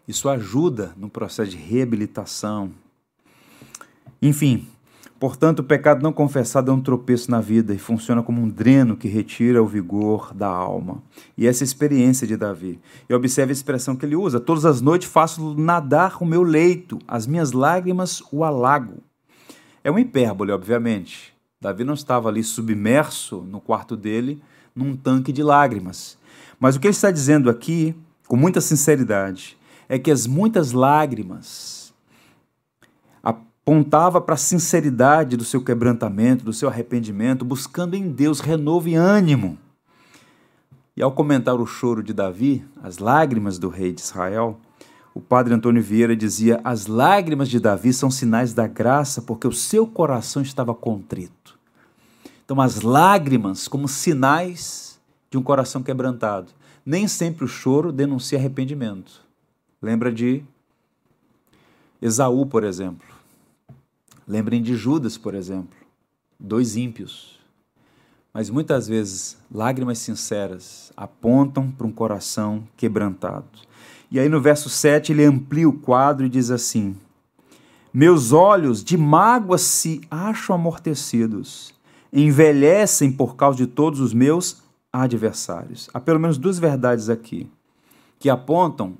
Isso 0.06 0.28
ajuda 0.28 0.94
no 0.96 1.10
processo 1.10 1.50
de 1.50 1.56
reabilitação. 1.56 2.72
Enfim, 4.22 4.68
portanto, 5.20 5.60
o 5.60 5.64
pecado 5.64 6.02
não 6.02 6.12
confessado 6.12 6.70
é 6.70 6.74
um 6.74 6.80
tropeço 6.80 7.30
na 7.30 7.40
vida 7.40 7.72
e 7.72 7.78
funciona 7.78 8.22
como 8.22 8.40
um 8.40 8.48
dreno 8.48 8.96
que 8.96 9.06
retira 9.06 9.62
o 9.62 9.66
vigor 9.66 10.34
da 10.34 10.48
alma. 10.48 11.02
E 11.38 11.46
essa 11.46 11.62
é 11.62 11.64
a 11.64 11.68
experiência 11.68 12.26
de 12.26 12.36
Davi. 12.36 12.80
E 13.08 13.14
observe 13.14 13.52
a 13.52 13.52
expressão 13.52 13.94
que 13.94 14.04
ele 14.04 14.16
usa: 14.16 14.40
Todas 14.40 14.64
as 14.64 14.80
noites 14.80 15.08
faço 15.08 15.54
nadar 15.54 16.16
o 16.20 16.26
meu 16.26 16.42
leito, 16.42 16.98
as 17.06 17.26
minhas 17.26 17.52
lágrimas 17.52 18.22
o 18.32 18.42
alago. 18.42 19.02
É 19.84 19.90
uma 19.90 20.00
hipérbole, 20.00 20.50
obviamente. 20.50 21.32
Davi 21.60 21.84
não 21.84 21.94
estava 21.94 22.28
ali 22.28 22.42
submerso 22.42 23.42
no 23.42 23.60
quarto 23.60 23.94
dele 23.94 24.42
num 24.74 24.96
tanque 24.96 25.32
de 25.32 25.42
lágrimas. 25.42 26.16
Mas 26.58 26.76
o 26.76 26.80
que 26.80 26.86
ele 26.86 26.94
está 26.94 27.10
dizendo 27.10 27.50
aqui, 27.50 27.94
com 28.26 28.36
muita 28.36 28.60
sinceridade, 28.60 29.56
é 29.88 29.98
que 29.98 30.10
as 30.10 30.26
muitas 30.26 30.72
lágrimas 30.72 31.79
apontava 33.70 34.20
para 34.20 34.34
a 34.34 34.36
sinceridade 34.36 35.36
do 35.36 35.44
seu 35.44 35.62
quebrantamento, 35.62 36.44
do 36.44 36.52
seu 36.52 36.68
arrependimento, 36.68 37.44
buscando 37.44 37.94
em 37.94 38.10
Deus 38.10 38.40
renovo 38.40 38.88
e 38.88 38.96
ânimo. 38.96 39.56
E 40.96 41.00
ao 41.02 41.12
comentar 41.12 41.54
o 41.54 41.64
choro 41.64 42.02
de 42.02 42.12
Davi, 42.12 42.64
as 42.82 42.98
lágrimas 42.98 43.60
do 43.60 43.68
rei 43.68 43.92
de 43.92 44.00
Israel, 44.00 44.58
o 45.14 45.20
padre 45.20 45.54
Antônio 45.54 45.80
Vieira 45.80 46.16
dizia: 46.16 46.60
As 46.64 46.88
lágrimas 46.88 47.48
de 47.48 47.60
Davi 47.60 47.92
são 47.92 48.10
sinais 48.10 48.52
da 48.52 48.66
graça, 48.66 49.22
porque 49.22 49.46
o 49.46 49.52
seu 49.52 49.86
coração 49.86 50.42
estava 50.42 50.74
contrito. 50.74 51.56
Então, 52.44 52.60
as 52.60 52.80
lágrimas 52.82 53.68
como 53.68 53.86
sinais 53.86 55.00
de 55.30 55.38
um 55.38 55.42
coração 55.44 55.80
quebrantado. 55.80 56.50
Nem 56.84 57.06
sempre 57.06 57.44
o 57.44 57.48
choro 57.48 57.92
denuncia 57.92 58.36
arrependimento. 58.36 59.22
Lembra 59.80 60.10
de 60.10 60.42
Esaú, 62.02 62.44
por 62.46 62.64
exemplo. 62.64 63.09
Lembrem 64.30 64.62
de 64.62 64.76
Judas, 64.76 65.18
por 65.18 65.34
exemplo. 65.34 65.76
Dois 66.38 66.76
ímpios. 66.76 67.40
Mas 68.32 68.48
muitas 68.48 68.86
vezes, 68.86 69.36
lágrimas 69.52 69.98
sinceras 69.98 70.92
apontam 70.96 71.68
para 71.68 71.84
um 71.84 71.90
coração 71.90 72.62
quebrantado. 72.76 73.48
E 74.08 74.20
aí 74.20 74.28
no 74.28 74.40
verso 74.40 74.68
7 74.68 75.10
ele 75.10 75.24
amplia 75.24 75.68
o 75.68 75.72
quadro 75.72 76.24
e 76.24 76.28
diz 76.28 76.48
assim: 76.52 76.96
Meus 77.92 78.30
olhos 78.30 78.84
de 78.84 78.96
mágoa 78.96 79.58
se 79.58 80.00
acham 80.08 80.54
amortecidos, 80.54 81.74
envelhecem 82.12 83.10
por 83.10 83.34
causa 83.34 83.58
de 83.58 83.66
todos 83.66 83.98
os 83.98 84.14
meus 84.14 84.62
adversários. 84.92 85.90
Há 85.92 85.98
pelo 85.98 86.20
menos 86.20 86.38
duas 86.38 86.56
verdades 86.56 87.10
aqui 87.10 87.50
que 88.16 88.30
apontam 88.30 88.96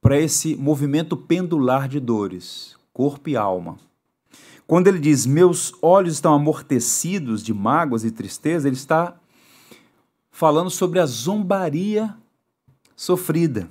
para 0.00 0.18
esse 0.18 0.56
movimento 0.56 1.14
pendular 1.14 1.86
de 1.88 2.00
dores, 2.00 2.77
corpo 2.98 3.30
e 3.30 3.36
alma. 3.36 3.76
Quando 4.66 4.88
ele 4.88 4.98
diz 4.98 5.24
meus 5.24 5.72
olhos 5.80 6.14
estão 6.14 6.34
amortecidos 6.34 7.44
de 7.44 7.54
mágoas 7.54 8.02
e 8.02 8.10
tristeza, 8.10 8.66
ele 8.66 8.74
está 8.74 9.14
falando 10.32 10.68
sobre 10.68 10.98
a 10.98 11.06
zombaria 11.06 12.12
sofrida. 12.96 13.70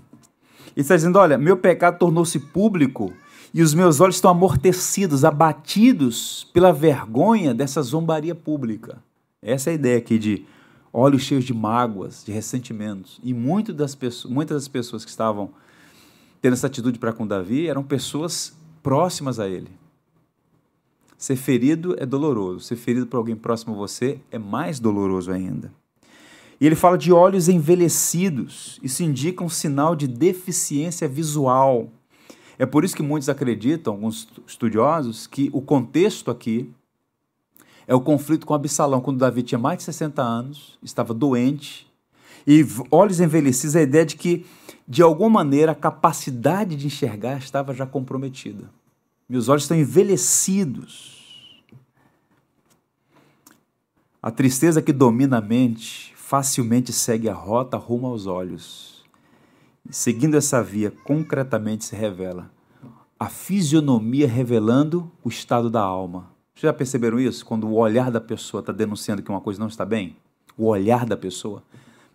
Ele 0.68 0.78
está 0.78 0.96
dizendo: 0.96 1.20
olha, 1.20 1.38
meu 1.38 1.58
pecado 1.58 2.00
tornou-se 2.00 2.40
público 2.40 3.12
e 3.54 3.62
os 3.62 3.74
meus 3.74 4.00
olhos 4.00 4.16
estão 4.16 4.32
amortecidos, 4.32 5.26
abatidos 5.26 6.50
pela 6.54 6.72
vergonha 6.72 7.54
dessa 7.54 7.82
zombaria 7.82 8.34
pública. 8.34 9.04
Essa 9.42 9.72
é 9.72 9.74
a 9.74 9.76
ideia 9.76 9.98
aqui 9.98 10.18
de 10.18 10.46
olhos 10.94 11.24
cheios 11.24 11.44
de 11.44 11.54
mágoas, 11.54 12.24
de 12.24 12.32
ressentimentos. 12.32 13.20
E 13.22 13.34
das 13.74 13.94
pessoas, 13.94 14.34
muitas 14.34 14.56
das 14.56 14.68
pessoas 14.70 15.04
que 15.04 15.12
estavam 15.12 15.50
tendo 16.42 16.54
essa 16.54 16.68
atitude 16.68 16.98
para 16.98 17.12
com 17.12 17.28
Davi 17.28 17.68
eram 17.68 17.84
pessoas 17.84 18.57
próximas 18.82 19.40
a 19.40 19.48
ele. 19.48 19.72
Ser 21.18 21.36
ferido 21.36 21.96
é 21.98 22.06
doloroso, 22.06 22.60
ser 22.60 22.76
ferido 22.76 23.08
por 23.08 23.18
alguém 23.18 23.36
próximo 23.36 23.74
a 23.74 23.78
você 23.78 24.20
é 24.32 24.38
mais 24.38 24.80
doloroso 24.80 25.32
ainda. 25.32 25.72
E 26.60 26.66
ele 26.66 26.76
fala 26.76 26.98
de 26.98 27.12
olhos 27.12 27.48
envelhecidos. 27.48 28.80
Isso 28.82 29.04
indica 29.04 29.44
um 29.44 29.50
sinal 29.50 29.96
de 29.96 30.08
deficiência 30.08 31.08
visual. 31.08 31.90
É 32.58 32.66
por 32.66 32.84
isso 32.84 32.96
que 32.96 33.04
muitos 33.04 33.30
acreditam, 33.30 33.94
alguns 33.94 34.28
estudiosos, 34.48 35.28
que 35.28 35.50
o 35.54 35.62
contexto 35.62 36.32
aqui 36.32 36.72
é 37.88 37.96
o 37.96 38.02
conflito 38.02 38.46
com 38.46 38.54
Absalão, 38.54 39.00
quando 39.00 39.20
Davi 39.20 39.44
tinha 39.44 39.58
mais 39.58 39.78
de 39.78 39.84
60 39.84 40.22
anos, 40.22 40.78
estava 40.84 41.14
doente. 41.14 41.88
E 42.46 42.66
olhos 42.92 43.20
envelhecidos, 43.20 43.76
a 43.76 43.82
ideia 43.82 44.06
de 44.06 44.16
que, 44.16 44.46
de 44.88 45.02
alguma 45.02 45.30
maneira, 45.30 45.74
a 45.74 45.76
capacidade 45.76 46.76
de 46.76 46.88
enxergar 46.88 47.38
estava 47.38 47.74
já 47.74 47.86
comprometida. 47.86 48.70
Meus 49.28 49.50
olhos 49.50 49.64
estão 49.64 49.78
envelhecidos. 49.78 51.66
A 54.22 54.32
tristeza 54.32 54.82
que 54.82 54.94
domina 54.94 55.40
a 55.40 55.42
mente 55.42 56.14
facilmente 56.16 56.94
segue 56.94 57.30
a 57.30 57.34
rota 57.34 57.78
rumo 57.78 58.08
aos 58.08 58.26
olhos. 58.26 59.06
Seguindo 59.90 60.36
essa 60.36 60.64
via, 60.64 60.92
concretamente 61.04 61.86
se 61.86 61.96
revela 61.96 62.50
a 63.20 63.30
fisionomia 63.30 64.28
revelando 64.28 65.12
o 65.24 65.30
estado 65.30 65.70
da 65.70 65.82
alma. 65.82 66.30
Vocês 66.54 66.70
já 66.70 66.74
perceberam 66.74 67.20
isso? 67.20 67.46
Quando 67.46 67.68
o 67.68 67.76
olhar 67.76 68.12
da 68.12 68.22
pessoa 68.22 68.60
está 68.62 68.72
denunciando 68.72 69.24
que 69.24 69.30
uma 69.30 69.42
coisa 69.42 69.60
não 69.60 69.68
está 69.68 69.86
bem, 69.86 70.16
o 70.58 70.66
olhar 70.66 71.06
da 71.06 71.18
pessoa 71.18 71.64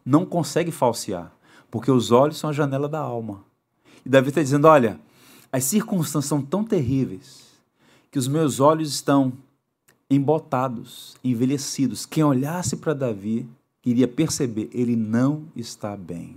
não 0.04 0.24
consegue 0.24 0.70
falsear, 0.70 1.32
porque 1.72 1.90
os 1.90 2.10
olhos 2.10 2.36
são 2.36 2.50
a 2.50 2.52
janela 2.52 2.86
da 2.86 2.98
alma. 2.98 3.42
E 4.04 4.08
Davi 4.08 4.28
está 4.28 4.42
dizendo: 4.42 4.68
olha, 4.68 5.00
as 5.50 5.64
circunstâncias 5.64 6.26
são 6.26 6.42
tão 6.42 6.62
terríveis 6.62 7.50
que 8.10 8.18
os 8.18 8.28
meus 8.28 8.60
olhos 8.60 8.90
estão 8.90 9.32
embotados, 10.10 11.16
envelhecidos. 11.24 12.04
Quem 12.04 12.22
olhasse 12.22 12.76
para 12.76 12.92
Davi 12.92 13.48
iria 13.84 14.06
perceber, 14.06 14.68
ele 14.70 14.94
não 14.94 15.44
está 15.56 15.96
bem. 15.96 16.36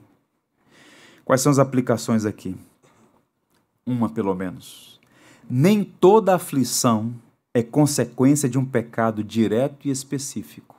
Quais 1.26 1.42
são 1.42 1.52
as 1.52 1.60
aplicações 1.60 2.26
aqui? 2.26 2.56
Uma, 3.86 4.10
pelo 4.10 4.34
menos. 4.34 5.02
Nem 5.50 5.84
toda 5.84 6.34
aflição 6.34 7.14
é 7.54 7.62
consequência 7.62 8.48
de 8.48 8.58
um 8.58 8.64
pecado 8.64 9.22
direto 9.22 9.86
e 9.88 9.92
específico. 9.92 10.75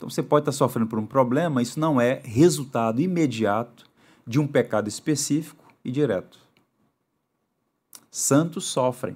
Então 0.00 0.08
você 0.08 0.22
pode 0.22 0.44
estar 0.44 0.52
sofrendo 0.52 0.88
por 0.88 0.98
um 0.98 1.04
problema, 1.04 1.60
isso 1.60 1.78
não 1.78 2.00
é 2.00 2.22
resultado 2.24 3.02
imediato 3.02 3.84
de 4.26 4.40
um 4.40 4.46
pecado 4.46 4.88
específico 4.88 5.62
e 5.84 5.90
direto. 5.90 6.38
Santos 8.10 8.64
sofrem. 8.64 9.14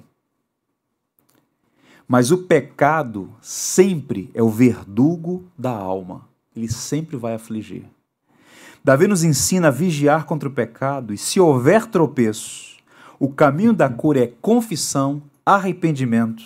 Mas 2.07 2.31
o 2.31 2.43
pecado 2.43 3.35
sempre 3.41 4.31
é 4.35 4.43
o 4.43 4.51
verdugo 4.51 5.47
da 5.57 5.71
alma. 5.71 6.29
Ele 6.55 6.69
sempre 6.69 7.17
vai 7.17 7.33
afligir. 7.33 7.87
Davi 8.85 9.07
nos 9.07 9.25
ensina 9.25 9.69
a 9.69 9.71
vigiar 9.71 10.27
contra 10.27 10.51
o 10.51 10.53
pecado 10.53 11.15
e, 11.15 11.17
se 11.17 11.41
houver 11.41 11.87
tropeço, 11.87 12.77
o 13.19 13.31
caminho 13.31 13.73
da 13.73 13.89
cura 13.89 14.23
é 14.23 14.27
confissão, 14.27 15.23
arrependimento 15.47 16.45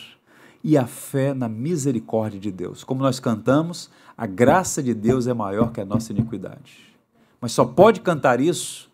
e 0.63 0.79
a 0.79 0.87
fé 0.87 1.35
na 1.35 1.49
misericórdia 1.49 2.39
de 2.39 2.53
Deus. 2.53 2.85
Como 2.85 3.03
nós 3.03 3.19
cantamos, 3.19 3.91
a 4.19 4.27
graça 4.27 4.83
de 4.83 4.93
Deus 4.93 5.29
é 5.29 5.33
maior 5.33 5.71
que 5.71 5.81
a 5.81 5.85
nossa 5.85 6.13
iniquidade. 6.13 6.97
Mas 7.41 7.53
só 7.53 7.65
pode 7.65 8.01
cantar 8.01 8.41
isso 8.41 8.91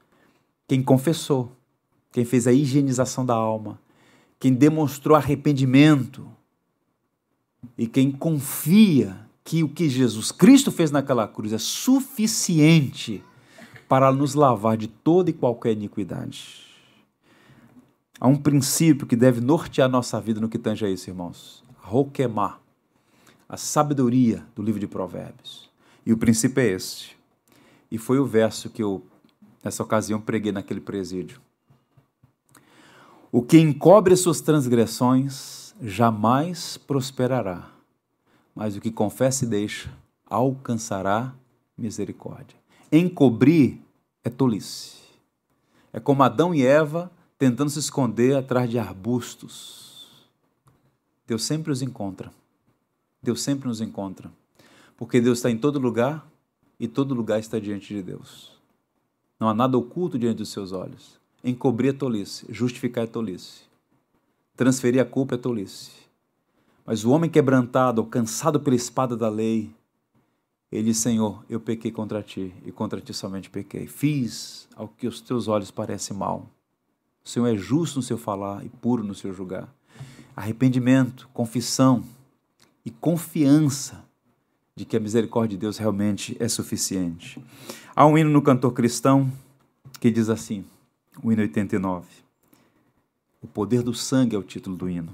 quem 0.68 0.83
confessou, 0.83 1.51
quem 2.12 2.27
fez 2.27 2.47
a 2.47 2.53
higienização 2.53 3.25
da 3.25 3.35
alma, 3.35 3.81
quem 4.39 4.53
demonstrou 4.53 5.16
arrependimento, 5.16 6.29
E 7.79 7.87
quem 7.87 8.12
confia 8.12 9.16
que 9.43 9.62
o 9.62 9.68
que 9.70 9.89
Jesus 9.89 10.31
Cristo 10.31 10.70
fez 10.70 10.91
naquela 10.91 11.27
cruz 11.27 11.53
é 11.55 11.59
suficiente 11.59 13.25
para 13.89 14.12
nos 14.12 14.35
lavar 14.35 14.77
de 14.77 14.87
toda 14.87 15.31
e 15.31 15.33
qualquer 15.33 15.72
iniquidade. 15.72 16.64
Há 18.20 18.29
um 18.29 18.37
princípio 18.37 19.07
que 19.07 19.16
deve 19.16 19.41
nortear 19.41 19.89
nossa 19.89 20.20
vida 20.20 20.41
no 20.41 20.49
que 20.49 20.59
tange 20.59 20.85
a 20.85 20.91
isso, 20.91 21.09
irmãos. 21.09 21.64
Roquemar, 21.79 22.61
a 23.49 23.57
sabedoria 23.57 24.45
do 24.55 24.62
livro 24.62 24.80
de 24.80 24.86
Provérbios. 24.86 25.70
E 26.05 26.12
o 26.12 26.16
princípio 26.16 26.61
é 26.61 26.66
este. 26.66 27.16
E 27.90 27.99
foi 27.99 28.18
o 28.18 28.26
verso 28.26 28.68
que 28.70 28.82
eu, 28.82 29.05
nessa 29.62 29.82
ocasião, 29.82 30.20
preguei 30.20 30.53
naquele 30.53 30.80
presídio. 30.80 31.40
O 33.30 33.42
que 33.42 33.59
encobre 33.59 34.16
suas 34.16 34.40
transgressões 34.40 35.74
jamais 35.82 36.76
prosperará, 36.76 37.68
mas 38.55 38.76
o 38.76 38.80
que 38.80 38.90
confessa 38.90 39.45
e 39.45 39.49
deixa 39.49 39.90
alcançará 40.26 41.34
misericórdia. 41.76 42.57
Encobrir 42.92 43.80
é 44.22 44.30
tolice. 44.30 44.99
É 45.92 46.01
como 46.01 46.22
Adão 46.22 46.55
e 46.55 46.64
Eva 46.64 47.11
tentando 47.38 47.70
se 47.70 47.78
esconder 47.78 48.36
atrás 48.36 48.70
de 48.70 48.78
arbustos. 48.78 50.28
Deus 51.26 51.45
sempre 51.45 51.72
os 51.72 51.82
encontra. 51.82 52.32
Deus 53.25 53.43
sempre 53.43 53.66
nos 53.66 53.81
encontra. 53.81 54.31
Porque 54.97 55.20
Deus 55.20 55.39
está 55.39 55.51
em 55.51 55.59
todo 55.59 55.79
lugar 55.79 56.25
e 56.79 56.87
todo 56.87 57.14
lugar 57.14 57.41
está 57.41 57.59
diante 57.59 57.95
de 57.95 58.03
Deus. 58.03 58.53
Não 59.41 59.49
há 59.49 59.55
nada 59.55 59.77
oculto 59.77 60.18
diante 60.18 60.39
dos 60.39 60.51
seus 60.51 60.72
olhos. 60.72 61.18
Encobrir 61.43 61.91
é 61.91 61.93
tolice, 61.93 62.47
justificar 62.49 63.05
é 63.05 63.07
tolice. 63.07 63.62
Transferir 64.57 65.01
a 65.03 65.05
culpa 65.05 65.35
é 65.35 65.39
tolice. 65.39 65.91
Mas 66.87 67.05
o 67.05 67.11
homem 67.11 67.31
quebrantado, 67.31 68.05
cansado 68.05 68.61
pela 68.61 68.77
espada 68.77 69.16
da 69.16 69.29
lei, 69.29 69.70
ele 70.70 70.85
diz: 70.85 70.99
Senhor, 70.99 71.45
eu 71.49 71.59
pequei 71.59 71.91
contra 71.91 72.22
ti 72.22 72.53
e 72.64 72.70
contra 72.70 73.01
ti 73.01 73.12
somente 73.12 73.51
pequei. 73.51 73.87
Fiz 73.87 74.68
ao 74.77 74.89
que 74.89 75.07
os 75.07 75.20
teus 75.20 75.49
olhos 75.49 75.70
parecem 75.70 76.16
mal. 76.16 76.47
O 77.25 77.29
Senhor 77.29 77.47
é 77.47 77.57
justo 77.57 77.97
no 77.97 78.03
seu 78.03 78.18
falar 78.18 78.64
e 78.64 78.68
puro 78.68 79.03
no 79.03 79.14
seu 79.14 79.33
julgar. 79.33 79.68
Arrependimento, 80.37 81.29
confissão 81.33 82.05
e 82.85 82.91
confiança 82.91 84.05
de 84.76 84.85
que 84.85 84.97
a 84.97 85.01
misericórdia 85.01 85.57
de 85.57 85.61
Deus 85.61 85.78
realmente 85.78 86.37
é 86.41 86.49
suficiente. 86.49 87.43
Há 87.95 88.07
um 88.07 88.18
hino 88.18 88.30
no 88.30 88.43
cantor 88.43 88.72
cristão 88.72 89.32
que 90.01 90.11
diz 90.11 90.28
assim, 90.28 90.64
o 91.22 91.32
hino 91.32 91.43
89. 91.43 92.07
O 93.41 93.47
poder 93.47 93.82
do 93.82 93.95
sangue 93.95 94.35
é 94.35 94.39
o 94.39 94.43
título 94.43 94.76
do 94.76 94.89
hino. 94.89 95.12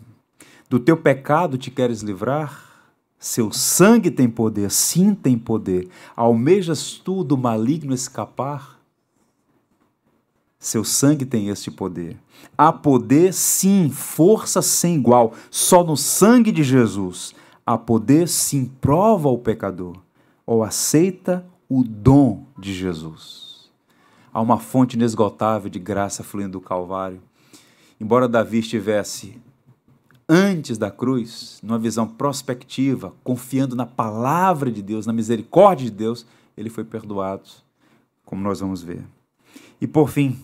Do 0.68 0.78
teu 0.78 0.96
pecado 0.96 1.58
te 1.58 1.70
queres 1.70 2.00
livrar? 2.00 2.70
Seu 3.18 3.52
sangue 3.52 4.10
tem 4.10 4.30
poder, 4.30 4.70
sim 4.70 5.14
tem 5.14 5.38
poder. 5.38 5.88
Almejas 6.16 6.92
tu 6.92 7.22
do 7.22 7.36
maligno 7.36 7.92
escapar? 7.92 8.80
Seu 10.58 10.84
sangue 10.84 11.26
tem 11.26 11.48
este 11.48 11.70
poder. 11.70 12.16
Há 12.56 12.72
poder, 12.72 13.34
sim, 13.34 13.90
força 13.90 14.62
sem 14.62 14.94
igual, 14.94 15.34
só 15.50 15.84
no 15.84 15.96
sangue 15.96 16.52
de 16.52 16.62
Jesus. 16.62 17.34
Há 17.70 17.78
poder, 17.78 18.26
sim, 18.26 18.64
prova 18.80 19.28
o 19.28 19.38
pecador, 19.38 19.96
ou 20.44 20.64
aceita 20.64 21.46
o 21.68 21.84
dom 21.84 22.44
de 22.58 22.74
Jesus. 22.74 23.70
Há 24.32 24.40
uma 24.40 24.58
fonte 24.58 24.96
inesgotável 24.96 25.70
de 25.70 25.78
graça 25.78 26.24
fluindo 26.24 26.58
do 26.58 26.60
Calvário. 26.60 27.22
Embora 28.00 28.28
Davi 28.28 28.58
estivesse 28.58 29.40
antes 30.28 30.78
da 30.78 30.90
cruz, 30.90 31.60
numa 31.62 31.78
visão 31.78 32.08
prospectiva, 32.08 33.14
confiando 33.22 33.76
na 33.76 33.86
palavra 33.86 34.68
de 34.68 34.82
Deus, 34.82 35.06
na 35.06 35.12
misericórdia 35.12 35.84
de 35.84 35.92
Deus, 35.92 36.26
ele 36.56 36.70
foi 36.70 36.82
perdoado, 36.82 37.48
como 38.24 38.42
nós 38.42 38.58
vamos 38.58 38.82
ver. 38.82 39.04
E 39.80 39.86
por 39.86 40.10
fim, 40.10 40.36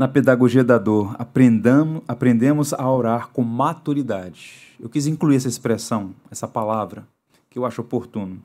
na 0.00 0.08
pedagogia 0.08 0.64
da 0.64 0.78
dor, 0.78 1.14
aprendamos, 1.18 2.02
aprendemos 2.08 2.72
a 2.72 2.90
orar 2.90 3.28
com 3.34 3.42
maturidade. 3.42 4.74
Eu 4.80 4.88
quis 4.88 5.06
incluir 5.06 5.36
essa 5.36 5.46
expressão, 5.46 6.14
essa 6.30 6.48
palavra, 6.48 7.06
que 7.50 7.58
eu 7.58 7.66
acho 7.66 7.82
oportuno. 7.82 8.38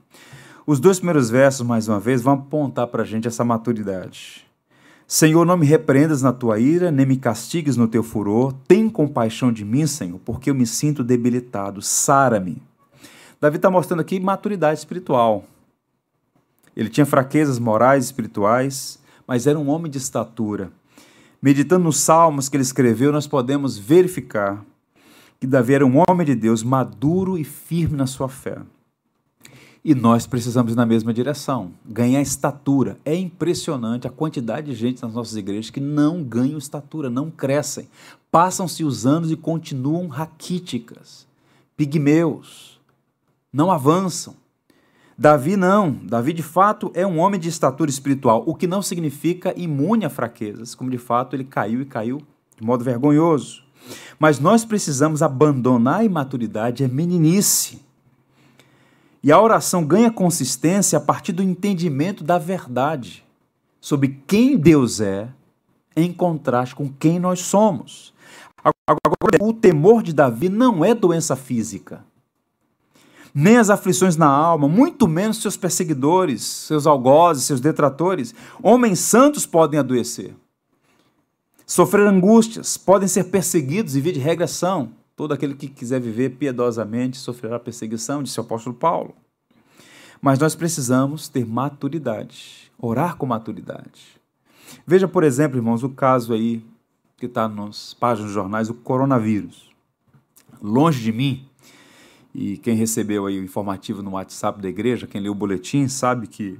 Os 0.67 0.81
dois 0.81 0.97
primeiros 0.97 1.29
versos, 1.29 1.65
mais 1.65 1.87
uma 1.87 1.97
vez, 1.97 2.21
vão 2.21 2.33
apontar 2.33 2.87
para 2.87 3.03
a 3.03 3.05
gente 3.05 3.29
essa 3.29 3.45
maturidade. 3.45 4.45
Senhor, 5.07 5.45
não 5.45 5.55
me 5.55 5.65
repreendas 5.65 6.21
na 6.21 6.33
tua 6.33 6.59
ira, 6.59 6.91
nem 6.91 7.05
me 7.05 7.15
castigues 7.15 7.77
no 7.77 7.87
teu 7.87 8.03
furor. 8.03 8.53
Tem 8.67 8.89
compaixão 8.89 9.49
de 9.49 9.63
mim, 9.63 9.87
Senhor, 9.87 10.19
porque 10.25 10.49
eu 10.49 10.55
me 10.55 10.67
sinto 10.67 11.05
debilitado. 11.05 11.81
Sara-me. 11.81 12.61
Davi 13.39 13.55
está 13.55 13.71
mostrando 13.71 14.01
aqui 14.01 14.19
maturidade 14.19 14.79
espiritual. 14.79 15.45
Ele 16.75 16.89
tinha 16.89 17.05
fraquezas 17.05 17.59
morais 17.59 18.03
e 18.03 18.07
espirituais, 18.07 18.99
mas 19.25 19.47
era 19.47 19.57
um 19.57 19.69
homem 19.69 19.89
de 19.89 19.99
estatura. 19.99 20.69
Meditando 21.45 21.83
nos 21.83 21.97
salmos 21.97 22.49
que 22.49 22.57
ele 22.57 22.63
escreveu, 22.63 23.11
nós 23.11 23.27
podemos 23.27 23.77
verificar 23.77 24.65
que 25.39 25.45
Davi 25.45 25.75
era 25.75 25.85
um 25.85 26.01
homem 26.09 26.25
de 26.25 26.33
Deus 26.33 26.63
maduro 26.63 27.37
e 27.37 27.43
firme 27.43 27.95
na 27.95 28.07
sua 28.07 28.27
fé. 28.27 28.57
E 29.83 29.93
nós 29.93 30.25
precisamos 30.25 30.73
ir 30.73 30.75
na 30.75 30.87
mesma 30.87 31.13
direção, 31.13 31.71
ganhar 31.85 32.19
estatura. 32.19 32.97
É 33.05 33.13
impressionante 33.13 34.07
a 34.07 34.09
quantidade 34.09 34.71
de 34.71 34.75
gente 34.75 35.03
nas 35.03 35.13
nossas 35.13 35.35
igrejas 35.35 35.69
que 35.69 35.79
não 35.79 36.23
ganham 36.23 36.57
estatura, 36.57 37.11
não 37.11 37.29
crescem. 37.29 37.87
Passam-se 38.31 38.83
os 38.83 39.05
anos 39.05 39.29
e 39.29 39.35
continuam 39.35 40.07
raquíticas, 40.07 41.27
pigmeus, 41.77 42.79
não 43.53 43.69
avançam. 43.69 44.33
Davi 45.17 45.55
não. 45.55 45.91
Davi, 46.03 46.33
de 46.33 46.43
fato, 46.43 46.91
é 46.93 47.07
um 47.07 47.19
homem 47.19 47.39
de 47.39 47.47
estatura 47.47 47.89
espiritual, 47.89 48.43
o 48.45 48.53
que 48.53 48.67
não 48.67 48.81
significa 48.81 49.53
imune 49.55 50.05
a 50.05 50.09
fraquezas, 50.09 50.75
como 50.75 50.91
de 50.91 50.97
fato 50.97 51.35
ele 51.35 51.45
caiu 51.45 51.81
e 51.81 51.85
caiu 51.85 52.21
de 52.57 52.65
modo 52.65 52.83
vergonhoso. 52.83 53.63
Mas 54.19 54.39
nós 54.39 54.65
precisamos 54.65 55.21
abandonar 55.21 56.01
a 56.01 56.03
imaturidade, 56.03 56.83
a 56.83 56.87
meninice. 56.87 57.81
E 59.23 59.31
a 59.31 59.41
oração 59.41 59.85
ganha 59.85 60.11
consistência 60.11 60.97
a 60.97 61.01
partir 61.01 61.31
do 61.31 61.41
entendimento 61.41 62.23
da 62.23 62.37
verdade 62.37 63.23
sobre 63.79 64.21
quem 64.27 64.57
Deus 64.57 64.99
é 64.99 65.29
em 65.95 66.11
contraste 66.11 66.75
com 66.75 66.89
quem 66.89 67.19
nós 67.19 67.39
somos. 67.39 68.13
Agora, 68.63 69.37
o 69.41 69.53
temor 69.53 70.03
de 70.03 70.11
Davi 70.11 70.49
não 70.49 70.83
é 70.83 70.93
doença 70.93 71.35
física 71.35 72.03
nem 73.37 73.57
as 73.57 73.69
aflições 73.69 74.15
na 74.15 74.27
alma, 74.27 74.65
muito 74.65 75.09
menos 75.09 75.41
seus 75.41 75.57
perseguidores, 75.57 76.41
seus 76.41 76.87
algozes, 76.87 77.43
seus 77.43 77.59
detratores. 77.59 78.33
Homens 78.63 78.99
santos 78.99 79.45
podem 79.45 79.77
adoecer, 79.77 80.33
sofrer 81.67 82.07
angústias, 82.07 82.77
podem 82.77 83.09
ser 83.09 83.25
perseguidos 83.25 83.97
e, 83.97 83.99
via 83.99 84.13
de 84.13 84.21
regra, 84.21 84.47
são. 84.47 84.91
Todo 85.17 85.33
aquele 85.33 85.53
que 85.53 85.67
quiser 85.67 85.99
viver 85.99 86.37
piedosamente 86.37 87.17
sofrerá 87.17 87.59
perseguição, 87.59 88.23
disse 88.23 88.39
o 88.39 88.43
apóstolo 88.43 88.73
Paulo. 88.73 89.13
Mas 90.21 90.39
nós 90.39 90.55
precisamos 90.55 91.27
ter 91.27 91.45
maturidade, 91.45 92.71
orar 92.79 93.17
com 93.17 93.25
maturidade. 93.25 94.15
Veja, 94.87 95.09
por 95.09 95.25
exemplo, 95.25 95.57
irmãos, 95.57 95.83
o 95.83 95.89
caso 95.89 96.33
aí 96.33 96.63
que 97.17 97.25
está 97.25 97.49
nas 97.49 97.93
páginas 97.93 98.27
dos 98.27 98.33
jornais, 98.33 98.69
o 98.69 98.73
coronavírus. 98.73 99.69
Longe 100.61 101.01
de 101.01 101.11
mim 101.11 101.45
e 102.37 102.57
quem 102.57 102.75
recebeu 102.75 103.25
aí 103.25 103.39
o 103.39 103.43
informativo 103.43 104.03
no 104.03 104.11
WhatsApp 104.11 104.61
da 104.61 104.67
igreja, 104.67 105.07
quem 105.07 105.21
leu 105.21 105.31
o 105.31 105.35
boletim, 105.35 105.87
sabe 105.87 106.27
que 106.27 106.59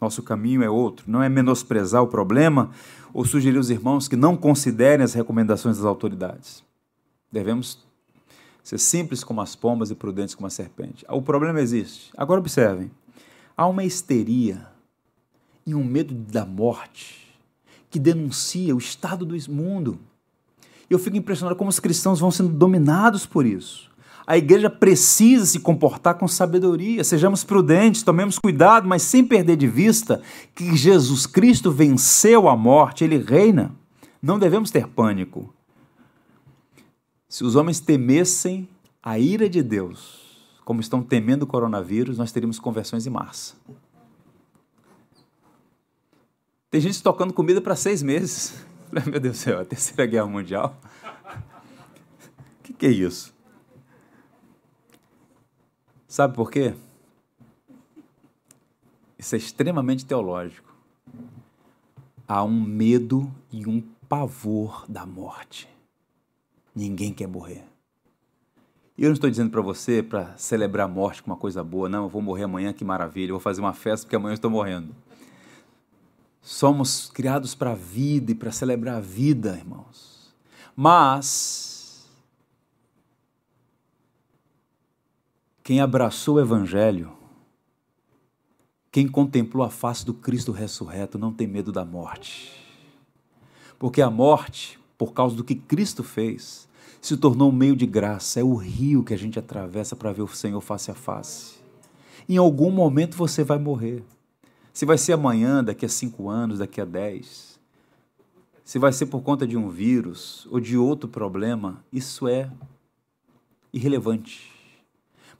nosso 0.00 0.22
caminho 0.22 0.62
é 0.62 0.70
outro. 0.70 1.04
Não 1.06 1.22
é 1.22 1.28
menosprezar 1.28 2.02
o 2.02 2.06
problema 2.06 2.70
ou 3.12 3.22
sugerir 3.22 3.58
aos 3.58 3.68
irmãos 3.68 4.08
que 4.08 4.16
não 4.16 4.34
considerem 4.34 5.04
as 5.04 5.12
recomendações 5.12 5.76
das 5.76 5.84
autoridades. 5.84 6.64
Devemos 7.30 7.84
ser 8.62 8.78
simples 8.78 9.22
como 9.22 9.42
as 9.42 9.54
pombas 9.54 9.90
e 9.90 9.94
prudentes 9.94 10.34
como 10.34 10.46
a 10.46 10.50
serpente. 10.50 11.04
O 11.06 11.20
problema 11.20 11.60
existe. 11.60 12.10
Agora 12.16 12.40
observem: 12.40 12.90
há 13.54 13.66
uma 13.66 13.84
histeria 13.84 14.66
e 15.66 15.74
um 15.74 15.84
medo 15.84 16.14
da 16.14 16.46
morte 16.46 17.38
que 17.90 17.98
denuncia 17.98 18.74
o 18.74 18.78
estado 18.78 19.26
do 19.26 19.36
mundo. 19.52 19.98
Eu 20.88 20.98
fico 20.98 21.18
impressionado 21.18 21.56
como 21.56 21.68
os 21.68 21.78
cristãos 21.78 22.20
vão 22.20 22.30
sendo 22.30 22.48
dominados 22.48 23.26
por 23.26 23.44
isso. 23.44 23.92
A 24.26 24.38
igreja 24.38 24.70
precisa 24.70 25.44
se 25.44 25.60
comportar 25.60 26.14
com 26.14 26.26
sabedoria, 26.26 27.04
sejamos 27.04 27.44
prudentes, 27.44 28.02
tomemos 28.02 28.38
cuidado, 28.38 28.88
mas 28.88 29.02
sem 29.02 29.24
perder 29.24 29.56
de 29.56 29.66
vista 29.66 30.22
que 30.54 30.74
Jesus 30.74 31.26
Cristo 31.26 31.70
venceu 31.70 32.48
a 32.48 32.56
morte, 32.56 33.04
ele 33.04 33.18
reina. 33.18 33.74
Não 34.22 34.38
devemos 34.38 34.70
ter 34.70 34.88
pânico. 34.88 35.52
Se 37.28 37.44
os 37.44 37.54
homens 37.54 37.80
temessem 37.80 38.66
a 39.02 39.18
ira 39.18 39.48
de 39.48 39.62
Deus, 39.62 40.22
como 40.64 40.80
estão 40.80 41.02
temendo 41.02 41.42
o 41.42 41.46
coronavírus, 41.46 42.16
nós 42.16 42.32
teríamos 42.32 42.58
conversões 42.58 43.06
em 43.06 43.10
massa. 43.10 43.54
Tem 46.70 46.80
gente 46.80 47.02
tocando 47.02 47.34
comida 47.34 47.60
para 47.60 47.76
seis 47.76 48.02
meses. 48.02 48.64
Meu 49.06 49.20
Deus 49.20 49.36
do 49.36 49.40
céu, 49.40 49.60
a 49.60 49.64
terceira 49.66 50.06
guerra 50.06 50.26
mundial. 50.26 50.80
O 52.60 52.62
que, 52.64 52.72
que 52.72 52.86
é 52.86 52.90
isso? 52.90 53.33
Sabe 56.14 56.32
por 56.32 56.48
quê? 56.48 56.76
Isso 59.18 59.34
é 59.34 59.38
extremamente 59.38 60.06
teológico. 60.06 60.72
Há 62.28 62.44
um 62.44 62.60
medo 62.60 63.34
e 63.50 63.66
um 63.66 63.80
pavor 64.08 64.84
da 64.88 65.04
morte. 65.04 65.68
Ninguém 66.72 67.12
quer 67.12 67.26
morrer. 67.26 67.64
E 68.96 69.02
eu 69.02 69.08
não 69.08 69.14
estou 69.14 69.28
dizendo 69.28 69.50
para 69.50 69.60
você 69.60 70.04
para 70.04 70.36
celebrar 70.36 70.86
a 70.86 70.88
morte 70.88 71.20
com 71.20 71.32
uma 71.32 71.36
coisa 71.36 71.64
boa, 71.64 71.88
não, 71.88 72.04
eu 72.04 72.08
vou 72.08 72.22
morrer 72.22 72.44
amanhã, 72.44 72.72
que 72.72 72.84
maravilha, 72.84 73.30
eu 73.30 73.34
vou 73.34 73.40
fazer 73.40 73.60
uma 73.60 73.74
festa 73.74 74.06
porque 74.06 74.14
amanhã 74.14 74.34
eu 74.34 74.36
estou 74.36 74.52
morrendo. 74.52 74.94
Somos 76.40 77.10
criados 77.10 77.56
para 77.56 77.72
a 77.72 77.74
vida 77.74 78.30
e 78.30 78.36
para 78.36 78.52
celebrar 78.52 78.98
a 78.98 79.00
vida, 79.00 79.56
irmãos. 79.56 80.32
Mas 80.76 81.73
quem 85.64 85.80
abraçou 85.80 86.34
o 86.34 86.40
evangelho, 86.40 87.10
quem 88.92 89.08
contemplou 89.08 89.64
a 89.64 89.70
face 89.70 90.04
do 90.04 90.12
Cristo 90.12 90.52
ressurreto, 90.52 91.18
não 91.18 91.32
tem 91.32 91.46
medo 91.46 91.72
da 91.72 91.86
morte. 91.86 92.52
Porque 93.78 94.02
a 94.02 94.10
morte, 94.10 94.78
por 94.98 95.14
causa 95.14 95.34
do 95.34 95.42
que 95.42 95.54
Cristo 95.54 96.04
fez, 96.04 96.68
se 97.00 97.16
tornou 97.16 97.48
um 97.48 97.54
meio 97.54 97.74
de 97.74 97.86
graça, 97.86 98.40
é 98.40 98.44
o 98.44 98.54
rio 98.54 99.02
que 99.02 99.14
a 99.14 99.16
gente 99.16 99.38
atravessa 99.38 99.96
para 99.96 100.12
ver 100.12 100.22
o 100.22 100.28
Senhor 100.28 100.60
face 100.60 100.90
a 100.90 100.94
face. 100.94 101.54
Em 102.28 102.36
algum 102.36 102.70
momento 102.70 103.16
você 103.16 103.42
vai 103.42 103.58
morrer. 103.58 104.04
Se 104.70 104.84
vai 104.84 104.98
ser 104.98 105.14
amanhã, 105.14 105.64
daqui 105.64 105.86
a 105.86 105.88
cinco 105.88 106.28
anos, 106.28 106.58
daqui 106.58 106.78
a 106.78 106.84
dez, 106.84 107.58
se 108.62 108.78
vai 108.78 108.92
ser 108.92 109.06
por 109.06 109.22
conta 109.22 109.46
de 109.46 109.56
um 109.56 109.70
vírus 109.70 110.46
ou 110.50 110.60
de 110.60 110.76
outro 110.76 111.08
problema, 111.08 111.82
isso 111.90 112.28
é 112.28 112.50
irrelevante. 113.72 114.53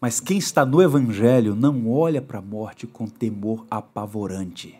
Mas 0.04 0.20
quem 0.20 0.36
está 0.36 0.66
no 0.66 0.82
Evangelho 0.82 1.56
não 1.56 1.90
olha 1.90 2.20
para 2.20 2.38
a 2.38 2.42
morte 2.42 2.86
com 2.86 3.06
temor 3.06 3.64
apavorante. 3.70 4.78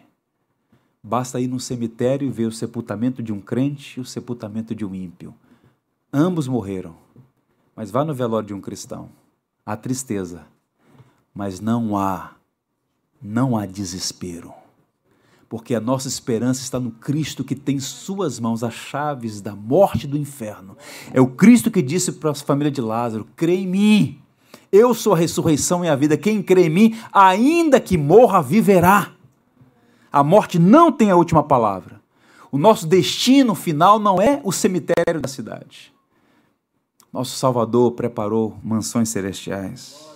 Basta 1.03 1.41
ir 1.41 1.49
no 1.49 1.59
cemitério 1.59 2.29
e 2.29 2.31
ver 2.31 2.45
o 2.45 2.53
sepultamento 2.53 3.22
de 3.22 3.33
um 3.33 3.41
crente 3.41 3.99
e 3.99 4.03
o 4.03 4.05
sepultamento 4.05 4.75
de 4.75 4.85
um 4.85 4.95
ímpio. 4.95 5.35
Ambos 6.12 6.47
morreram. 6.47 6.95
Mas 7.75 7.91
vá 7.91 8.05
no 8.05 8.12
velório 8.12 8.49
de 8.49 8.53
um 8.53 8.61
cristão. 8.61 9.09
Há 9.64 9.79
tristeza, 9.79 10.45
mas 11.35 11.59
não 11.59 11.97
há, 11.97 12.33
não 13.22 13.57
há 13.57 13.64
desespero. 13.64 14.53
Porque 15.49 15.75
a 15.75 15.81
nossa 15.81 16.07
esperança 16.07 16.61
está 16.61 16.79
no 16.79 16.91
Cristo 16.91 17.43
que 17.43 17.55
tem 17.55 17.77
em 17.77 17.81
suas 17.81 18.39
mãos 18.39 18.62
as 18.62 18.75
chaves 18.75 19.41
da 19.41 19.57
morte 19.57 20.05
e 20.05 20.07
do 20.07 20.18
inferno. 20.18 20.77
É 21.14 21.20
o 21.22 21.29
Cristo 21.29 21.70
que 21.70 21.81
disse 21.81 22.12
para 22.12 22.33
a 22.33 22.35
família 22.35 22.70
de 22.70 22.83
Lázaro: 22.83 23.27
crê 23.35 23.55
em 23.55 23.66
mim. 23.66 24.24
Eu 24.77 24.93
sou 24.93 25.12
a 25.14 25.16
ressurreição 25.16 25.85
e 25.85 25.89
a 25.89 25.95
vida. 25.95 26.16
Quem 26.16 26.43
crê 26.43 26.66
em 26.66 26.68
mim, 26.68 26.99
ainda 27.12 27.79
que 27.79 27.97
morra, 27.97 28.43
viverá. 28.43 29.12
A 30.11 30.25
morte 30.25 30.59
não 30.59 30.91
tem 30.91 31.12
a 31.12 31.16
última 31.16 31.45
palavra. 31.45 32.01
O 32.51 32.59
nosso 32.59 32.85
destino 32.85 33.55
final 33.55 34.01
não 34.01 34.20
é 34.20 34.41
o 34.43 34.51
cemitério 34.51 35.20
da 35.20 35.29
cidade. 35.29 35.95
Nosso 37.12 37.39
Salvador 37.39 37.93
preparou 37.93 38.59
mansões 38.64 39.11
celestiais. 39.11 40.09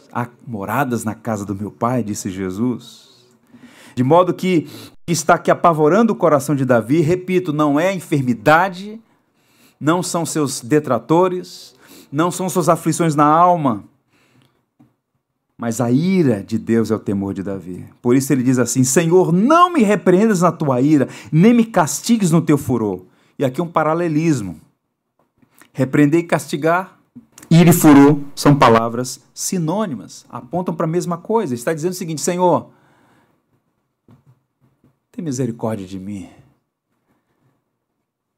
Moradas 0.45 1.05
na 1.05 1.15
casa 1.15 1.45
do 1.45 1.55
meu 1.55 1.71
Pai, 1.71 2.03
disse 2.03 2.29
Jesus. 2.29 3.11
De 3.95 4.03
modo 4.03 4.35
que 4.35 4.67
está 5.07 5.35
aqui 5.35 5.53
apavorando 5.53 6.13
o 6.13 6.17
coração 6.17 6.57
de 6.57 6.65
Davi, 6.65 7.01
repito, 7.01 7.53
não 7.53 7.79
é 7.79 7.95
enfermidade, 7.95 9.01
não 9.79 10.03
são 10.03 10.27
seus 10.27 10.61
detratores, 10.61 11.77
não 12.11 12.33
são 12.33 12.49
suas 12.49 12.69
aflições 12.69 13.15
na 13.15 13.25
alma, 13.25 13.85
mas 15.59 15.81
a 15.81 15.91
ira 15.91 16.41
de 16.41 16.57
Deus 16.57 16.93
é 16.93 16.95
o 16.95 17.01
temor 17.01 17.35
de 17.35 17.43
Davi. 17.43 17.85
Por 18.01 18.15
isso 18.15 18.33
ele 18.33 18.45
diz 18.45 18.61
assim: 18.61 18.85
Senhor, 18.85 19.33
não 19.33 19.73
me 19.73 19.83
repreendas 19.83 20.43
na 20.43 20.53
tua 20.53 20.81
ira, 20.81 21.09
nem 21.33 21.53
me 21.53 21.65
castigues 21.65 22.31
no 22.31 22.41
teu 22.41 22.57
furor. 22.57 23.05
E 23.37 23.45
aqui 23.45 23.61
um 23.61 23.67
paralelismo. 23.67 24.61
Repreender 25.73 26.21
e 26.21 26.25
castigar, 26.25 26.99
ira 27.51 27.71
e 27.71 27.73
furor 27.73 28.21
são 28.35 28.57
palavras 28.57 29.21
sinônimas, 29.35 30.25
apontam 30.29 30.75
para 30.75 30.87
a 30.87 30.89
mesma 30.89 31.19
coisa. 31.19 31.55
Está 31.55 31.75
dizendo 31.75 31.93
o 31.93 31.97
seguinte: 31.97 32.21
Senhor, 32.21 32.71
tem 35.11 35.25
misericórdia 35.25 35.87
de 35.87 35.99
mim. 35.99 36.29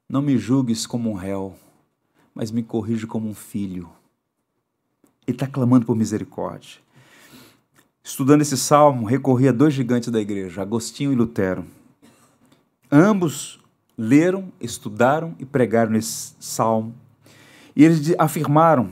Não 0.09 0.23
me 0.23 0.39
julgues 0.39 0.87
como 0.87 1.11
um 1.11 1.13
réu, 1.13 1.55
mas 2.33 2.49
me 2.49 2.63
corrige 2.63 3.05
como 3.05 3.29
um 3.29 3.35
filho. 3.35 3.87
Ele 5.27 5.35
está 5.35 5.45
clamando 5.45 5.85
por 5.85 5.95
misericórdia. 5.95 6.79
Estudando 8.03 8.41
esse 8.41 8.57
salmo, 8.57 9.05
recorri 9.05 9.47
a 9.47 9.51
dois 9.51 9.73
gigantes 9.73 10.09
da 10.09 10.19
igreja, 10.19 10.61
Agostinho 10.61 11.13
e 11.13 11.15
Lutero. 11.15 11.65
Ambos 12.91 13.59
leram, 13.97 14.51
estudaram 14.59 15.35
e 15.39 15.45
pregaram 15.45 15.95
esse 15.95 16.33
salmo 16.39 16.95
e 17.75 17.83
eles 17.83 18.13
afirmaram 18.17 18.91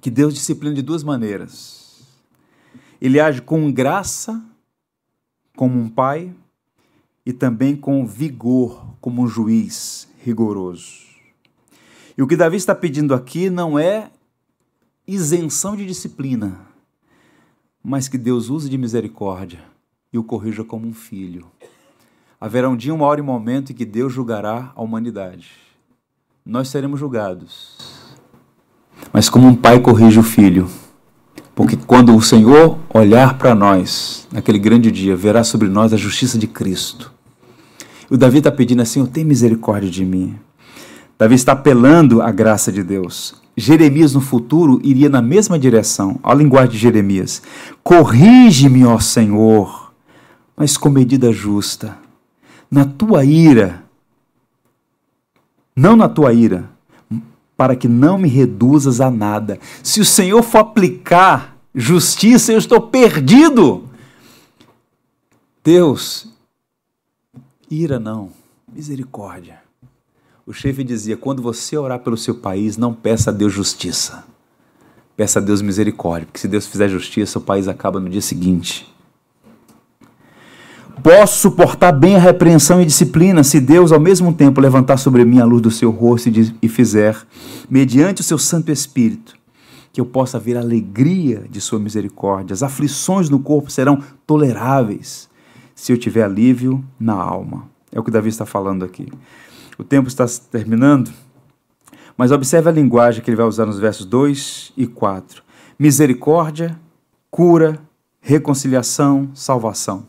que 0.00 0.10
Deus 0.10 0.34
disciplina 0.34 0.74
de 0.74 0.82
duas 0.82 1.02
maneiras. 1.02 2.04
Ele 3.00 3.20
age 3.20 3.42
com 3.42 3.70
graça, 3.70 4.42
como 5.56 5.78
um 5.78 5.88
pai, 5.88 6.34
e 7.24 7.32
também 7.32 7.76
com 7.76 8.06
vigor, 8.06 8.94
como 9.00 9.22
um 9.22 9.28
juiz 9.28 10.08
rigoroso. 10.22 11.06
E 12.16 12.22
o 12.22 12.26
que 12.26 12.36
Davi 12.36 12.56
está 12.56 12.74
pedindo 12.74 13.14
aqui 13.14 13.50
não 13.50 13.78
é 13.78 14.10
isenção 15.06 15.76
de 15.76 15.84
disciplina, 15.84 16.66
mas 17.86 18.08
que 18.08 18.18
Deus 18.18 18.50
use 18.50 18.68
de 18.68 18.76
misericórdia 18.76 19.60
e 20.12 20.18
o 20.18 20.24
corrija 20.24 20.64
como 20.64 20.88
um 20.88 20.92
filho. 20.92 21.46
Haverá 22.40 22.68
um 22.68 22.76
dia, 22.76 22.92
uma 22.92 23.06
hora 23.06 23.20
e 23.20 23.22
um 23.22 23.26
momento 23.26 23.70
em 23.70 23.74
que 23.74 23.84
Deus 23.84 24.12
julgará 24.12 24.72
a 24.74 24.82
humanidade 24.82 25.66
nós 26.46 26.68
seremos 26.68 27.00
julgados. 27.00 27.76
Mas 29.12 29.28
como 29.28 29.48
um 29.48 29.54
pai 29.56 29.80
corrige 29.80 30.20
o 30.20 30.22
filho, 30.22 30.68
porque 31.56 31.76
quando 31.76 32.14
o 32.14 32.22
Senhor 32.22 32.78
olhar 32.94 33.36
para 33.36 33.52
nós, 33.52 34.28
naquele 34.30 34.58
grande 34.58 34.92
dia, 34.92 35.16
verá 35.16 35.42
sobre 35.42 35.68
nós 35.68 35.92
a 35.92 35.96
justiça 35.96 36.38
de 36.38 36.46
Cristo. 36.46 37.12
O 38.08 38.16
Davi 38.16 38.38
está 38.38 38.52
pedindo 38.52 38.80
assim: 38.80 39.04
tem 39.04 39.24
misericórdia 39.24 39.90
de 39.90 40.04
mim. 40.04 40.36
Davi 41.18 41.34
está 41.34 41.52
apelando 41.52 42.22
à 42.22 42.30
graça 42.30 42.70
de 42.70 42.84
Deus. 42.84 43.34
Jeremias 43.56 44.12
no 44.12 44.20
futuro 44.20 44.80
iria 44.84 45.08
na 45.08 45.22
mesma 45.22 45.58
direção. 45.58 46.20
A 46.22 46.34
linguagem 46.34 46.72
de 46.72 46.78
Jeremias: 46.78 47.42
Corrige-me, 47.82 48.84
ó 48.84 48.98
Senhor, 48.98 49.94
mas 50.56 50.76
com 50.76 50.90
medida 50.90 51.32
justa. 51.32 51.96
Na 52.70 52.84
tua 52.84 53.24
ira, 53.24 53.84
não 55.74 55.96
na 55.96 56.08
tua 56.08 56.32
ira, 56.32 56.68
para 57.56 57.74
que 57.74 57.88
não 57.88 58.18
me 58.18 58.28
reduzas 58.28 59.00
a 59.00 59.10
nada. 59.10 59.58
Se 59.82 60.00
o 60.00 60.04
Senhor 60.04 60.42
for 60.42 60.58
aplicar 60.58 61.56
justiça, 61.74 62.52
eu 62.52 62.58
estou 62.58 62.80
perdido. 62.80 63.88
Deus, 65.64 66.28
ira 67.70 67.98
não, 67.98 68.30
misericórdia. 68.70 69.65
O 70.46 70.52
chefe 70.52 70.84
dizia: 70.84 71.16
quando 71.16 71.42
você 71.42 71.76
orar 71.76 71.98
pelo 71.98 72.16
seu 72.16 72.36
país, 72.36 72.76
não 72.76 72.94
peça 72.94 73.30
a 73.30 73.32
Deus 73.32 73.52
justiça, 73.52 74.24
peça 75.16 75.40
a 75.40 75.42
Deus 75.42 75.60
misericórdia, 75.60 76.26
porque 76.26 76.38
se 76.38 76.46
Deus 76.46 76.68
fizer 76.68 76.88
justiça, 76.88 77.40
o 77.40 77.42
país 77.42 77.66
acaba 77.66 77.98
no 77.98 78.08
dia 78.08 78.20
seguinte. 78.20 78.94
Posso 81.02 81.40
suportar 81.40 81.90
bem 81.90 82.14
a 82.14 82.20
repreensão 82.20 82.80
e 82.80 82.86
disciplina 82.86 83.42
se 83.42 83.60
Deus, 83.60 83.90
ao 83.90 83.98
mesmo 83.98 84.32
tempo, 84.32 84.60
levantar 84.60 84.98
sobre 84.98 85.24
mim 85.24 85.40
a 85.40 85.44
luz 85.44 85.60
do 85.60 85.70
seu 85.70 85.90
rosto 85.90 86.30
e 86.62 86.68
fizer, 86.68 87.16
mediante 87.68 88.20
o 88.20 88.24
seu 88.24 88.38
Santo 88.38 88.70
Espírito, 88.70 89.36
que 89.92 90.00
eu 90.00 90.06
possa 90.06 90.38
ver 90.38 90.56
a 90.56 90.60
alegria 90.60 91.44
de 91.50 91.60
sua 91.60 91.80
misericórdia. 91.80 92.54
As 92.54 92.62
aflições 92.62 93.28
no 93.28 93.40
corpo 93.40 93.68
serão 93.68 94.00
toleráveis 94.24 95.28
se 95.74 95.92
eu 95.92 95.98
tiver 95.98 96.22
alívio 96.22 96.84
na 97.00 97.14
alma. 97.14 97.68
É 97.90 97.98
o 97.98 98.04
que 98.04 98.10
Davi 98.12 98.28
está 98.28 98.46
falando 98.46 98.84
aqui. 98.84 99.08
O 99.78 99.84
tempo 99.84 100.08
está 100.08 100.26
terminando, 100.50 101.12
mas 102.16 102.32
observe 102.32 102.68
a 102.68 102.72
linguagem 102.72 103.22
que 103.22 103.30
ele 103.30 103.36
vai 103.36 103.46
usar 103.46 103.66
nos 103.66 103.78
versos 103.78 104.06
2 104.06 104.72
e 104.76 104.86
4. 104.86 105.42
Misericórdia, 105.78 106.78
cura, 107.30 107.78
reconciliação, 108.20 109.30
salvação. 109.34 110.06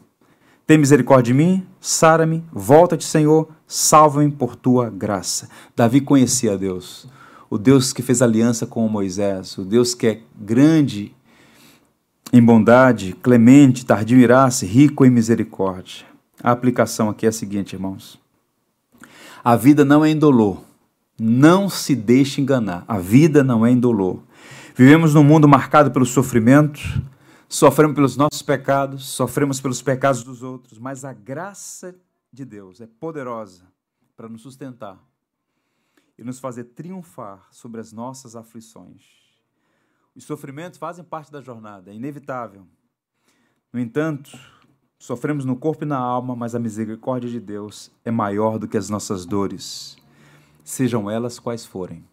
Tem 0.65 0.77
misericórdia 0.77 1.33
de 1.33 1.37
mim, 1.37 1.65
sara-me, 1.79 2.43
volta-te, 2.51 3.05
Senhor, 3.05 3.49
salva-me 3.65 4.31
por 4.31 4.55
tua 4.55 4.89
graça. 4.89 5.49
Davi 5.75 6.01
conhecia 6.01 6.57
Deus, 6.57 7.07
o 7.49 7.57
Deus 7.57 7.93
que 7.93 8.01
fez 8.01 8.21
aliança 8.21 8.65
com 8.65 8.87
Moisés, 8.87 9.57
o 9.57 9.63
Deus 9.63 9.93
que 9.93 10.07
é 10.07 10.21
grande 10.35 11.15
em 12.31 12.43
bondade, 12.43 13.15
clemente, 13.21 13.85
tardio 13.85 14.19
em 14.19 14.65
rico 14.65 15.05
em 15.05 15.09
misericórdia. 15.09 16.05
A 16.43 16.51
aplicação 16.51 17.09
aqui 17.09 17.25
é 17.25 17.29
a 17.29 17.31
seguinte, 17.31 17.73
irmãos. 17.73 18.19
A 19.43 19.55
vida 19.55 19.83
não 19.83 20.03
é 20.03 20.09
indolor. 20.09 20.63
Não 21.19 21.69
se 21.69 21.95
deixe 21.95 22.41
enganar. 22.41 22.83
A 22.87 22.99
vida 22.99 23.43
não 23.43 23.65
é 23.65 23.71
indolor. 23.71 24.21
Vivemos 24.75 25.13
num 25.13 25.23
mundo 25.23 25.47
marcado 25.47 25.91
pelo 25.91 26.05
sofrimento, 26.05 26.79
Sofremos 27.49 27.95
pelos 27.95 28.17
nossos 28.17 28.41
pecados, 28.41 29.07
sofremos 29.07 29.61
pelos 29.61 29.81
pecados 29.81 30.21
dos 30.21 30.43
outros, 30.43 30.77
mas 30.77 31.05
a 31.05 31.13
graça 31.13 31.95
de 32.31 32.43
Deus 32.43 32.81
é 32.81 32.87
poderosa 32.87 33.71
para 34.17 34.27
nos 34.27 34.41
sustentar 34.41 35.01
e 36.17 36.25
nos 36.25 36.39
fazer 36.39 36.65
triunfar 36.65 37.47
sobre 37.49 37.79
as 37.79 37.93
nossas 37.93 38.35
aflições. 38.35 39.01
Os 40.13 40.25
sofrimentos 40.25 40.77
fazem 40.77 41.05
parte 41.05 41.31
da 41.31 41.39
jornada, 41.39 41.89
é 41.89 41.95
inevitável. 41.95 42.67
No 43.71 43.79
entanto, 43.79 44.37
sofremos 44.99 45.45
no 45.45 45.55
corpo 45.55 45.83
e 45.83 45.87
na 45.87 45.97
alma, 45.97 46.35
mas 46.35 46.55
a 46.55 46.59
misericórdia 46.59 47.29
de 47.29 47.39
Deus 47.39 47.91
é 48.03 48.11
maior 48.11 48.57
do 48.57 48.67
que 48.67 48.77
as 48.77 48.89
nossas 48.89 49.25
dores, 49.25 49.97
sejam 50.63 51.09
elas 51.09 51.39
quais 51.39 51.65
forem. 51.65 52.03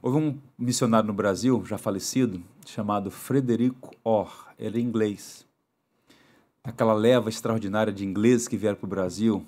Houve 0.00 0.18
um 0.18 0.40
missionário 0.58 1.06
no 1.06 1.12
Brasil, 1.12 1.64
já 1.64 1.78
falecido, 1.78 2.42
chamado 2.66 3.10
Frederico 3.10 3.94
Orr, 4.02 4.48
ele 4.58 4.78
é 4.78 4.82
inglês. 4.82 5.46
Aquela 6.64 6.92
leva 6.92 7.28
extraordinária 7.28 7.92
de 7.92 8.04
ingleses 8.04 8.48
que 8.48 8.56
vieram 8.56 8.76
para 8.76 8.86
o 8.86 8.88
Brasil. 8.88 9.46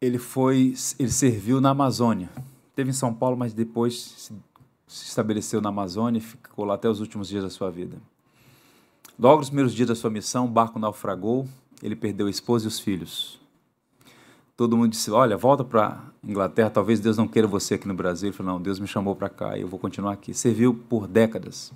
Ele 0.00 0.18
foi, 0.18 0.74
ele 0.98 1.10
serviu 1.10 1.60
na 1.60 1.70
Amazônia. 1.70 2.28
Teve 2.74 2.90
em 2.90 2.92
São 2.92 3.12
Paulo, 3.12 3.36
mas 3.36 3.52
depois 3.52 4.00
se, 4.00 4.32
se 4.86 5.06
estabeleceu 5.06 5.60
na 5.60 5.68
Amazônia 5.68 6.18
e 6.18 6.22
ficou 6.22 6.64
lá 6.64 6.74
até 6.74 6.88
os 6.88 7.00
últimos 7.00 7.28
dias 7.28 7.42
da 7.42 7.50
sua 7.50 7.70
vida. 7.70 8.00
Logo 9.18 9.38
nos 9.38 9.48
primeiros 9.48 9.74
dias 9.74 9.88
da 9.88 9.94
sua 9.94 10.10
missão, 10.10 10.44
o 10.44 10.48
barco 10.48 10.78
naufragou, 10.78 11.46
ele 11.82 11.96
perdeu 11.96 12.26
a 12.26 12.30
esposa 12.30 12.66
e 12.66 12.68
os 12.68 12.78
filhos 12.78 13.38
todo 14.58 14.76
mundo 14.76 14.90
disse: 14.90 15.10
Olha, 15.12 15.36
volta 15.36 15.62
para 15.62 16.02
Inglaterra, 16.22 16.68
talvez 16.68 16.98
Deus 16.98 17.16
não 17.16 17.28
queira 17.28 17.46
você 17.46 17.74
aqui 17.74 17.86
no 17.86 17.94
Brasil. 17.94 18.28
Ele 18.28 18.36
falou: 18.36 18.54
Não, 18.54 18.60
Deus 18.60 18.80
me 18.80 18.88
chamou 18.88 19.14
para 19.14 19.30
cá 19.30 19.56
e 19.56 19.62
eu 19.62 19.68
vou 19.68 19.78
continuar 19.78 20.12
aqui. 20.12 20.34
Serviu 20.34 20.74
por 20.74 21.06
décadas. 21.06 21.72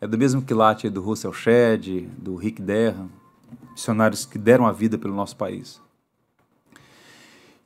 É 0.00 0.06
do 0.06 0.16
mesmo 0.16 0.40
quilate 0.40 0.88
do 0.88 1.02
Russell 1.02 1.32
Shedd, 1.32 2.08
do 2.16 2.36
Rick 2.36 2.62
Derham, 2.62 3.10
missionários 3.72 4.24
que 4.24 4.38
deram 4.38 4.66
a 4.66 4.72
vida 4.72 4.96
pelo 4.96 5.14
nosso 5.14 5.36
país. 5.36 5.78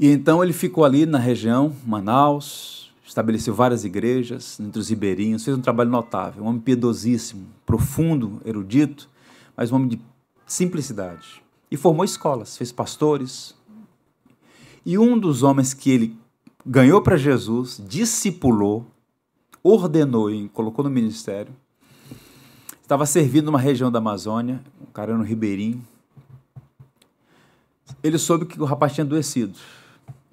E 0.00 0.10
então 0.10 0.42
ele 0.42 0.52
ficou 0.52 0.84
ali 0.84 1.06
na 1.06 1.18
região, 1.18 1.72
Manaus, 1.86 2.92
estabeleceu 3.06 3.54
várias 3.54 3.84
igrejas 3.84 4.58
entre 4.58 4.80
os 4.80 4.88
ribeirinhos, 4.88 5.44
fez 5.44 5.56
um 5.56 5.60
trabalho 5.60 5.90
notável, 5.90 6.42
um 6.42 6.48
homem 6.48 6.60
piedosíssimo, 6.60 7.46
profundo, 7.64 8.40
erudito, 8.44 9.08
mas 9.56 9.72
um 9.72 9.76
homem 9.76 9.88
de 9.88 10.00
simplicidade. 10.46 11.42
E 11.70 11.76
formou 11.76 12.04
escolas, 12.04 12.56
fez 12.56 12.70
pastores, 12.70 13.54
e 14.86 14.98
um 14.98 15.18
dos 15.18 15.42
homens 15.42 15.72
que 15.72 15.90
ele 15.90 16.16
ganhou 16.64 17.00
para 17.00 17.16
Jesus, 17.16 17.82
discipulou, 17.88 18.86
ordenou 19.62 20.30
e 20.30 20.48
colocou 20.50 20.84
no 20.84 20.90
ministério, 20.90 21.54
estava 22.82 23.06
servindo 23.06 23.46
numa 23.46 23.58
região 23.58 23.90
da 23.90 23.98
Amazônia, 23.98 24.62
um 24.80 24.92
cara 24.92 25.16
no 25.16 25.24
Ribeirinho. 25.24 25.82
Ele 28.02 28.18
soube 28.18 28.44
que 28.44 28.60
o 28.60 28.64
rapaz 28.64 28.92
tinha 28.92 29.04
adoecido. 29.04 29.58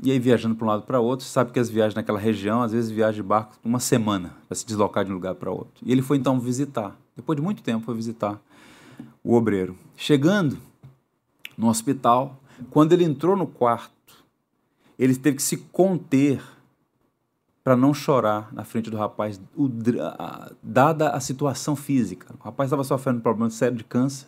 E 0.03 0.11
aí, 0.11 0.19
viajando 0.19 0.55
para 0.55 0.65
um 0.65 0.67
lado 0.67 0.83
para 0.83 0.99
outro, 0.99 1.25
sabe 1.25 1.51
que 1.51 1.59
as 1.59 1.69
viagens 1.69 1.95
naquela 1.95 2.19
região, 2.19 2.61
às 2.61 2.71
vezes 2.71 2.89
viaja 2.89 3.15
de 3.15 3.23
barco 3.23 3.55
uma 3.63 3.79
semana 3.79 4.35
para 4.47 4.55
se 4.55 4.65
deslocar 4.65 5.05
de 5.05 5.11
um 5.11 5.13
lugar 5.13 5.35
para 5.35 5.51
outro. 5.51 5.73
E 5.81 5.91
ele 5.91 6.01
foi 6.01 6.17
então 6.17 6.39
visitar, 6.39 6.97
depois 7.15 7.37
de 7.37 7.41
muito 7.41 7.61
tempo, 7.61 7.85
foi 7.85 7.95
visitar 7.95 8.41
o 9.23 9.35
obreiro. 9.35 9.77
Chegando 9.95 10.57
no 11.57 11.67
hospital, 11.67 12.39
quando 12.69 12.93
ele 12.93 13.03
entrou 13.03 13.35
no 13.35 13.47
quarto, 13.47 13.91
ele 14.97 15.15
teve 15.15 15.37
que 15.37 15.43
se 15.43 15.57
conter 15.57 16.41
para 17.63 17.75
não 17.75 17.93
chorar 17.93 18.51
na 18.51 18.63
frente 18.63 18.89
do 18.89 18.97
rapaz, 18.97 19.39
o, 19.55 19.69
a, 20.01 20.51
dada 20.63 21.09
a 21.09 21.19
situação 21.19 21.75
física. 21.75 22.33
O 22.39 22.43
rapaz 22.43 22.67
estava 22.67 22.83
sofrendo 22.83 23.19
um 23.19 23.21
problema 23.21 23.49
sério 23.49 23.77
de 23.77 23.83
câncer, 23.83 24.27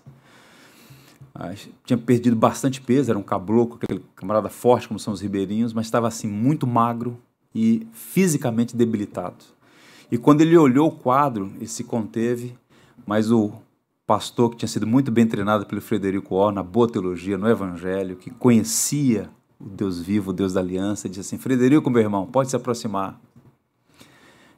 tinha 1.84 1.98
perdido 1.98 2.36
bastante 2.36 2.80
peso, 2.80 3.10
era 3.10 3.18
um 3.18 3.24
caboclo, 3.24 3.80
aquele 3.82 4.06
camarada 4.16 4.50
forte 4.50 4.88
como 4.88 5.00
são 5.00 5.14
os 5.14 5.22
ribeirinhos, 5.22 5.74
mas 5.74 5.88
estava 5.88 6.08
assim 6.08 6.28
muito 6.28 6.68
magro 6.68 7.18
e 7.56 7.88
fisicamente 7.92 8.76
debilitado. 8.76 9.44
E 10.12 10.18
quando 10.18 10.42
ele 10.42 10.56
olhou 10.56 10.90
o 10.90 10.92
quadro, 10.92 11.52
ele 11.56 11.68
se 11.68 11.84
conteve, 11.84 12.56
mas 13.06 13.32
o 13.32 13.52
pastor 14.14 14.52
que 14.52 14.58
tinha 14.58 14.70
sido 14.70 14.86
muito 14.86 15.12
bem 15.12 15.26
treinado 15.26 15.66
pelo 15.66 15.82
Frederico 15.82 16.36
Orr 16.36 16.52
na 16.52 16.62
boa 16.62 16.88
teologia, 16.88 17.36
no 17.36 17.50
evangelho, 17.50 18.16
que 18.16 18.30
conhecia 18.30 19.28
o 19.60 19.68
Deus 19.68 20.00
vivo, 20.00 20.30
o 20.30 20.34
Deus 20.34 20.54
da 20.54 20.60
aliança, 20.60 21.10
diz 21.10 21.18
assim: 21.18 21.40
Frederico, 21.40 21.90
meu 21.90 22.00
irmão, 22.00 22.28
pode 22.28 22.52
se 22.52 22.56
aproximar. 22.56 23.20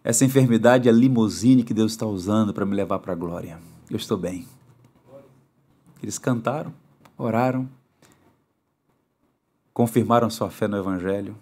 Essa 0.04 0.26
enfermidade 0.26 0.90
é 0.90 0.92
a 0.92 0.94
limusine 0.94 1.64
que 1.64 1.74
Deus 1.74 1.94
está 1.94 2.06
usando 2.06 2.54
para 2.54 2.66
me 2.66 2.76
levar 2.76 3.00
para 3.00 3.14
a 3.14 3.16
glória. 3.16 3.58
Eu 3.90 3.96
estou 3.96 4.18
bem. 4.18 4.46
Eles 6.04 6.20
cantaram, 6.20 6.74
oraram, 7.18 7.70
confirmaram 9.74 10.30
sua 10.30 10.50
fé 10.50 10.68
no 10.68 10.76
Evangelho. 10.76 11.34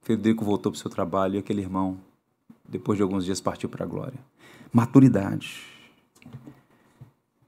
Frederico 0.00 0.44
voltou 0.44 0.72
para 0.72 0.78
o 0.78 0.80
seu 0.80 0.90
trabalho 0.90 1.36
e 1.36 1.38
aquele 1.38 1.60
irmão, 1.60 1.96
depois 2.68 2.96
de 2.96 3.04
alguns 3.04 3.24
dias, 3.24 3.40
partiu 3.40 3.68
para 3.68 3.84
a 3.84 3.88
glória. 3.88 4.18
Maturidade. 4.72 5.71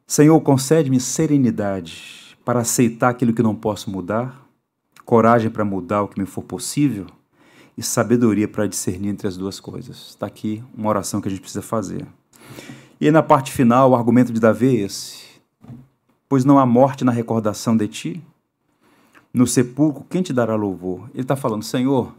Senhor, 0.06 0.40
concede-me 0.40 1.00
serenidade 1.00 2.36
para 2.44 2.60
aceitar 2.60 3.10
aquilo 3.10 3.32
que 3.32 3.42
não 3.42 3.54
posso 3.54 3.90
mudar 3.90 4.44
coragem 5.04 5.50
para 5.50 5.64
mudar 5.64 6.02
o 6.02 6.08
que 6.08 6.18
me 6.18 6.26
for 6.26 6.42
possível 6.42 7.06
e 7.76 7.82
sabedoria 7.82 8.48
para 8.48 8.66
discernir 8.66 9.08
entre 9.08 9.28
as 9.28 9.36
duas 9.36 9.60
coisas. 9.60 10.08
Está 10.08 10.26
aqui 10.26 10.62
uma 10.76 10.88
oração 10.88 11.20
que 11.20 11.28
a 11.28 11.30
gente 11.30 11.40
precisa 11.40 11.62
fazer. 11.62 12.06
E 13.00 13.10
na 13.10 13.22
parte 13.22 13.52
final, 13.52 13.90
o 13.90 13.96
argumento 13.96 14.32
de 14.32 14.40
Davi 14.40 14.68
é 14.68 14.80
esse: 14.80 15.24
Pois 16.28 16.44
não 16.44 16.58
há 16.58 16.64
morte 16.64 17.04
na 17.04 17.12
recordação 17.12 17.76
de 17.76 17.88
ti, 17.88 18.22
no 19.32 19.46
sepulcro, 19.46 20.06
quem 20.08 20.22
te 20.22 20.32
dará 20.32 20.54
louvor? 20.54 21.10
Ele 21.12 21.22
está 21.22 21.36
falando, 21.36 21.64
Senhor, 21.64 22.14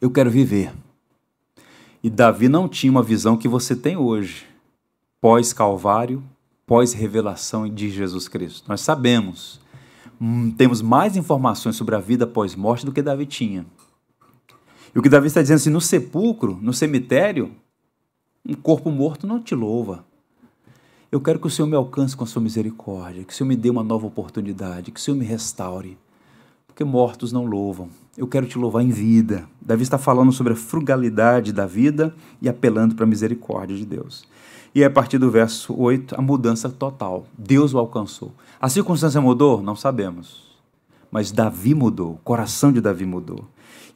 eu 0.00 0.10
quero 0.10 0.30
viver. 0.30 0.72
E 2.02 2.08
Davi 2.08 2.48
não 2.48 2.68
tinha 2.68 2.90
uma 2.90 3.02
visão 3.02 3.36
que 3.36 3.48
você 3.48 3.74
tem 3.74 3.96
hoje, 3.96 4.46
pós-Calvário, 5.26 6.22
pós-revelação 6.64 7.68
de 7.68 7.90
Jesus 7.90 8.28
Cristo. 8.28 8.68
Nós 8.68 8.80
sabemos 8.80 9.60
Hum, 10.20 10.50
temos 10.50 10.80
mais 10.80 11.16
informações 11.16 11.76
sobre 11.76 11.94
a 11.94 11.98
vida 11.98 12.24
após 12.24 12.54
morte 12.54 12.86
do 12.86 12.92
que 12.92 13.02
Davi 13.02 13.26
tinha. 13.26 13.66
E 14.94 14.98
o 14.98 15.02
que 15.02 15.08
Davi 15.08 15.26
está 15.26 15.42
dizendo 15.42 15.56
assim: 15.56 15.70
no 15.70 15.80
sepulcro, 15.80 16.58
no 16.62 16.72
cemitério, 16.72 17.52
um 18.48 18.54
corpo 18.54 18.90
morto 18.90 19.26
não 19.26 19.42
te 19.42 19.54
louva. 19.54 20.04
Eu 21.12 21.20
quero 21.20 21.38
que 21.38 21.46
o 21.46 21.50
Senhor 21.50 21.68
me 21.68 21.76
alcance 21.76 22.16
com 22.16 22.24
a 22.24 22.26
sua 22.26 22.42
misericórdia, 22.42 23.24
que 23.24 23.32
o 23.32 23.36
Senhor 23.36 23.48
me 23.48 23.56
dê 23.56 23.68
uma 23.68 23.84
nova 23.84 24.06
oportunidade, 24.06 24.90
que 24.90 24.98
o 24.98 25.02
Senhor 25.02 25.16
me 25.16 25.24
restaure, 25.24 25.98
porque 26.66 26.82
mortos 26.82 27.30
não 27.30 27.44
louvam. 27.44 27.90
Eu 28.16 28.26
quero 28.26 28.46
te 28.46 28.58
louvar 28.58 28.82
em 28.82 28.90
vida. 28.90 29.46
Davi 29.60 29.82
está 29.82 29.98
falando 29.98 30.32
sobre 30.32 30.54
a 30.54 30.56
frugalidade 30.56 31.52
da 31.52 31.66
vida 31.66 32.14
e 32.40 32.48
apelando 32.48 32.94
para 32.94 33.04
a 33.04 33.08
misericórdia 33.08 33.76
de 33.76 33.84
Deus. 33.84 34.26
E 34.76 34.84
a 34.84 34.90
partir 34.90 35.16
do 35.16 35.30
verso 35.30 35.74
8, 35.74 36.16
a 36.18 36.20
mudança 36.20 36.68
total. 36.68 37.26
Deus 37.38 37.72
o 37.72 37.78
alcançou. 37.78 38.34
A 38.60 38.68
circunstância 38.68 39.18
mudou? 39.22 39.62
Não 39.62 39.74
sabemos. 39.74 40.54
Mas 41.10 41.32
Davi 41.32 41.74
mudou, 41.74 42.12
o 42.12 42.18
coração 42.18 42.70
de 42.70 42.82
Davi 42.82 43.06
mudou. 43.06 43.46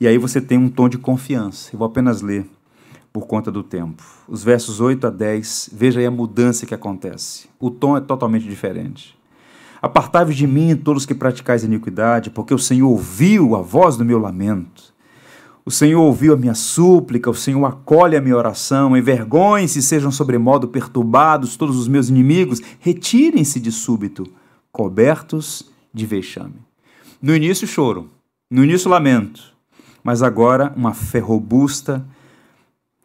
E 0.01 0.07
aí 0.07 0.17
você 0.17 0.41
tem 0.41 0.57
um 0.57 0.71
tom 0.71 0.89
de 0.89 0.97
confiança. 0.97 1.69
Eu 1.75 1.81
vou 1.81 1.87
apenas 1.87 2.23
ler 2.23 2.49
por 3.13 3.27
conta 3.27 3.51
do 3.51 3.63
tempo. 3.63 4.03
Os 4.27 4.43
versos 4.43 4.81
8 4.81 5.09
a 5.09 5.11
10, 5.11 5.69
veja 5.71 6.01
aí 6.01 6.07
a 6.07 6.11
mudança 6.11 6.65
que 6.65 6.75
acontece. 6.75 7.51
O 7.61 7.71
tom 7.71 7.95
é 7.95 8.01
totalmente 8.01 8.49
diferente. 8.49 9.15
Apartai-vos 9.83 10.35
de 10.35 10.47
mim, 10.47 10.75
todos 10.75 11.05
que 11.05 11.15
praticais 11.15 11.63
iniquidade, 11.63 12.31
porque 12.31 12.55
o 12.55 12.59
Senhor 12.59 12.89
ouviu 12.89 13.55
a 13.55 13.61
voz 13.61 13.99
do 13.99 14.05
meu 14.07 14.19
lamento. 14.19 14.90
O 15.71 15.73
Senhor 15.73 16.03
ouviu 16.03 16.35
a 16.35 16.37
minha 16.37 16.53
súplica, 16.53 17.31
o 17.31 17.35
Senhor 17.35 17.65
acolhe 17.65 18.17
a 18.17 18.21
minha 18.21 18.37
oração, 18.37 18.97
envergonhem-se 18.97 19.81
sejam 19.81 20.11
sobremodo 20.11 20.67
perturbados 20.67 21.57
todos 21.57 21.79
os 21.79 21.87
meus 21.87 22.09
inimigos, 22.09 22.61
retirem-se 22.81 23.61
de 23.61 23.71
súbito, 23.71 24.27
cobertos 24.73 25.71
de 25.95 26.05
vexame. 26.07 26.57
No 27.23 27.37
início, 27.37 27.69
choro, 27.69 28.11
no 28.51 28.65
início, 28.65 28.91
lamento, 28.91 29.55
mas 30.03 30.25
agora 30.25 30.75
uma 30.77 30.93
fé 30.93 31.21
robusta. 31.21 32.05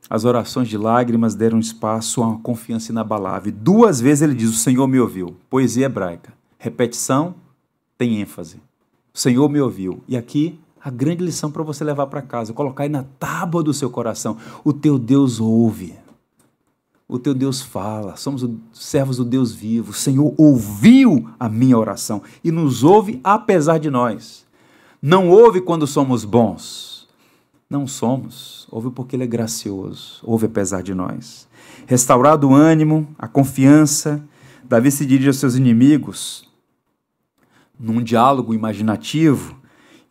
As 0.10 0.26
orações 0.26 0.68
de 0.68 0.76
lágrimas 0.76 1.36
deram 1.36 1.60
espaço 1.60 2.24
a 2.24 2.30
uma 2.30 2.40
confiança 2.40 2.92
inabalável. 2.92 3.54
Duas 3.56 4.02
vezes 4.02 4.24
ele 4.24 4.34
diz: 4.34 4.50
O 4.50 4.54
Senhor 4.54 4.88
me 4.88 5.00
ouviu. 5.00 5.38
Poesia 5.52 5.86
hebraica. 5.86 6.34
Repetição 6.58 7.36
tem 7.96 8.20
ênfase. 8.22 8.58
O 9.14 9.20
Senhor 9.20 9.48
me 9.50 9.62
ouviu. 9.62 10.04
E 10.08 10.18
aqui 10.18 10.60
a 10.86 10.92
grande 10.92 11.24
lição 11.24 11.50
para 11.50 11.64
você 11.64 11.84
levar 11.84 12.06
para 12.06 12.22
casa, 12.22 12.54
colocar 12.54 12.84
aí 12.84 12.90
na 12.90 13.02
tábua 13.02 13.64
do 13.64 13.74
seu 13.74 13.90
coração. 13.90 14.38
O 14.64 14.72
teu 14.72 15.00
Deus 15.00 15.40
ouve. 15.40 15.96
O 17.08 17.18
teu 17.18 17.34
Deus 17.34 17.60
fala. 17.60 18.16
Somos 18.16 18.48
servos 18.72 19.18
do 19.18 19.26
Deus 19.26 19.52
vivo. 19.52 19.90
O 19.90 19.96
Senhor 19.96 20.32
ouviu 20.38 21.28
a 21.40 21.50
minha 21.50 21.76
oração 21.76 22.22
e 22.44 22.52
nos 22.52 22.84
ouve 22.84 23.20
apesar 23.24 23.80
de 23.80 23.90
nós. 23.90 24.46
Não 25.02 25.28
ouve 25.28 25.60
quando 25.60 25.88
somos 25.88 26.24
bons. 26.24 27.08
Não 27.68 27.88
somos. 27.88 28.68
Houve 28.70 28.92
porque 28.92 29.16
Ele 29.16 29.24
é 29.24 29.28
gracioso. 29.28 30.20
Houve 30.22 30.46
apesar 30.46 30.84
de 30.84 30.94
nós. 30.94 31.48
Restaurado 31.88 32.50
o 32.50 32.54
ânimo, 32.54 33.08
a 33.18 33.28
confiança, 33.28 34.24
Davi 34.64 34.92
se 34.92 35.04
dirige 35.04 35.30
aos 35.30 35.38
seus 35.38 35.56
inimigos 35.56 36.48
num 37.80 38.04
diálogo 38.04 38.54
imaginativo 38.54 39.65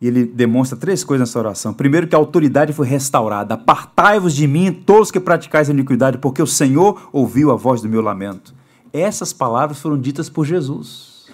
ele 0.07 0.25
demonstra 0.25 0.77
três 0.77 1.03
coisas 1.03 1.27
nessa 1.27 1.39
oração. 1.39 1.73
Primeiro, 1.73 2.07
que 2.07 2.15
a 2.15 2.17
autoridade 2.17 2.73
foi 2.73 2.87
restaurada. 2.87 3.53
Apartai-vos 3.53 4.35
de 4.35 4.47
mim, 4.47 4.71
todos 4.71 5.11
que 5.11 5.19
praticais 5.19 5.69
a 5.69 5.73
iniquidade, 5.73 6.17
porque 6.17 6.41
o 6.41 6.47
Senhor 6.47 7.09
ouviu 7.11 7.51
a 7.51 7.55
voz 7.55 7.81
do 7.81 7.89
meu 7.89 8.01
lamento. 8.01 8.53
Essas 8.91 9.33
palavras 9.33 9.79
foram 9.79 9.99
ditas 9.99 10.29
por 10.29 10.45
Jesus. 10.45 11.25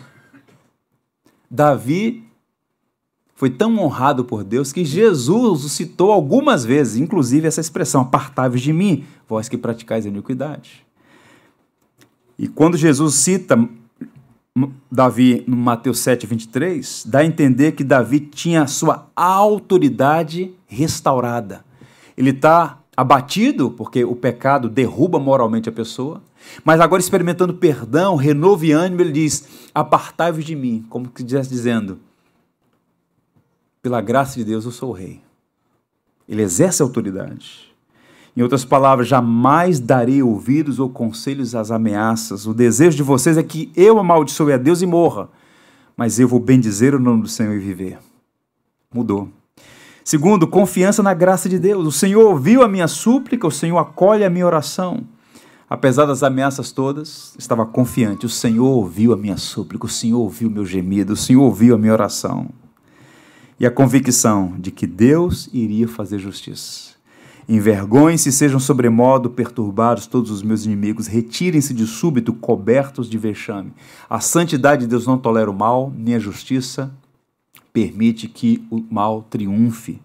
Davi 1.49 2.23
foi 3.35 3.49
tão 3.49 3.77
honrado 3.79 4.23
por 4.23 4.43
Deus 4.43 4.71
que 4.71 4.85
Jesus 4.85 5.63
o 5.63 5.69
citou 5.69 6.11
algumas 6.11 6.63
vezes, 6.63 6.97
inclusive 6.97 7.47
essa 7.47 7.59
expressão: 7.59 8.01
apartai-vos 8.01 8.61
de 8.61 8.71
mim, 8.71 9.03
vós 9.27 9.49
que 9.49 9.57
praticais 9.57 10.05
a 10.05 10.09
iniquidade. 10.09 10.85
E 12.37 12.47
quando 12.47 12.77
Jesus 12.77 13.15
cita 13.15 13.57
Davi 14.91 15.45
no 15.47 15.55
Mateus 15.55 15.99
7, 15.99 16.27
23, 16.27 17.05
dá 17.07 17.19
a 17.19 17.25
entender 17.25 17.71
que 17.71 17.85
Davi 17.85 18.19
tinha 18.19 18.63
a 18.63 18.67
sua 18.67 19.09
autoridade 19.15 20.53
restaurada. 20.67 21.63
Ele 22.17 22.31
está 22.31 22.81
abatido, 22.95 23.71
porque 23.71 24.03
o 24.03 24.13
pecado 24.13 24.67
derruba 24.67 25.17
moralmente 25.19 25.69
a 25.69 25.71
pessoa, 25.71 26.21
mas 26.65 26.81
agora 26.81 27.01
experimentando 27.01 27.53
perdão, 27.53 28.17
renovo 28.17 28.65
e 28.65 28.73
ânimo, 28.73 29.01
ele 29.01 29.13
diz: 29.13 29.69
Apartai-vos 29.73 30.43
de 30.43 30.55
mim, 30.55 30.85
como 30.89 31.09
que 31.09 31.21
estivesse 31.21 31.49
dizendo, 31.49 31.99
pela 33.81 34.01
graça 34.01 34.35
de 34.35 34.43
Deus 34.43 34.65
eu 34.65 34.71
sou 34.71 34.91
rei. 34.91 35.21
Ele 36.27 36.41
exerce 36.41 36.81
autoridade. 36.81 37.70
Em 38.35 38.41
outras 38.41 38.63
palavras, 38.63 39.07
jamais 39.07 39.79
darei 39.79 40.23
ouvidos 40.23 40.79
ou 40.79 40.89
conselhos 40.89 41.53
às 41.53 41.69
ameaças. 41.69 42.47
O 42.47 42.53
desejo 42.53 42.95
de 42.95 43.03
vocês 43.03 43.37
é 43.37 43.43
que 43.43 43.71
eu 43.75 43.99
amaldiçoe 43.99 44.53
a 44.53 44.57
Deus 44.57 44.81
e 44.81 44.85
morra, 44.85 45.29
mas 45.97 46.19
eu 46.19 46.27
vou 46.27 46.39
bendizer 46.39 46.95
o 46.95 46.99
nome 46.99 47.23
do 47.23 47.27
Senhor 47.27 47.53
e 47.53 47.59
viver. 47.59 47.99
Mudou. 48.93 49.29
Segundo, 50.03 50.47
confiança 50.47 51.03
na 51.03 51.13
graça 51.13 51.47
de 51.47 51.59
Deus. 51.59 51.85
O 51.85 51.91
Senhor 51.91 52.25
ouviu 52.25 52.63
a 52.63 52.67
minha 52.67 52.87
súplica, 52.87 53.45
o 53.45 53.51
Senhor 53.51 53.77
acolhe 53.77 54.23
a 54.23 54.29
minha 54.29 54.45
oração. 54.45 55.03
Apesar 55.69 56.05
das 56.05 56.23
ameaças 56.23 56.71
todas, 56.71 57.33
estava 57.37 57.65
confiante. 57.65 58.25
O 58.25 58.29
Senhor 58.29 58.65
ouviu 58.65 59.13
a 59.13 59.17
minha 59.17 59.37
súplica, 59.37 59.85
o 59.85 59.89
Senhor 59.89 60.19
ouviu 60.19 60.49
o 60.49 60.51
meu 60.51 60.65
gemido, 60.65 61.13
o 61.13 61.17
Senhor 61.17 61.41
ouviu 61.41 61.75
a 61.75 61.77
minha 61.77 61.93
oração. 61.93 62.49
E 63.59 63.65
a 63.65 63.71
convicção 63.71 64.55
de 64.57 64.71
que 64.71 64.87
Deus 64.87 65.49
iria 65.53 65.87
fazer 65.87 66.17
justiça. 66.17 66.90
Envergonhem-se 67.47 68.31
sejam 68.31 68.59
sobremodo 68.59 69.29
perturbados 69.29 70.07
todos 70.07 70.31
os 70.31 70.43
meus 70.43 70.65
inimigos, 70.65 71.07
retirem-se 71.07 71.73
de 71.73 71.85
súbito, 71.85 72.33
cobertos 72.33 73.09
de 73.09 73.17
vexame. 73.17 73.73
A 74.09 74.19
santidade 74.19 74.81
de 74.81 74.87
Deus 74.87 75.07
não 75.07 75.17
tolera 75.17 75.49
o 75.49 75.53
mal, 75.53 75.91
nem 75.95 76.15
a 76.15 76.19
justiça 76.19 76.91
permite 77.73 78.27
que 78.27 78.65
o 78.69 78.83
mal 78.89 79.23
triunfe. 79.23 80.01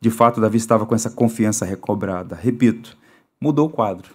De 0.00 0.10
fato, 0.10 0.40
Davi 0.40 0.56
estava 0.56 0.86
com 0.86 0.94
essa 0.94 1.10
confiança 1.10 1.64
recobrada. 1.64 2.34
Repito, 2.34 2.96
mudou 3.40 3.66
o 3.68 3.70
quadro. 3.70 4.10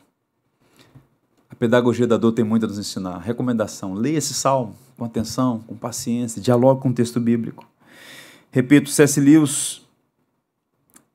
A 1.50 1.56
pedagogia 1.56 2.06
da 2.06 2.18
dor 2.18 2.34
tem 2.34 2.44
muito 2.44 2.66
a 2.66 2.68
nos 2.68 2.78
ensinar. 2.78 3.20
Recomendação: 3.20 3.94
leia 3.94 4.18
esse 4.18 4.34
salmo 4.34 4.76
com 4.98 5.06
atenção, 5.06 5.60
com 5.68 5.76
paciência, 5.76 6.42
dialogue 6.42 6.82
com 6.82 6.90
o 6.90 6.94
texto 6.94 7.20
bíblico. 7.20 7.66
Repito, 8.52 8.90
C.S. 8.90 9.20
Lewis 9.20 9.87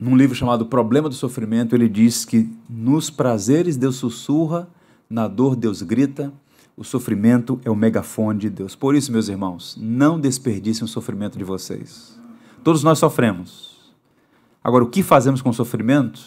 num 0.02 0.16
livro 0.16 0.34
chamado 0.34 0.66
Problema 0.66 1.08
do 1.08 1.14
Sofrimento, 1.14 1.76
ele 1.76 1.88
diz 1.88 2.24
que 2.24 2.50
nos 2.68 3.08
prazeres 3.08 3.76
Deus 3.76 3.94
sussurra, 3.94 4.68
na 5.08 5.28
dor 5.28 5.54
Deus 5.54 5.80
grita, 5.80 6.32
o 6.76 6.82
sofrimento 6.82 7.60
é 7.64 7.70
o 7.70 7.76
megafone 7.76 8.36
de 8.36 8.50
Deus. 8.50 8.74
Por 8.74 8.96
isso, 8.96 9.12
meus 9.12 9.28
irmãos, 9.28 9.78
não 9.80 10.18
desperdicem 10.18 10.84
o 10.84 10.88
sofrimento 10.88 11.38
de 11.38 11.44
vocês. 11.44 12.18
Todos 12.64 12.82
nós 12.82 12.98
sofremos. 12.98 13.92
Agora, 14.64 14.82
o 14.82 14.88
que 14.88 15.04
fazemos 15.04 15.40
com 15.40 15.50
o 15.50 15.54
sofrimento 15.54 16.20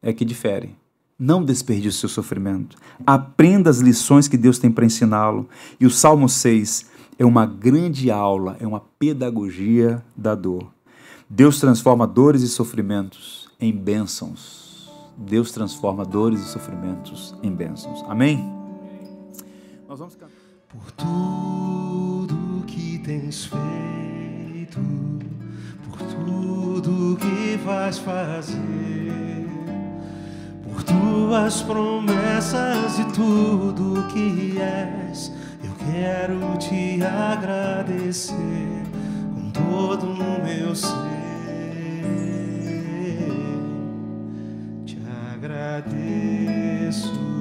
é 0.00 0.12
que 0.12 0.24
difere. 0.24 0.76
Não 1.18 1.44
desperdice 1.44 1.96
o 1.96 2.00
seu 2.00 2.08
sofrimento. 2.08 2.76
Aprenda 3.04 3.70
as 3.70 3.78
lições 3.78 4.28
que 4.28 4.36
Deus 4.36 4.60
tem 4.60 4.70
para 4.70 4.86
ensiná-lo. 4.86 5.48
E 5.80 5.86
o 5.86 5.90
Salmo 5.90 6.28
6 6.28 6.88
é 7.18 7.24
uma 7.24 7.44
grande 7.44 8.08
aula, 8.08 8.56
é 8.60 8.66
uma 8.68 8.82
pedagogia 9.00 10.00
da 10.16 10.36
dor. 10.36 10.72
Deus 11.28 11.58
transforma 11.58 12.06
dores 12.06 12.42
e 12.42 12.48
sofrimentos 12.48 13.48
em 13.58 13.72
bênçãos. 13.72 14.90
Deus 15.16 15.50
transforma 15.52 16.04
dores 16.04 16.40
e 16.40 16.48
sofrimentos 16.48 17.34
em 17.42 17.50
bênçãos. 17.50 18.04
Amém? 18.08 18.52
Nós 19.88 19.98
vamos 19.98 20.14
cantar. 20.16 20.34
Por 20.68 20.90
tudo 20.92 22.64
que 22.66 22.98
tens 22.98 23.46
feito, 23.46 24.80
por 25.88 25.98
tudo 25.98 27.16
que 27.16 27.56
vais 27.64 27.98
fazer, 27.98 29.46
por 30.64 30.82
tuas 30.82 31.62
promessas 31.62 32.98
e 32.98 33.04
tudo 33.12 34.06
que 34.12 34.58
és, 34.58 35.32
eu 35.62 35.72
quero 35.90 36.58
te 36.58 37.02
agradecer 37.02 38.82
com 39.32 39.50
todo 39.50 40.06
o 40.06 40.44
meu 40.44 40.74
ser. 40.74 41.13
Agradeço, 45.74 47.33